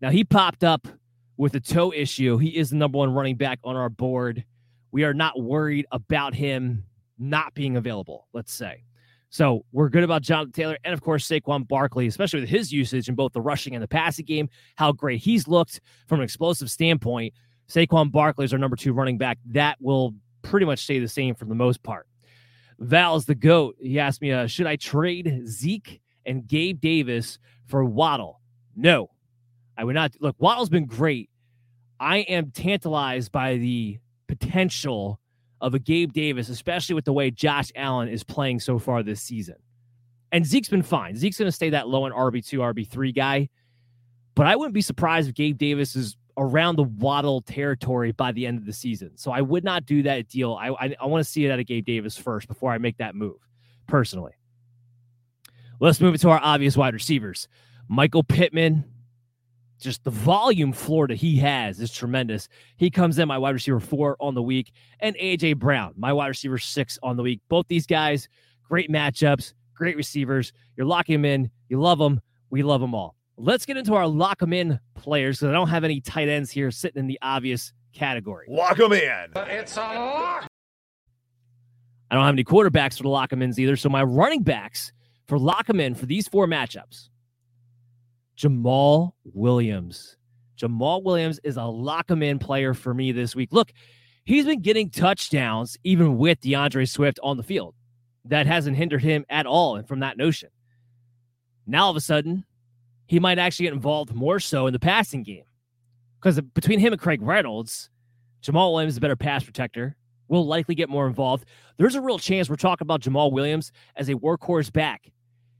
[0.00, 0.88] Now he popped up
[1.36, 2.38] with a toe issue.
[2.38, 4.44] He is the number one running back on our board.
[4.90, 6.84] We are not worried about him
[7.18, 8.84] not being available, let's say.
[9.34, 13.08] So we're good about Jonathan Taylor and, of course, Saquon Barkley, especially with his usage
[13.08, 16.70] in both the rushing and the passing game, how great he's looked from an explosive
[16.70, 17.34] standpoint.
[17.68, 19.38] Saquon Barkley is our number two running back.
[19.46, 22.06] That will pretty much stay the same for the most part.
[22.78, 23.74] Val's the GOAT.
[23.80, 28.40] He asked me, uh, should I trade Zeke and Gabe Davis for Waddle?
[28.76, 29.10] No,
[29.76, 30.14] I would not.
[30.20, 31.28] Look, Waddle's been great.
[31.98, 35.18] I am tantalized by the potential
[35.60, 39.22] of a Gabe Davis, especially with the way Josh Allen is playing so far this
[39.22, 39.56] season.
[40.32, 41.16] And Zeke's been fine.
[41.16, 43.48] Zeke's going to stay that low in RB2, RB3 guy.
[44.34, 48.46] But I wouldn't be surprised if Gabe Davis is around the Waddle territory by the
[48.46, 49.12] end of the season.
[49.16, 50.54] So I would not do that deal.
[50.54, 52.96] I, I, I want to see it out of Gabe Davis first before I make
[52.98, 53.36] that move,
[53.86, 54.32] personally.
[55.80, 57.48] Let's move it to our obvious wide receivers.
[57.88, 58.84] Michael Pittman,
[59.80, 62.48] just the volume floor that he has is tremendous.
[62.76, 66.28] He comes in my wide receiver four on the week, and AJ Brown, my wide
[66.28, 67.40] receiver six on the week.
[67.48, 68.28] Both these guys,
[68.62, 70.52] great matchups, great receivers.
[70.76, 71.50] You're locking them in.
[71.68, 72.20] You love them.
[72.50, 73.16] We love them all.
[73.36, 76.50] Let's get into our lock them in players because I don't have any tight ends
[76.50, 78.46] here sitting in the obvious category.
[78.48, 79.32] Lock them in.
[79.34, 80.46] It's a lock.
[82.10, 83.74] I don't have any quarterbacks for the lock them ins either.
[83.76, 84.92] So my running backs
[85.26, 87.08] for lock them in for these four matchups
[88.36, 90.16] Jamaal Williams.
[90.58, 93.52] Jamaal Williams is a lock him in player for me this week.
[93.52, 93.72] Look,
[94.24, 97.74] he's been getting touchdowns even with D'Andre Swift on the field.
[98.24, 100.48] That hasn't hindered him at all from that notion.
[101.66, 102.44] Now all of a sudden,
[103.06, 105.44] he might actually get involved more so in the passing game.
[106.20, 107.90] Because between him and Craig Reynolds,
[108.42, 109.96] Jamaal Williams is a better pass protector,
[110.28, 111.44] will likely get more involved.
[111.76, 115.10] There's a real chance we're talking about Jamaal Williams as a workhorse back.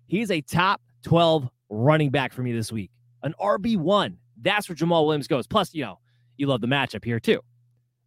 [0.07, 2.91] He's a top 12 running back for me this week.
[3.23, 4.17] An RB1.
[4.41, 5.47] That's where Jamaal Williams goes.
[5.47, 5.99] Plus, you know,
[6.37, 7.41] you love the matchup here too.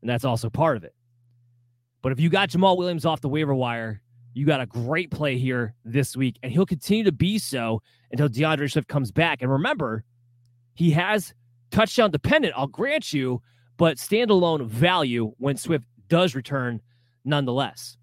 [0.02, 0.94] And that's also part of it.
[2.02, 4.02] But if you got Jamaal Williams off the waiver wire,
[4.34, 6.38] you got a great play here this week.
[6.44, 7.82] And he'll continue to be so
[8.12, 9.42] until D'Andre Swift comes back.
[9.42, 10.04] And remember,
[10.76, 11.34] he has
[11.72, 13.42] touchdown dependent, I'll grant you,
[13.78, 16.82] but standalone value when Swift does return
[17.26, 17.97] nonetheless.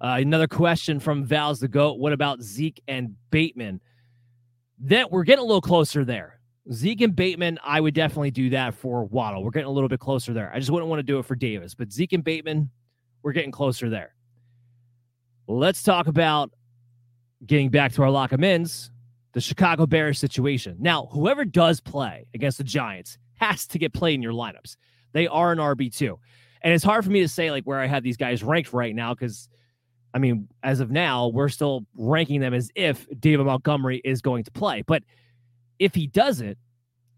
[0.00, 1.98] Uh, another question from Val's the GOAT.
[1.98, 3.80] What about Zeke and Bateman?
[4.80, 6.40] That we're getting a little closer there.
[6.72, 9.44] Zeke and Bateman, I would definitely do that for Waddle.
[9.44, 10.50] We're getting a little bit closer there.
[10.52, 12.70] I just wouldn't want to do it for Davis, but Zeke and Bateman,
[13.22, 14.14] we're getting closer there.
[15.46, 16.50] Let's talk about
[17.46, 18.90] getting back to our lock of ins,
[19.32, 20.76] the Chicago Bears situation.
[20.80, 24.76] Now, whoever does play against the Giants has to get played in your lineups.
[25.12, 26.18] They are an RB2.
[26.62, 28.94] And it's hard for me to say like where I have these guys ranked right
[28.94, 29.48] now because–
[30.14, 34.44] I mean, as of now, we're still ranking them as if David Montgomery is going
[34.44, 34.82] to play.
[34.82, 35.02] But
[35.80, 36.56] if he doesn't,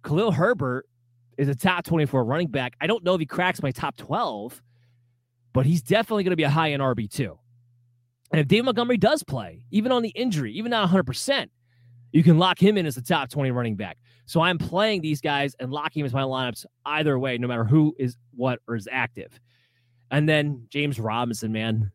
[0.03, 0.86] Khalil Herbert
[1.36, 2.74] is a top 24 running back.
[2.80, 4.62] I don't know if he cracks my top 12,
[5.53, 7.36] but he's definitely going to be a high in RB2.
[8.32, 11.49] And if David Montgomery does play, even on the injury, even not 100%,
[12.12, 13.99] you can lock him in as the top 20 running back.
[14.24, 17.64] So I'm playing these guys and locking him as my lineups either way, no matter
[17.64, 19.38] who is what or is active.
[20.11, 21.92] And then James Robinson, man,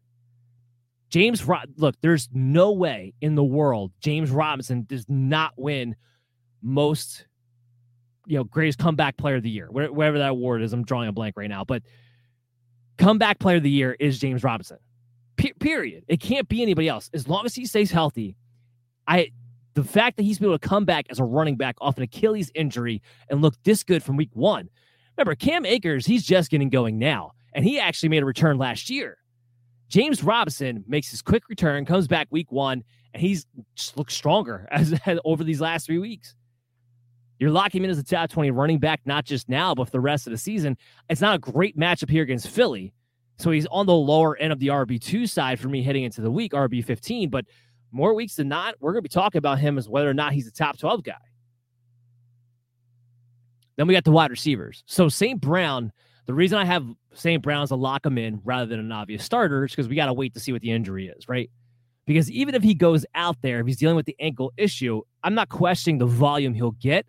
[1.11, 1.45] James,
[1.75, 5.95] look, there's no way in the world James Robinson does not win
[6.61, 7.25] most,
[8.25, 10.71] you know, greatest comeback player of the year, whatever that award is.
[10.71, 11.83] I'm drawing a blank right now, but
[12.97, 14.77] comeback player of the year is James Robinson.
[15.35, 16.05] P- period.
[16.07, 18.37] It can't be anybody else as long as he stays healthy.
[19.05, 19.31] I,
[19.73, 22.03] the fact that he's been able to come back as a running back off an
[22.03, 24.69] Achilles injury and look this good from week one.
[25.17, 28.89] Remember, Cam Akers, he's just getting going now, and he actually made a return last
[28.89, 29.17] year.
[29.91, 32.81] James Robinson makes his quick return, comes back week one,
[33.13, 33.45] and he's
[33.75, 36.33] just looks stronger as, as over these last three weeks.
[37.39, 39.91] You're locking him in as a top 20 running back, not just now, but for
[39.91, 40.77] the rest of the season.
[41.09, 42.93] It's not a great matchup here against Philly.
[43.37, 46.31] So he's on the lower end of the RB2 side for me heading into the
[46.31, 47.29] week, RB15.
[47.29, 47.45] But
[47.91, 50.31] more weeks than not, we're going to be talking about him as whether or not
[50.31, 51.15] he's a top 12 guy.
[53.75, 54.83] Then we got the wide receivers.
[54.85, 55.41] So St.
[55.41, 55.91] Brown
[56.25, 57.41] the reason I have St.
[57.41, 60.13] Brown's a lock him in rather than an obvious starter is because we got to
[60.13, 61.49] wait to see what the injury is, right?
[62.05, 65.35] Because even if he goes out there, if he's dealing with the ankle issue, I'm
[65.35, 67.05] not questioning the volume he'll get,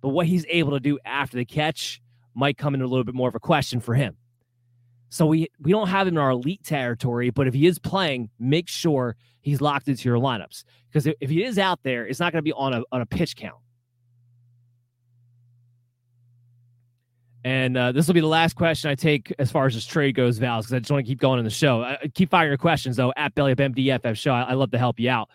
[0.00, 2.00] but what he's able to do after the catch
[2.34, 4.16] might come into a little bit more of a question for him.
[5.10, 8.30] So we we don't have him in our elite territory, but if he is playing,
[8.38, 12.18] make sure he's locked into your lineups because if, if he is out there, it's
[12.18, 13.56] not going to be on a on a pitch count.
[17.44, 20.14] And uh, this will be the last question I take as far as this trade
[20.14, 21.96] goes, Val, because I just want to keep going in the show.
[22.14, 24.32] Keep firing your questions though at Belly Up MDFF show.
[24.32, 25.28] I, I love to help you out.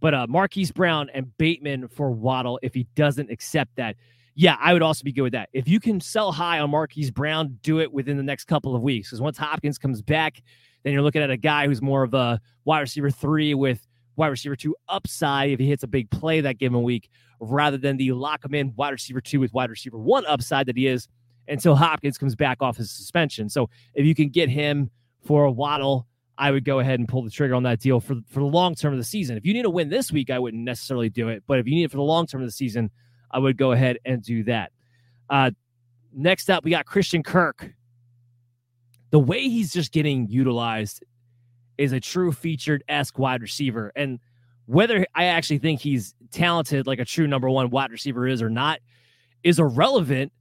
[0.00, 3.96] But uh, Marquise Brown and Bateman for Waddle, if he doesn't accept that,
[4.34, 5.48] yeah, I would also be good with that.
[5.52, 8.82] If you can sell high on Marquise Brown, do it within the next couple of
[8.82, 9.08] weeks.
[9.08, 10.42] Because once Hopkins comes back,
[10.82, 13.86] then you're looking at a guy who's more of a wide receiver three with
[14.16, 17.08] wide receiver two upside if he hits a big play that given week,
[17.40, 20.76] rather than the lock him in wide receiver two with wide receiver one upside that
[20.76, 21.08] he is
[21.48, 23.48] until Hopkins comes back off his suspension.
[23.48, 24.90] So if you can get him
[25.24, 26.06] for a waddle,
[26.36, 28.74] I would go ahead and pull the trigger on that deal for, for the long
[28.74, 29.36] term of the season.
[29.36, 31.44] If you need a win this week, I wouldn't necessarily do it.
[31.46, 32.90] But if you need it for the long term of the season,
[33.30, 34.72] I would go ahead and do that.
[35.30, 35.50] Uh,
[36.12, 37.72] next up, we got Christian Kirk.
[39.10, 41.04] The way he's just getting utilized
[41.78, 43.92] is a true featured esque wide receiver.
[43.94, 44.18] And
[44.66, 48.50] whether I actually think he's talented like a true number one wide receiver is or
[48.50, 48.80] not
[49.42, 50.32] is irrelevant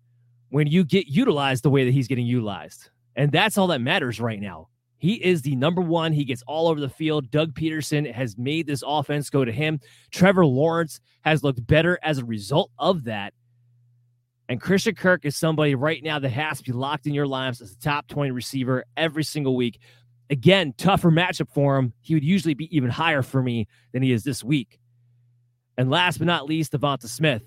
[0.53, 2.91] when you get utilized the way that he's getting utilized.
[3.15, 4.69] And that's all that matters right now.
[4.99, 6.13] He is the number one.
[6.13, 7.31] He gets all over the field.
[7.31, 9.79] Doug Pederson has made this offense go to him.
[10.11, 13.33] Trevor Lawrence has looked better as a result of that.
[14.47, 17.59] And Christian Kirk is somebody right now that has to be locked in your lineups
[17.59, 19.79] as a top 20 receiver every single week.
[20.29, 21.93] Again, tougher matchup for him.
[22.01, 24.79] He would usually be even higher for me than he is this week.
[25.79, 27.41] And last but not least, Devonta Smith.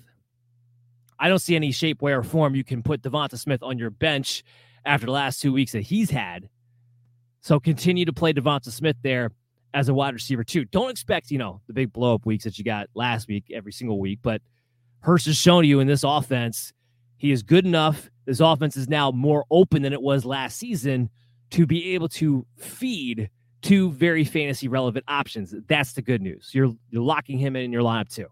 [1.19, 3.89] I don't see any shape, way, or form you can put Devonta Smith on your
[3.89, 4.43] bench
[4.85, 6.49] after the last two weeks that he's had.
[7.41, 9.31] So continue to play Devonta Smith there
[9.73, 10.65] as a wide receiver too.
[10.65, 13.71] Don't expect, you know, the big blow up weeks that you got last week every
[13.71, 14.41] single week, but
[15.01, 16.73] Hurts has shown you in this offense,
[17.17, 18.09] he is good enough.
[18.25, 21.09] This offense is now more open than it was last season
[21.51, 23.29] to be able to feed
[23.61, 25.53] two very fantasy relevant options.
[25.67, 26.51] That's the good news.
[26.53, 28.27] You're you're locking him in your lineup too.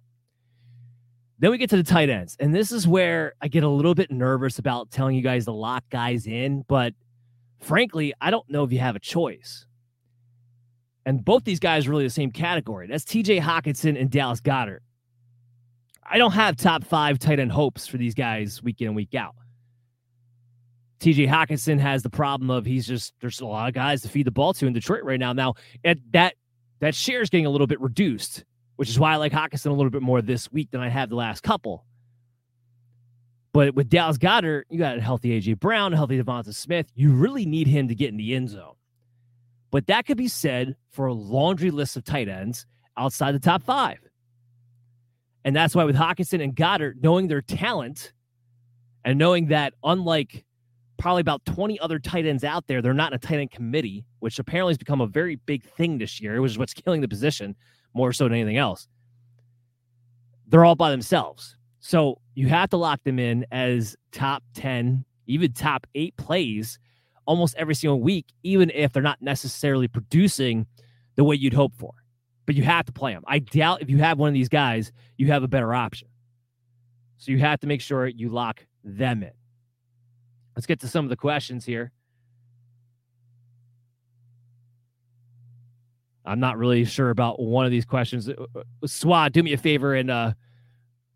[1.39, 2.37] Then we get to the tight ends.
[2.39, 5.51] And this is where I get a little bit nervous about telling you guys to
[5.51, 6.63] lock guys in.
[6.67, 6.93] But
[7.59, 9.65] frankly, I don't know if you have a choice.
[11.05, 12.87] And both these guys are really the same category.
[12.87, 14.79] That's TJ Hockenson and Dallas Goedert.
[16.07, 19.13] I don't have top five tight end hopes for these guys week in and week
[19.13, 19.35] out.
[20.99, 24.25] TJ Hockenson has the problem of he's just there's a lot of guys to feed
[24.25, 25.33] the ball to in Detroit right now.
[25.33, 26.35] Now at that
[26.79, 28.43] that share is getting a little bit reduced
[28.76, 31.10] which is why I like Hockenson a little bit more this week than I have
[31.10, 31.85] the last couple.
[33.53, 36.91] But with Dallas Goedert, you got a healthy AJ Brown, a healthy Devonta Smith.
[36.93, 38.76] You really need him to get in the end zone.
[39.72, 42.65] But that could be said for a laundry list of tight ends
[42.97, 43.99] outside the top five.
[45.45, 48.11] And that's why with Hockenson and Goedert, knowing their talent
[49.06, 50.43] and knowing that unlike
[50.97, 54.06] probably about 20 other tight ends out there, they're not in a tight end committee,
[54.19, 57.07] which apparently has become a very big thing this year, which is what's killing the
[57.07, 57.56] position
[57.95, 58.88] more so than anything else.
[60.47, 61.55] They're all by themselves.
[61.80, 66.77] So you have to lock them in as top 10, even top eight plays
[67.26, 70.67] almost every single week, even if they're not necessarily producing
[71.15, 71.93] the way you'd hope for.
[72.45, 73.23] But you have to play them.
[73.26, 76.09] I doubt if you have one of these guys, you have a better option.
[77.17, 79.31] So you have to make sure you lock them in.
[80.55, 81.91] Let's get to some of the questions here.
[86.26, 88.30] I'm not really sure about one of these questions.
[88.30, 90.34] Uh, uh, Swat, do me a favor and uh,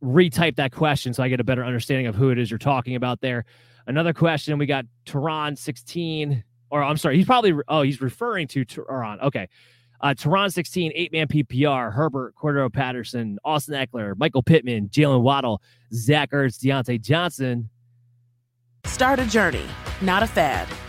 [0.03, 2.95] retype that question so I get a better understanding of who it is you're talking
[2.95, 3.45] about there.
[3.88, 8.64] Another question we got Tehran 16, or I'm sorry, he's probably, oh, he's referring to
[8.64, 9.19] Tehran.
[9.22, 9.48] Okay.
[10.02, 15.61] Uh, Tehran 16, eight man PPR, Herbert, Cordarrelle Patterson, Austin Ekeler, Michael Pittman, Jaylen Waddle,
[15.94, 17.69] Zach Ertz, Diontae Johnson.
[18.86, 19.65] Start a journey,
[20.02, 20.68] not a fad.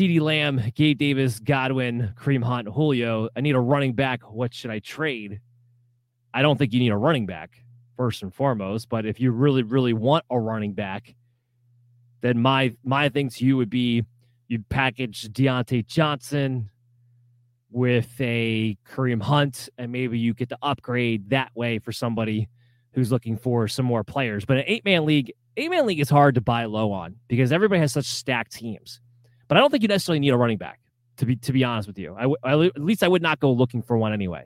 [0.00, 3.28] CeeDee Lamb, Gabe Davis, Godwin, Kareem Hunt, Julio.
[3.36, 4.22] I need a running back.
[4.22, 5.40] What should I trade?
[6.32, 7.62] I don't think you need a running back
[7.98, 11.14] first and foremost, but if you really, really want a running back,
[12.22, 14.06] then my my thing to you would be
[14.48, 16.70] you package Diontae Johnson
[17.70, 22.48] with a Kareem Hunt, and maybe you get to upgrade that way for somebody
[22.94, 24.46] who's looking for some more players.
[24.46, 27.52] But an eight man league, eight man league is hard to buy low on because
[27.52, 29.02] everybody has such stacked teams.
[29.50, 30.78] But I don't think you necessarily need a running back
[31.16, 32.16] to be to be honest with you.
[32.44, 34.44] At least I would not go looking for one anyway.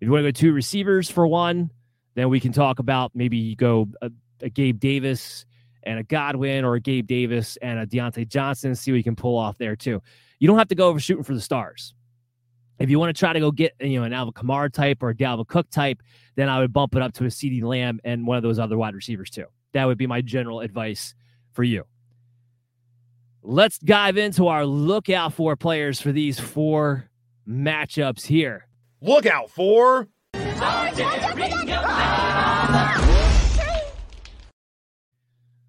[0.00, 1.70] If you want to go two receivers for one,
[2.16, 4.10] then we can talk about maybe you go a,
[4.42, 5.46] a Gabe Davis
[5.84, 9.14] and a Godwin or a Gabe Davis and a Diontae Johnson, see what you can
[9.14, 10.02] pull off there too.
[10.40, 11.94] You don't have to go over shooting for the stars.
[12.80, 15.10] If you want to try to go get you know an Alvin Kamara type or
[15.10, 16.02] a Dalvin Cook type,
[16.34, 18.76] then I would bump it up to a CeeDee Lamb and one of those other
[18.76, 19.46] wide receivers too.
[19.72, 21.14] That would be my general advice
[21.52, 21.84] for you.
[23.42, 27.08] Let's dive into our lookout for players for these four
[27.48, 28.66] matchups here.
[29.00, 30.08] Look out for.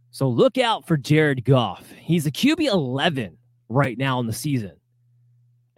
[0.09, 1.89] So look out for Jared Goff.
[1.91, 3.37] He's a QB 11
[3.69, 4.73] right now in the season.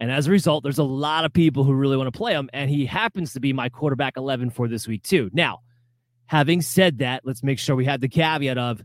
[0.00, 2.50] And as a result, there's a lot of people who really want to play him.
[2.52, 5.30] And he happens to be my quarterback 11 for this week, too.
[5.32, 5.60] Now,
[6.26, 8.82] having said that, let's make sure we have the caveat of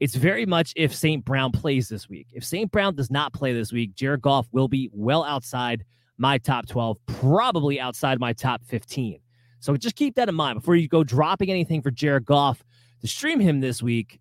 [0.00, 1.24] it's very much if St.
[1.24, 2.28] Brown plays this week.
[2.32, 2.70] If St.
[2.70, 5.84] Brown does not play this week, Jared Goff will be well outside
[6.18, 9.20] my top 12, probably outside my top 15.
[9.60, 12.62] So just keep that in mind before you go dropping anything for Jared Goff
[13.00, 14.20] to stream him this week.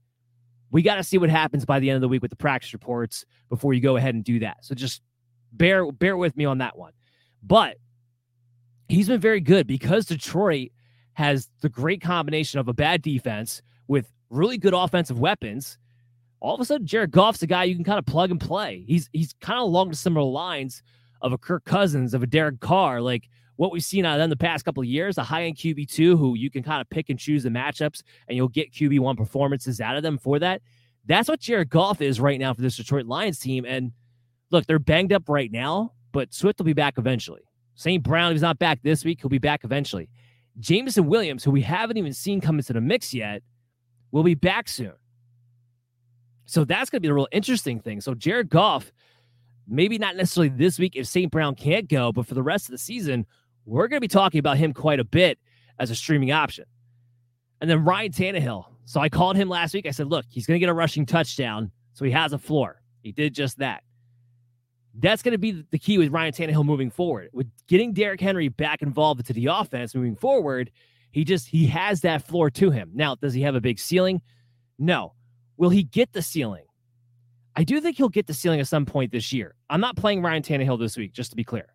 [0.72, 2.74] We got to see what happens by the end of the week with the practice
[2.74, 4.58] reports before you go ahead and do that.
[4.66, 5.02] So just
[5.54, 6.94] bear bear with me on that one.
[7.44, 7.78] But
[8.90, 10.72] he's been very good because Detroit
[11.14, 15.78] has the great combination of a bad defense with really good offensive weapons.
[16.40, 18.84] All of a sudden, Jared Goff's a guy you can kind of plug and play.
[18.88, 20.84] He's he's kind of along the similar lines
[21.22, 24.30] of a Kirk Cousins, of a Derek Carr, like what we've seen out of them
[24.30, 26.90] the past couple of years, a high end QB two who you can kind of
[26.90, 30.40] pick and choose the matchups and you'll get QB one performances out of them for
[30.40, 30.62] that.
[31.06, 33.66] That's what Jared Goff is right now for this Detroit Lions team.
[33.66, 33.92] And
[34.52, 37.42] look, they're banged up right now, but Swift will be back eventually.
[37.76, 38.02] St.
[38.04, 40.10] Brown, he's not back this week, he'll be back eventually.
[40.60, 43.44] Jameson Williams, who we haven't even seen come into the mix yet,
[44.16, 44.94] will be back soon.
[46.46, 48.00] So that's going to be the real interesting thing.
[48.00, 48.94] So Jared Goff,
[49.68, 51.30] maybe not necessarily this week if St.
[51.30, 53.26] Brown can't go, but for the rest of the season,
[53.66, 55.38] we're going to be talking about him quite a bit
[55.80, 56.64] as a streaming option.
[57.60, 58.64] And then Ryan Tannehill.
[58.86, 59.86] So I called him last week.
[59.86, 61.70] I said, look, he's going to get a rushing touchdown.
[61.92, 62.82] So he has a floor.
[63.02, 63.84] He did just that.
[64.98, 67.32] That's going to be the key with Ryan Tannehill moving forward.
[67.34, 70.72] With getting Derrick Henry back involved into the offense moving forward,
[71.16, 72.92] he just he has that floor to him.
[72.94, 74.22] Now, does he have a big ceiling?
[74.78, 75.14] No.
[75.56, 76.66] Will he get the ceiling?
[77.56, 79.56] I do think he'll get the ceiling at some point this year.
[79.70, 81.68] I'm not playing Ryan Tannehill this week, just to be clear.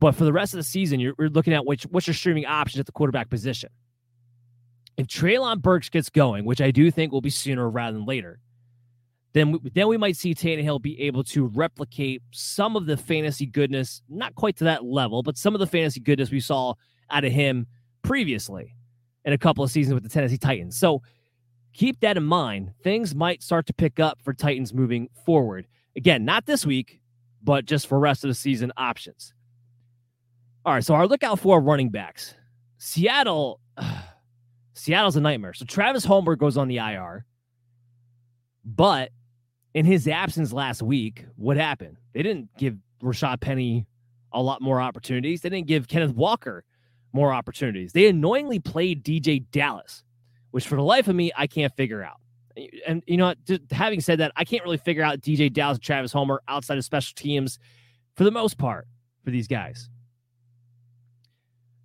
[0.00, 2.44] But for the rest of the season, you're, you're looking at which what's your streaming
[2.44, 3.70] options at the quarterback position.
[4.98, 8.38] If Treylon Burks gets going, which I do think will be sooner rather than later,
[9.32, 13.46] then we, then we might see Tannehill be able to replicate some of the fantasy
[13.46, 16.74] goodness, not quite to that level, but some of the fantasy goodness we saw
[17.08, 17.66] out of him
[18.02, 18.74] previously
[19.24, 20.78] in a couple of seasons with the Tennessee Titans.
[20.78, 21.02] So
[21.72, 22.72] keep that in mind.
[22.82, 25.66] Things might start to pick up for Titans moving forward.
[25.96, 27.00] Again, not this week,
[27.42, 29.34] but just for rest of the season options.
[30.64, 32.34] All right, so our lookout for running backs.
[32.78, 33.60] Seattle,
[34.74, 35.54] Seattle's a nightmare.
[35.54, 37.24] So Travis Homer goes on the IR,
[38.64, 39.10] but
[39.74, 41.96] in his absence last week, what happened?
[42.12, 43.86] They didn't give Rashaad Penny
[44.32, 45.40] a lot more opportunities.
[45.40, 46.64] They didn't give Kenneth Walker
[47.12, 47.92] more opportunities.
[47.92, 50.04] They annoyingly played DeeJay Dallas,
[50.50, 52.20] which for the life of me, I can't figure out.
[52.86, 53.34] And you know,
[53.70, 56.84] having said that, I can't really figure out DeeJay Dallas and Travis Homer outside of
[56.84, 57.58] special teams
[58.16, 58.86] for the most part
[59.24, 59.88] for these guys.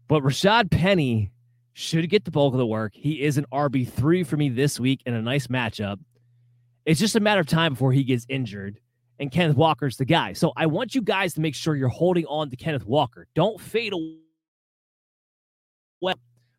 [0.07, 1.31] But Rashaad Penny
[1.73, 2.93] should get the bulk of the work.
[2.95, 5.99] He is an RB3 for me this week in a nice matchup.
[6.85, 8.79] It's just a matter of time before he gets injured.
[9.19, 10.33] And Kenneth Walker's the guy.
[10.33, 13.27] So I want you guys to make sure you're holding on to Kenneth Walker.
[13.33, 14.24] Don't fade away.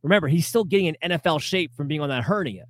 [0.07, 2.67] Remember, he's still getting an NFL shape from being on that hernia.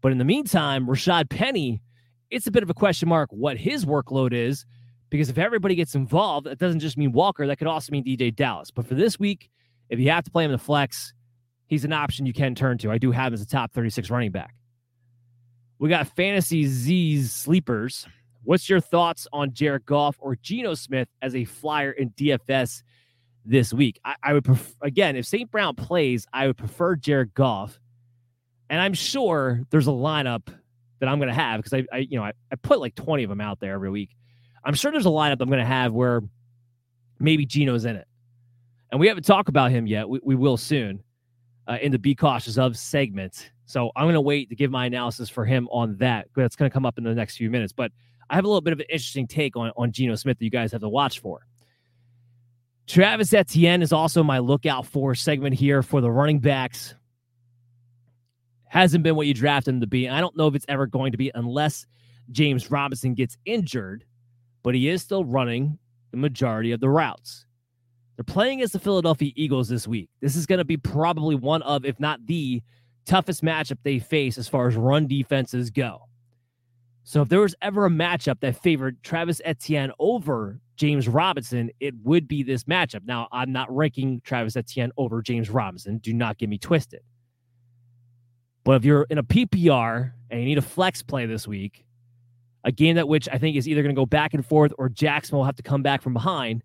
[0.00, 1.80] But in the meantime, Rashaad Penny,
[2.28, 4.66] it's a bit of a question mark what his workload is
[5.10, 8.34] because if everybody gets involved, that doesn't just mean Walker, that could also mean DeeJay
[8.34, 8.72] Dallas.
[8.72, 9.48] But for this week,
[9.90, 11.14] if you have to play him in the flex,
[11.68, 12.90] he's an option you can turn to.
[12.90, 14.56] I do have him as a top 36 running back.
[15.78, 18.08] We got Fantasy Z's sleepers.
[18.42, 22.82] What's your thoughts on Jared Goff or Geno Smith as a flyer in DFS
[23.44, 24.00] this week?
[24.04, 25.50] I, I would prefer, again, if St.
[25.50, 27.78] Brown plays, I would prefer Jared Goff.
[28.70, 30.48] And I'm sure there's a lineup
[31.00, 33.24] that I'm going to have because I, I, you know, I, I put like 20
[33.24, 34.16] of them out there every week.
[34.64, 36.22] I'm sure there's a lineup I'm going to have where
[37.18, 38.06] maybe Geno's in it.
[38.90, 40.08] And we haven't talked about him yet.
[40.08, 41.02] We, we will soon
[41.66, 43.50] uh, in the Be Cautious of segment.
[43.64, 46.28] So I'm going to wait to give my analysis for him on that.
[46.36, 47.72] That's going to come up in the next few minutes.
[47.72, 47.90] But
[48.28, 50.50] I have a little bit of an interesting take on, on Geno Smith that you
[50.50, 51.46] guys have to watch for.
[52.86, 56.94] Travis Etienne is also my lookout for segment here for the running backs.
[58.68, 60.08] Hasn't been what you drafted him to be.
[60.08, 61.86] I don't know if it's ever going to be unless
[62.30, 64.04] James Robinson gets injured,
[64.62, 65.78] but he is still running
[66.10, 67.46] the majority of the routes.
[68.16, 70.10] They're playing as the Philadelphia Eagles this week.
[70.20, 72.62] This is going to be probably one of, if not the
[73.04, 76.02] toughest matchup they face as far as run defenses go.
[77.04, 81.94] So if there was ever a matchup that favored Travis Etienne over James Robinson, it
[82.02, 83.04] would be this matchup.
[83.04, 85.98] Now, I'm not ranking Travis Etienne over James Robinson.
[85.98, 87.00] Do not get me twisted.
[88.64, 91.84] But if you're in a PPR and you need a flex play this week,
[92.64, 94.88] a game that which I think is either going to go back and forth or
[94.88, 96.62] Jackson will have to come back from behind,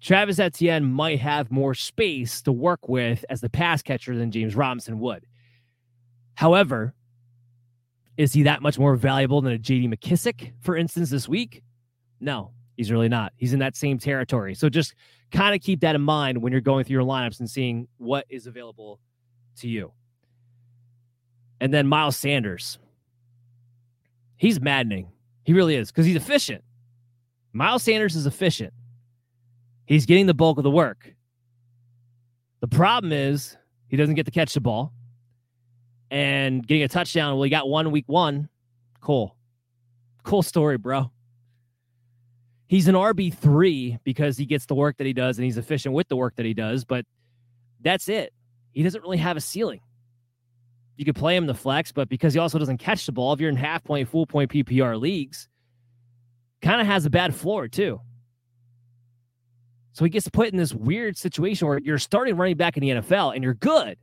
[0.00, 4.54] Travis Etienne might have more space to work with as the pass catcher than James
[4.54, 5.26] Robinson would.
[6.34, 6.94] However,
[8.16, 11.62] is he that much more valuable than a JD McKissic, for instance, this week?
[12.20, 13.32] No, he's really not.
[13.36, 14.54] He's in that same territory.
[14.54, 14.94] So just
[15.32, 18.24] kind of keep that in mind when you're going through your lineups and seeing what
[18.28, 19.00] is available
[19.58, 19.92] to you.
[21.60, 22.78] And then Miles Sanders.
[24.36, 25.08] He's maddening.
[25.44, 26.62] He really is because he's efficient.
[27.52, 28.72] Miles Sanders is efficient.
[29.86, 31.14] He's getting the bulk of the work.
[32.60, 33.56] The problem is
[33.88, 34.92] he doesn't get to catch the ball
[36.10, 37.34] and getting a touchdown.
[37.34, 38.48] Well, he got one week one.
[39.00, 39.36] Cool.
[40.22, 41.10] Cool story, bro.
[42.66, 46.08] He's an RB3 because he gets the work that he does and he's efficient with
[46.08, 47.04] the work that he does, but
[47.80, 48.32] that's it.
[48.72, 49.80] He doesn't really have a ceiling.
[50.96, 53.40] You could play him the flex, but because he also doesn't catch the ball, if
[53.40, 55.48] you're in half point, full point PPR leagues,
[56.62, 58.00] kind of has a bad floor too.
[59.92, 62.90] So he gets put in this weird situation where you're starting running back in the
[62.90, 63.96] NFL and you're good,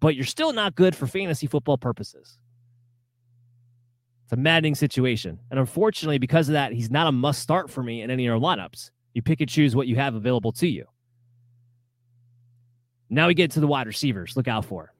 [0.00, 2.38] but you're still not good for fantasy football purposes.
[4.24, 5.38] It's a maddening situation.
[5.50, 8.34] And unfortunately, because of that, he's not a must start for me in any of
[8.34, 8.90] our lineups.
[9.14, 10.84] You pick and choose what you have available to you.
[13.08, 14.36] Now we get to the wide receivers.
[14.36, 14.92] Look out for.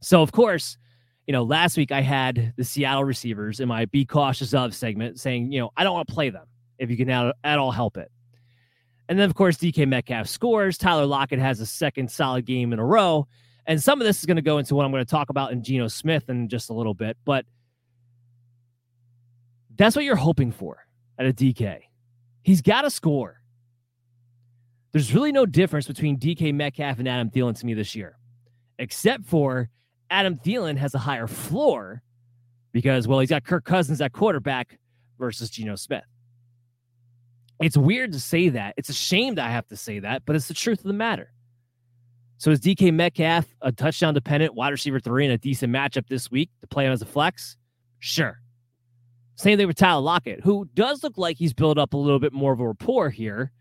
[0.00, 0.78] So, of course,
[1.26, 5.20] you know, last week I had the Seattle receivers in my Be Cautious of segment
[5.20, 6.46] saying, you know, I don't want to play them
[6.78, 8.10] if you can at all help it.
[9.10, 10.78] And then, of course, DK Metcalf scores.
[10.78, 13.26] Tyler Lockett has a second solid game in a row.
[13.66, 15.52] And some of this is going to go into what I'm going to talk about
[15.52, 17.16] in Geno Smith in just a little bit.
[17.24, 17.46] But
[19.76, 20.84] that's what you're hoping for
[21.18, 21.80] at a DK.
[22.42, 23.40] He's got to score.
[24.92, 28.18] There's really no difference between DK Metcalf and Adam Thielen to me this year,
[28.78, 29.68] except for
[30.10, 32.02] Adam Thielen has a higher floor
[32.72, 34.78] because, well, he's got Kirk Cousins at quarterback
[35.18, 36.04] versus Geno Smith.
[37.60, 38.74] It's weird to say that.
[38.76, 40.92] It's a shame that I have to say that, but it's the truth of the
[40.92, 41.32] matter.
[42.40, 46.30] So is DK Metcalf a touchdown dependent wide receiver three in a decent matchup this
[46.30, 47.58] week to play him as a flex?
[47.98, 48.40] Sure.
[49.34, 52.32] Same thing with Tyler Lockett, who does look like he's built up a little bit
[52.32, 53.52] more of a rapport here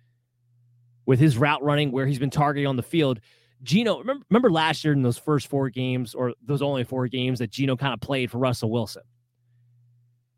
[1.06, 3.20] with his route running, where he's been targeting on the field.
[3.64, 7.40] Geno, remember, remember last year in those first four games, or those only four games
[7.40, 9.04] that Geno kind of played for Russell Wilson?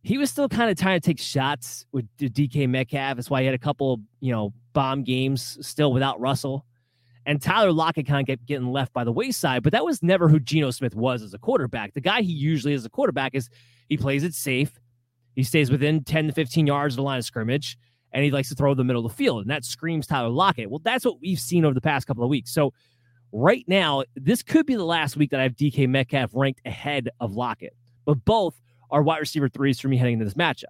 [0.03, 3.17] he was still kind of trying to take shots with DK Metcalf.
[3.17, 6.65] That's why he had a couple, you know, bomb games still without Russell.
[7.25, 10.27] And Tyler Lockett kind of kept getting left by the wayside, but that was never
[10.27, 11.93] who Geno Smith was as a quarterback.
[11.93, 13.49] The guy he usually is a quarterback is
[13.89, 14.79] he plays it safe.
[15.35, 17.77] He stays within 10 to 15 yards of the line of scrimmage,
[18.11, 19.41] and he likes to throw the middle of the field.
[19.41, 20.69] And that screams Tyler Lockett.
[20.69, 22.51] Well, that's what we've seen over the past couple of weeks.
[22.53, 22.73] So
[23.31, 27.09] right now, this could be the last week that I have DK Metcalf ranked ahead
[27.19, 27.75] of Lockett.
[28.05, 30.65] But both are wide receiver threes for me heading into this matchup.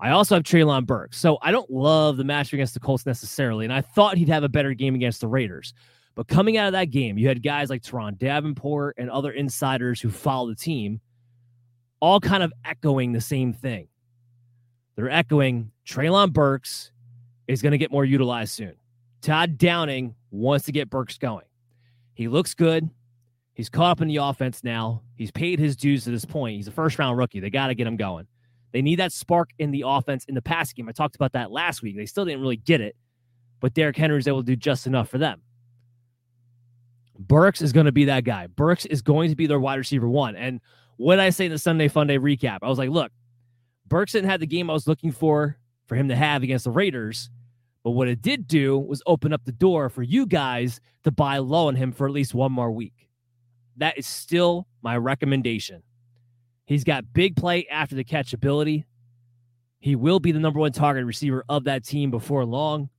[0.00, 1.18] I also have Treylon Burks.
[1.18, 3.64] So I don't love the matchup against the Colts necessarily.
[3.64, 5.72] And I thought he'd have a better game against the Raiders.
[6.14, 10.00] But coming out of that game, you had guys like Turron Davenport and other insiders
[10.00, 11.00] who follow the team
[12.00, 13.88] all kind of echoing the same thing.
[14.96, 16.92] They're echoing Treylon Burks
[17.46, 18.74] is going to get more utilized soon.
[19.22, 21.44] Todd Downing wants to get Burks going.
[22.14, 22.88] He looks good.
[23.54, 25.02] He's caught up in the offense now.
[25.16, 26.56] He's paid his dues to this point.
[26.56, 27.40] He's a first round rookie.
[27.40, 28.26] They got to get him going.
[28.72, 30.88] They need that spark in the offense in the pass game.
[30.88, 31.96] I talked about that last week.
[31.96, 32.96] They still didn't really get it,
[33.60, 35.40] but Derrick Henry was able to do just enough for them.
[37.18, 38.46] Burks is going to be that guy.
[38.46, 40.36] Burks is going to be their wide receiver one.
[40.36, 40.60] And
[40.98, 42.58] what I say in the Sunday Funday recap?
[42.62, 43.10] I was like, look,
[43.86, 45.56] Burks didn't have the game I was looking for
[45.86, 47.30] for him to have against the Raiders.
[47.84, 51.38] But what it did do was open up the door for you guys to buy
[51.38, 53.08] low on him for at least one more week.
[53.76, 55.82] that is still my recommendation.
[56.66, 58.86] He's got big play after the catch ability.
[59.78, 62.90] He will be the number one target receiver of that team before long.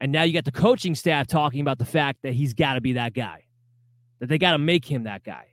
[0.00, 2.80] And now you got the coaching staff talking about the fact that he's got to
[2.80, 3.44] be that guy,
[4.20, 5.46] that they got to make him that guy.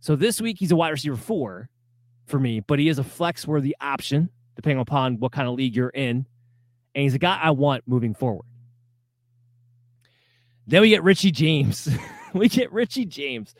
[0.00, 1.68] So this week, he's a wide receiver four
[2.26, 5.76] for me, but he is a flex worthy option depending upon what kind of league
[5.76, 6.26] you're in.
[6.94, 8.46] And he's a guy I want moving forward.
[10.66, 11.88] Then we get Richie James.
[12.32, 13.54] we get Richie James.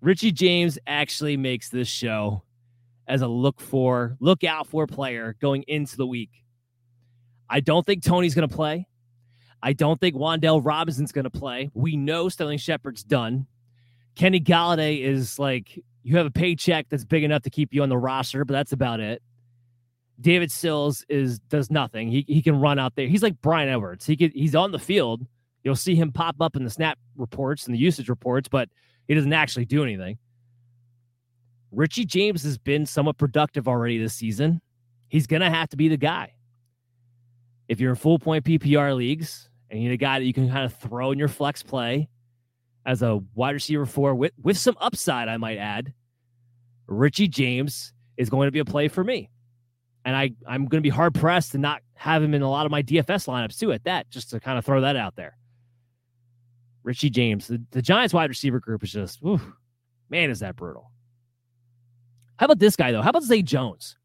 [0.00, 2.42] Richie James actually makes this show
[3.08, 6.30] as a look for, look out for player going into the week.
[7.48, 8.88] I don't think Toney's going to play.
[9.62, 11.70] I don't think Wan'Dale Robinson's going to play.
[11.74, 13.46] We know Sterling Shepard's done.
[14.14, 17.88] Kenny Golladay is like, you have a paycheck that's big enough to keep you on
[17.88, 19.22] the roster, but that's about it.
[20.20, 22.08] David Sills is does nothing.
[22.08, 23.06] He, he can run out there.
[23.06, 24.06] He's like Bryan Edwards.
[24.06, 25.26] He could, he's on the field.
[25.62, 28.68] You'll see him pop up in the snap reports and the usage reports, but
[29.08, 30.18] he doesn't actually do anything.
[31.72, 34.60] Richie James has been somewhat productive already this season.
[35.08, 36.34] He's going to have to be the guy.
[37.68, 40.48] If you're in full point PPR leagues and you need a guy that you can
[40.48, 42.08] kind of throw in your flex play
[42.84, 45.92] as a wide receiver four with, with some upside, I might add,
[46.86, 49.30] Richie James is going to be a play for me.
[50.04, 52.64] And I, I'm going to be hard pressed to not have him in a lot
[52.64, 55.36] of my DFS lineups too, at that, just to kind of throw that out there.
[56.86, 59.40] Richie James, the, the Giants wide receiver group is just, whew,
[60.08, 60.92] man, is that brutal.
[62.36, 63.02] How about this guy, though?
[63.02, 63.98] How about Zay Jones?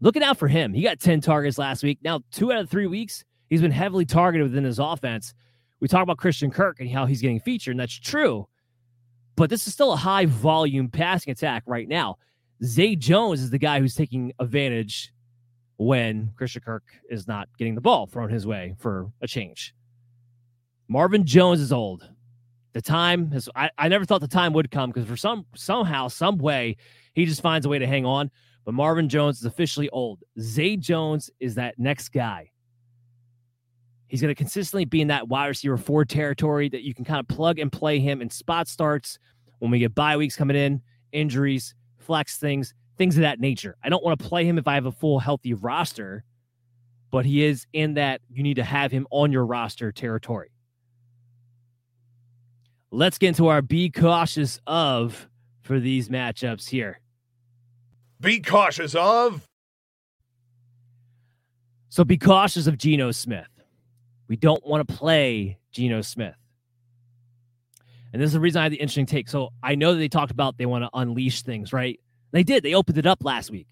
[0.00, 0.72] Looking out for him.
[0.72, 1.98] He got 10 targets last week.
[2.02, 5.34] Now, two out of three weeks, he's been heavily targeted within his offense.
[5.78, 8.48] We talk about Christian Kirk and how he's getting featured, and that's true.
[9.36, 12.16] But this is still a high volume passing attack right now.
[12.64, 15.12] Zay Jones is the guy who's taking advantage
[15.76, 19.74] when Christian Kirk is not getting the ball thrown his way for a change.
[20.88, 22.08] Marvin Jones is old.
[22.72, 26.08] The time has I, I never thought the time would come because for some somehow,
[26.08, 26.76] some way,
[27.14, 28.30] he just finds a way to hang on.
[28.64, 30.22] But Marvin Jones is officially old.
[30.40, 32.50] Zay Jones is that next guy.
[34.08, 37.18] He's going to consistently be in that wide receiver four territory that you can kind
[37.18, 39.18] of plug and play him in spot starts
[39.58, 40.82] when we get bye weeks coming in,
[41.12, 43.76] injuries, flex things, things of that nature.
[43.82, 46.24] I don't want to play him if I have a full healthy roster,
[47.10, 50.50] but he is in that you need to have him on your roster territory.
[52.96, 55.28] Let's get into our be cautious of
[55.60, 56.98] for these matchups here.
[58.22, 59.46] Be cautious of.
[61.90, 63.50] So be cautious of Geno Smith.
[64.28, 66.36] We don't want to play Geno Smith.
[68.14, 69.28] And this is the reason I had the interesting take.
[69.28, 72.00] So I know that they talked about they want to unleash things, right?
[72.32, 72.62] They did.
[72.62, 73.66] They opened it up last week.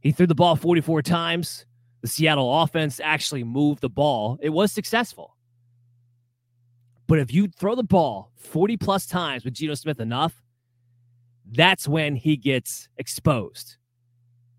[0.00, 1.66] He threw the ball 44 times.
[2.02, 4.38] The Seattle offense actually moved the ball.
[4.40, 5.34] It was successful.
[7.08, 10.42] But if you throw the ball 40 plus times with Geno Smith enough,
[11.50, 13.76] that's when he gets exposed.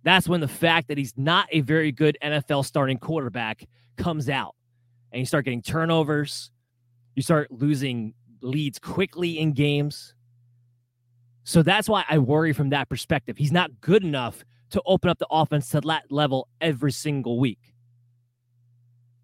[0.03, 3.67] That's when the fact that he's not a very good NFL starting quarterback
[3.97, 4.55] comes out.
[5.11, 6.51] And you start getting turnovers.
[7.15, 10.15] You start losing leads quickly in games.
[11.43, 13.37] So that's why I worry from that perspective.
[13.37, 17.68] He's not good enough to open up the offense to that level every single week.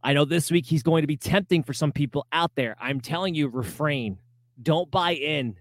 [0.06, 2.76] I know this week he's going to be tempting for some people out there.
[2.80, 4.20] I'm telling you, refrain.
[4.62, 5.56] Don't buy in.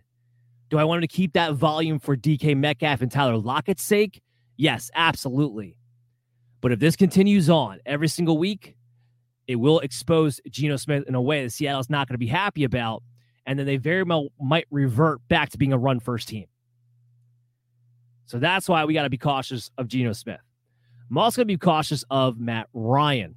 [0.68, 4.20] Do I want to keep that volume for DK Metcalf and Tyler Lockett's sake?
[4.58, 5.78] Yes, absolutely.
[6.60, 8.76] But if this continues on every single week,
[9.46, 12.64] it will expose Geno Smith in a way that Seattle's not going to be happy
[12.64, 13.02] about.
[13.46, 16.48] And then they very well might revert back to being a run first team.
[18.26, 20.40] So that's why we got to be cautious of Geno Smith.
[21.08, 23.36] I'm also going to be cautious of Matt Ryan.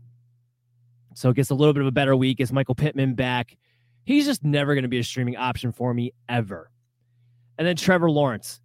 [1.18, 2.40] So it gets a little bit of a better week.
[2.40, 3.58] Is Michael Pittman back?
[4.06, 6.70] He's just never going to be a streaming option for me ever.
[7.58, 8.62] And then Trevor Lawrence.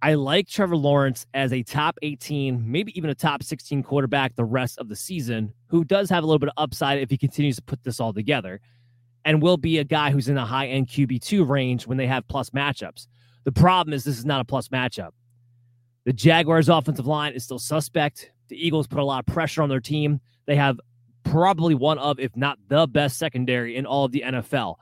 [0.00, 4.44] I like Trevor Lawrence as a top 18, maybe even a top 16 quarterback the
[4.44, 7.56] rest of the season, who does have a little bit of upside if he continues
[7.56, 8.60] to put this all together,
[9.24, 12.28] and will be a guy who's in the high end QB2 range when they have
[12.28, 13.08] plus matchups.
[13.42, 15.10] The problem is this is not a plus matchup.
[16.04, 18.30] The Jaguars' offensive line is still suspect.
[18.46, 20.20] The Eagles put a lot of pressure on their team.
[20.46, 20.78] They have
[21.32, 24.76] probably one of, if not the best secondary in all of the NFL.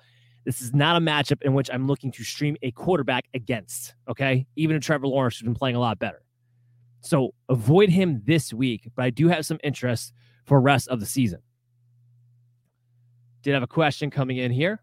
[0.44, 3.94] This is not a matchup in which I'm looking to stream a quarterback against.
[4.08, 4.46] Okay.
[4.56, 6.24] Even if Trevor Lawrence who's been playing a lot better.
[7.02, 10.12] So avoid him this week, but I do have some interest
[10.44, 11.40] for rest of the season.
[13.42, 14.82] Did have a question coming in here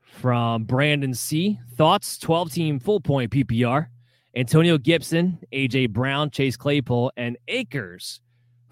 [0.00, 1.60] from Brandon C.
[1.76, 3.88] Thoughts 12 team full point PPR.
[4.34, 8.20] Antonio Gibson, AJ Brown, Chase Claypool, and Akers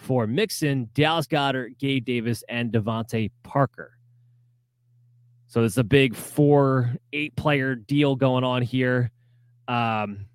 [0.04, 3.96] for Mixon, Dallas Goedert, Gabe Davis, and DeVante Parker.
[5.46, 9.10] So it's a big four, eight player deal going on here.
[9.66, 10.26] Um,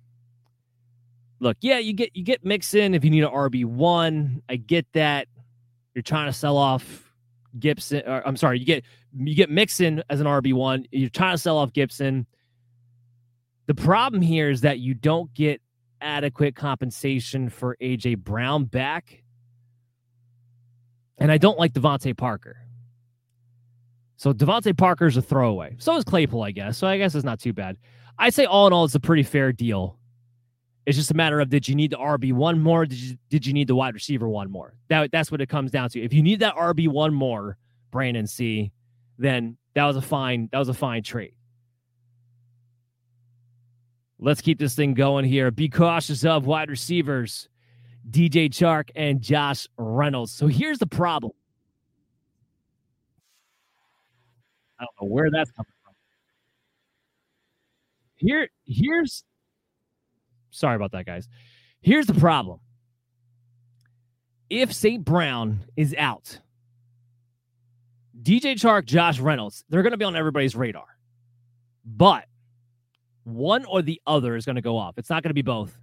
[1.38, 4.42] look, yeah, you get you get Mixon if you need an RB one.
[4.48, 5.28] I get that.
[5.94, 7.12] You're trying to sell off
[7.58, 8.02] Gibson.
[8.06, 8.84] Or, I'm sorry, you get
[9.16, 10.86] you get Mixon as an RB one.
[10.90, 12.26] You're trying to sell off Gibson.
[13.66, 15.60] The problem here is that you don't get
[16.00, 19.22] adequate compensation for AJ Brown back,
[21.20, 22.56] and I don't like DeVante Parker.
[24.16, 25.76] So DeVante Parker's a throwaway.
[25.78, 26.78] So is Claypool, I guess.
[26.78, 27.76] So I guess it's not too bad.
[28.18, 29.98] I say all in all, it's a pretty fair deal.
[30.86, 32.84] It's just a matter of did you need the RB one more?
[32.86, 34.74] Did you did you need the wide receiver one more?
[34.88, 36.02] That that's what it comes down to.
[36.02, 37.56] If you need that RB one more,
[37.90, 38.72] Brandon C,
[39.18, 41.34] then that was a fine that was a fine trade.
[44.18, 45.50] Let's keep this thing going here.
[45.50, 47.48] Be cautious of wide receivers,
[48.08, 50.32] DJ Chark and Josh Reynolds.
[50.32, 51.32] So here's the problem.
[54.78, 55.94] I don't know where that's coming from.
[58.16, 59.24] Here, here's
[60.50, 61.28] sorry about that, guys.
[61.80, 62.60] Here's the problem.
[64.48, 65.04] If St.
[65.04, 66.40] Brown is out,
[68.20, 70.86] DJ Chark, Josh Reynolds, they're going to be on everybody's radar.
[71.84, 72.24] But
[73.24, 74.98] one or the other is going to go off.
[74.98, 75.78] It's not going to be both.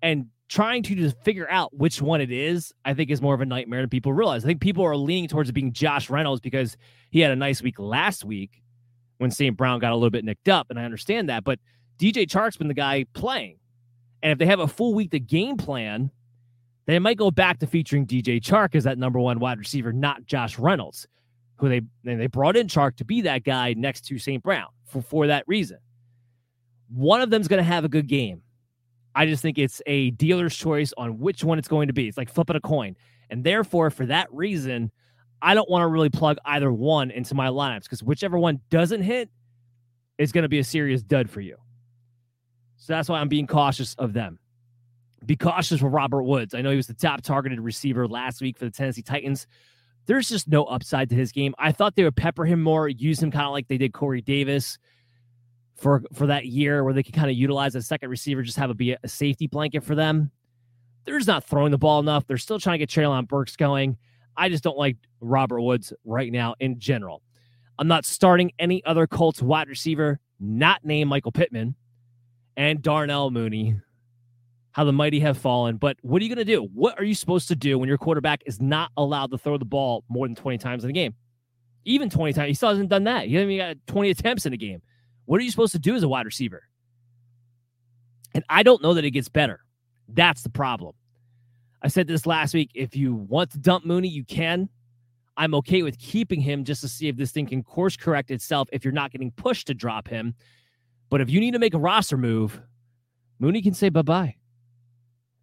[0.00, 3.40] And trying to just figure out which one it is, I think is more of
[3.40, 4.44] a nightmare than people realize.
[4.44, 6.76] I think people are leaning towards it being Josh Reynolds because
[7.10, 8.62] he had a nice week last week
[9.16, 9.56] when St.
[9.56, 10.66] Brown got a little bit nicked up.
[10.68, 11.42] And I understand that.
[11.42, 11.58] But
[11.98, 13.56] DJ Chark's been the guy playing.
[14.22, 16.10] And if they have a full week to game plan,
[16.84, 20.26] they might go back to featuring DJ Chark as that number one wide receiver, not
[20.26, 21.08] Josh Reynolds,
[21.56, 24.42] who they they brought in Chark to be that guy next to St.
[24.42, 25.78] Brown for, for that reason.
[26.90, 28.42] One of them's going to have a good game.
[29.14, 32.08] I just think it's a dealer's choice on which one it's going to be.
[32.08, 32.96] It's like flipping a coin.
[33.30, 34.90] And therefore, for that reason,
[35.40, 39.02] I don't want to really plug either one into my lineups because whichever one doesn't
[39.02, 39.28] hit
[40.18, 41.56] is going to be a serious dud for you.
[42.76, 44.38] So that's why I'm being cautious of them.
[45.24, 46.54] Be cautious with Robert Woods.
[46.54, 49.46] I know he was the top targeted receiver last week for the Tennessee Titans.
[50.06, 51.54] There's just no upside to his game.
[51.58, 54.20] I thought they would pepper him more, use him kind of like they did Corey
[54.20, 54.78] Davis
[55.82, 58.70] for for that year, where they could kind of utilize a second receiver, just have
[58.70, 60.30] it be a safety blanket for them.
[61.04, 62.26] They're just not throwing the ball enough.
[62.26, 63.98] They're still trying to get Treylon Burks going.
[64.36, 67.20] I just don't like Robert Woods right now in general.
[67.78, 71.74] I'm not starting any other Colts wide receiver not named Michael Pittman
[72.56, 73.76] and Darnell Mooney.
[74.70, 75.76] How the mighty have fallen.
[75.76, 76.62] But what are you going to do?
[76.72, 79.66] What are you supposed to do when your quarterback is not allowed to throw the
[79.66, 81.14] ball more than 20 times in a game?
[81.84, 82.48] Even 20 times.
[82.48, 83.26] He still hasn't done that.
[83.26, 84.80] He hasn't even got 20 attempts in a game.
[85.24, 86.62] What are you supposed to do as a wide receiver?
[88.34, 89.60] And I don't know that it gets better.
[90.08, 90.94] That's the problem.
[91.82, 92.70] I said this last week.
[92.74, 94.68] If you want to dump Mooney, you can.
[95.36, 98.68] I'm okay with keeping him just to see if this thing can course correct itself
[98.72, 100.34] if you're not getting pushed to drop him.
[101.08, 102.60] But if you need to make a roster move,
[103.38, 104.36] Mooney can say bye bye.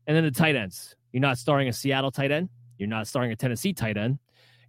[0.08, 0.96] And then the tight ends.
[1.12, 2.50] You're not starting a Seattle tight end.
[2.78, 4.20] You're not starting a Tennessee tight end.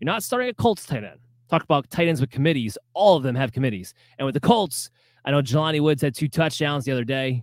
[0.01, 1.21] You're not starting a Colts tight end.
[1.51, 2.79] Talk about tight ends with committees.
[2.95, 3.93] All of them have committees.
[4.19, 4.89] And with the Colts,
[5.25, 7.43] I know Jelani Woods had two touchdowns the other day.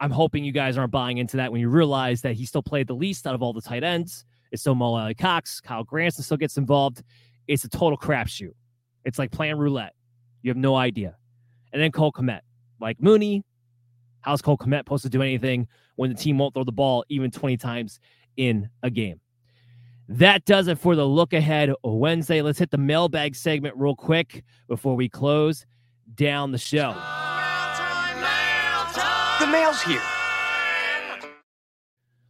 [0.00, 2.86] I'm hoping you guys aren't buying into that when you realize that he still played
[2.86, 4.26] the least out of all the tight ends.
[4.52, 5.62] It's still Mo Alie-Cox.
[5.62, 7.02] Kylen Granson still gets involved.
[7.48, 8.52] It's a total crapshoot.
[9.06, 9.94] It's like playing roulette.
[10.42, 11.16] You have no idea.
[11.72, 12.40] And then Cole Kmet
[12.80, 13.44] like Mooney.
[14.20, 17.30] How's Cole Kmet supposed to do anything when the team won't throw the ball even
[17.30, 17.98] 20 times
[18.36, 19.20] in a game?
[20.08, 22.40] That does it for the look ahead Wednesday.
[22.40, 25.66] Let's hit the mailbag segment real quick before we close
[26.14, 26.94] down the show.
[29.40, 30.02] The mail's here.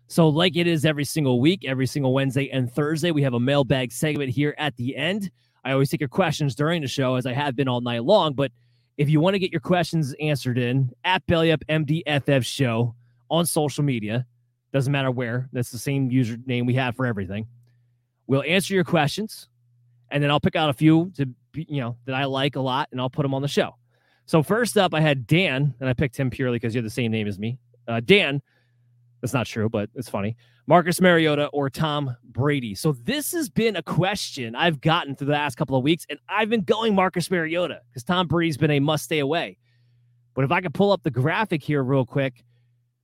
[0.08, 3.40] So, like it is every single week, every single Wednesday and Thursday, we have a
[3.40, 5.30] mailbag segment here at the end.
[5.62, 8.32] I always take your questions during the show, as I have been all night long,
[8.32, 8.52] but
[8.96, 12.94] if you want to get your questions answered in at BellyUp MDFF show
[13.30, 14.24] on social media,
[14.72, 17.46] doesn't matter where, that's the same username we have for everything.
[18.26, 19.48] We'll answer your questions
[20.10, 22.88] and then I'll pick out a few to you know, that I like a lot
[22.92, 23.76] and I'll put them on the show.
[24.26, 26.90] So first up, I had Dan, and I picked him purely because you have the
[26.90, 27.58] same name as me.
[27.86, 28.42] Uh, Dan,
[29.20, 30.36] that's not true, but it's funny.
[30.66, 32.74] Marcus Mariota or Tom Brady.
[32.74, 36.18] So this has been a question I've gotten through the last couple of weeks, and
[36.28, 39.58] I've been going Marcus Mariota because Tom Brady's been a must stay away.
[40.34, 42.44] But if I could pull up the graphic here real quick,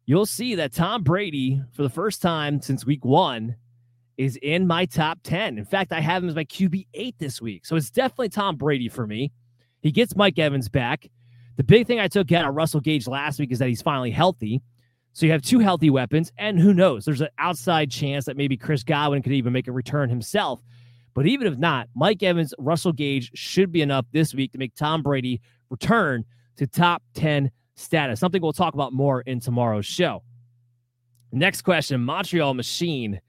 [0.07, 3.55] you'll see that Tom Brady, for the first time since week one,
[4.17, 5.59] is in my top 10.
[5.59, 7.67] In fact, I have him as my QB8 this week.
[7.67, 9.33] So it's definitely Tom Brady for me.
[9.81, 11.11] He gets Mike Evans back.
[11.57, 14.11] The big thing I took out of Russell Gage last week is that he's finally
[14.11, 14.63] healthy.
[15.13, 17.05] So you have two healthy weapons, and who knows?
[17.05, 20.63] There's an outside chance that maybe Chris Godwin could even make a return himself.
[21.15, 24.75] But even if not, Mike Evans, Russell Gage should be enough this week to make
[24.75, 26.25] Tom Brady return
[26.57, 28.21] to top 10 status.
[28.21, 30.23] Something we'll talk about more in tomorrow's show.
[31.33, 33.21] Next question Montreal Machine.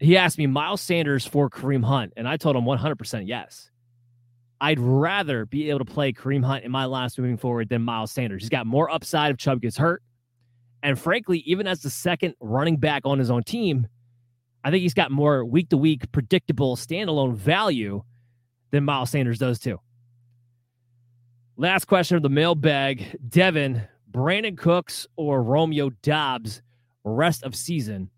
[0.00, 3.70] He asked me Miles Sanders for Kareem Hunt, and I told him 100% yes.
[4.58, 8.10] I'd rather be able to play Kareem Hunt in my last moving forward than Miles
[8.10, 8.42] Sanders.
[8.42, 10.02] He's got more upside if Chubb gets hurt.
[10.82, 13.88] And frankly, even as the second running back on his own team,
[14.64, 18.02] I think he's got more week to week predictable standalone value
[18.70, 19.80] than Miles Sanders does too.
[21.56, 26.62] Last question of the mailbag Devin, Brandin Cooks or Romeo Doubs,
[27.04, 28.10] rest of season?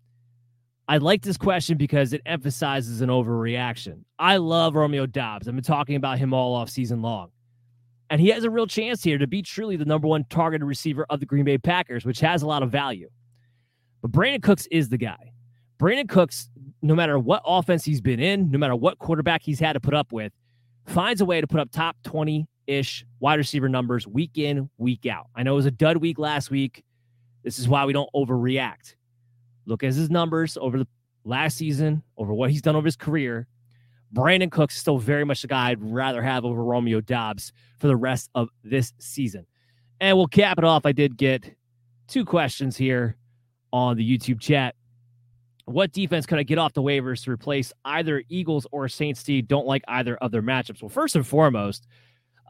[0.87, 4.03] I like this question because it emphasizes an overreaction.
[4.19, 5.47] I love Romeo Doubs.
[5.47, 7.29] I've been talking about him all off season long.
[8.09, 11.05] And he has a real chance here to be truly the number one targeted receiver
[11.09, 13.09] of the Green Bay Packers, which has a lot of value.
[14.01, 15.31] But Brandin Cooks is the guy.
[15.79, 16.49] Brandin Cooks,
[16.81, 19.93] no matter what offense he's been in, no matter what quarterback he's had to put
[19.93, 20.33] up with,
[20.85, 25.05] finds a way to put up top 20 ish wide receiver numbers week in, week
[25.05, 25.27] out.
[25.35, 26.83] I know it was a dud week last week.
[27.43, 28.95] This is why we don't overreact.
[29.65, 30.87] Look at his numbers over the
[31.23, 33.47] last season, over what he's done over his career.
[34.13, 37.87] Brandin Cooks is still very much the guy I'd rather have over Romeo Doubs for
[37.87, 39.45] the rest of this season.
[39.99, 40.85] And we'll cap it off.
[40.85, 41.55] I did get
[42.07, 43.17] two questions here
[43.71, 44.75] on the YouTube chat.
[45.65, 49.41] What defense could I get off the waivers to replace either Eagles or Saints D?
[49.41, 50.81] Don't like either of their matchups.
[50.81, 51.87] Well, first and foremost,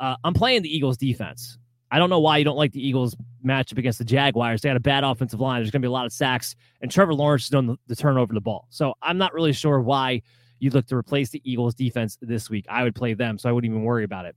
[0.02, 1.57] uh, I'm playing the Eagles defense.
[1.94, 3.15] I don't know why you don't like the Eagles
[3.45, 4.61] matchup against the Jaguars.
[4.61, 5.61] They had a bad offensive line.
[5.61, 7.95] There's going to be a lot of sacks, and Trevor Lawrence has done the, the
[7.95, 8.65] turn over the ball.
[8.72, 10.24] So I'm not really sure why
[10.57, 12.65] you look to replace the Eagles defense this week.
[12.68, 14.36] I would play them, so I wouldn't even worry about it.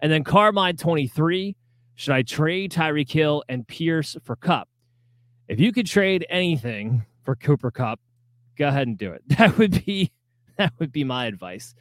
[0.00, 1.56] And then Carmine 23.
[1.94, 4.68] Should I trade Tyreek Hill and Pierce for Kupp?
[5.48, 7.98] If you could trade anything for Cooper Kupp,
[8.58, 9.22] go ahead and do it.
[9.38, 10.12] That would be
[10.58, 11.74] that would be my advice.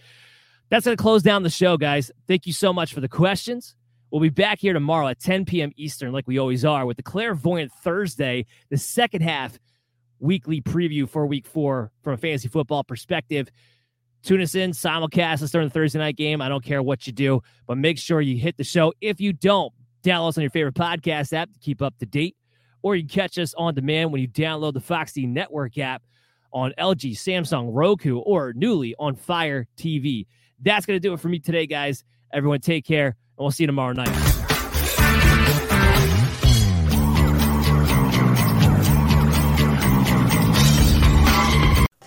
[0.70, 2.10] That's going to close down the show, guys.
[2.26, 3.76] Thank you so much for the questions.
[4.11, 5.72] We'll be back here tomorrow at 10 p.m.
[5.76, 9.60] Eastern, like we always are, with the Clairvoyant Thursday, the second half
[10.19, 13.49] weekly preview for week four from a fantasy football perspective.
[14.23, 16.41] Tune us in, simulcast us during the Thursday night game.
[16.41, 18.94] I don't care what you do, but make sure you hit the show.
[18.99, 19.72] If you don't,
[20.03, 22.36] download us on your favorite podcast app to keep up to date,
[22.81, 26.02] or you can catch us on demand when you download the Foxy Network app
[26.52, 30.26] on LG, Samsung, Roku, or newly on Fire TV.
[30.61, 32.03] That's going to do it for me today, guys.
[32.34, 34.28] Everyone, take care we'll see you tomorrow night.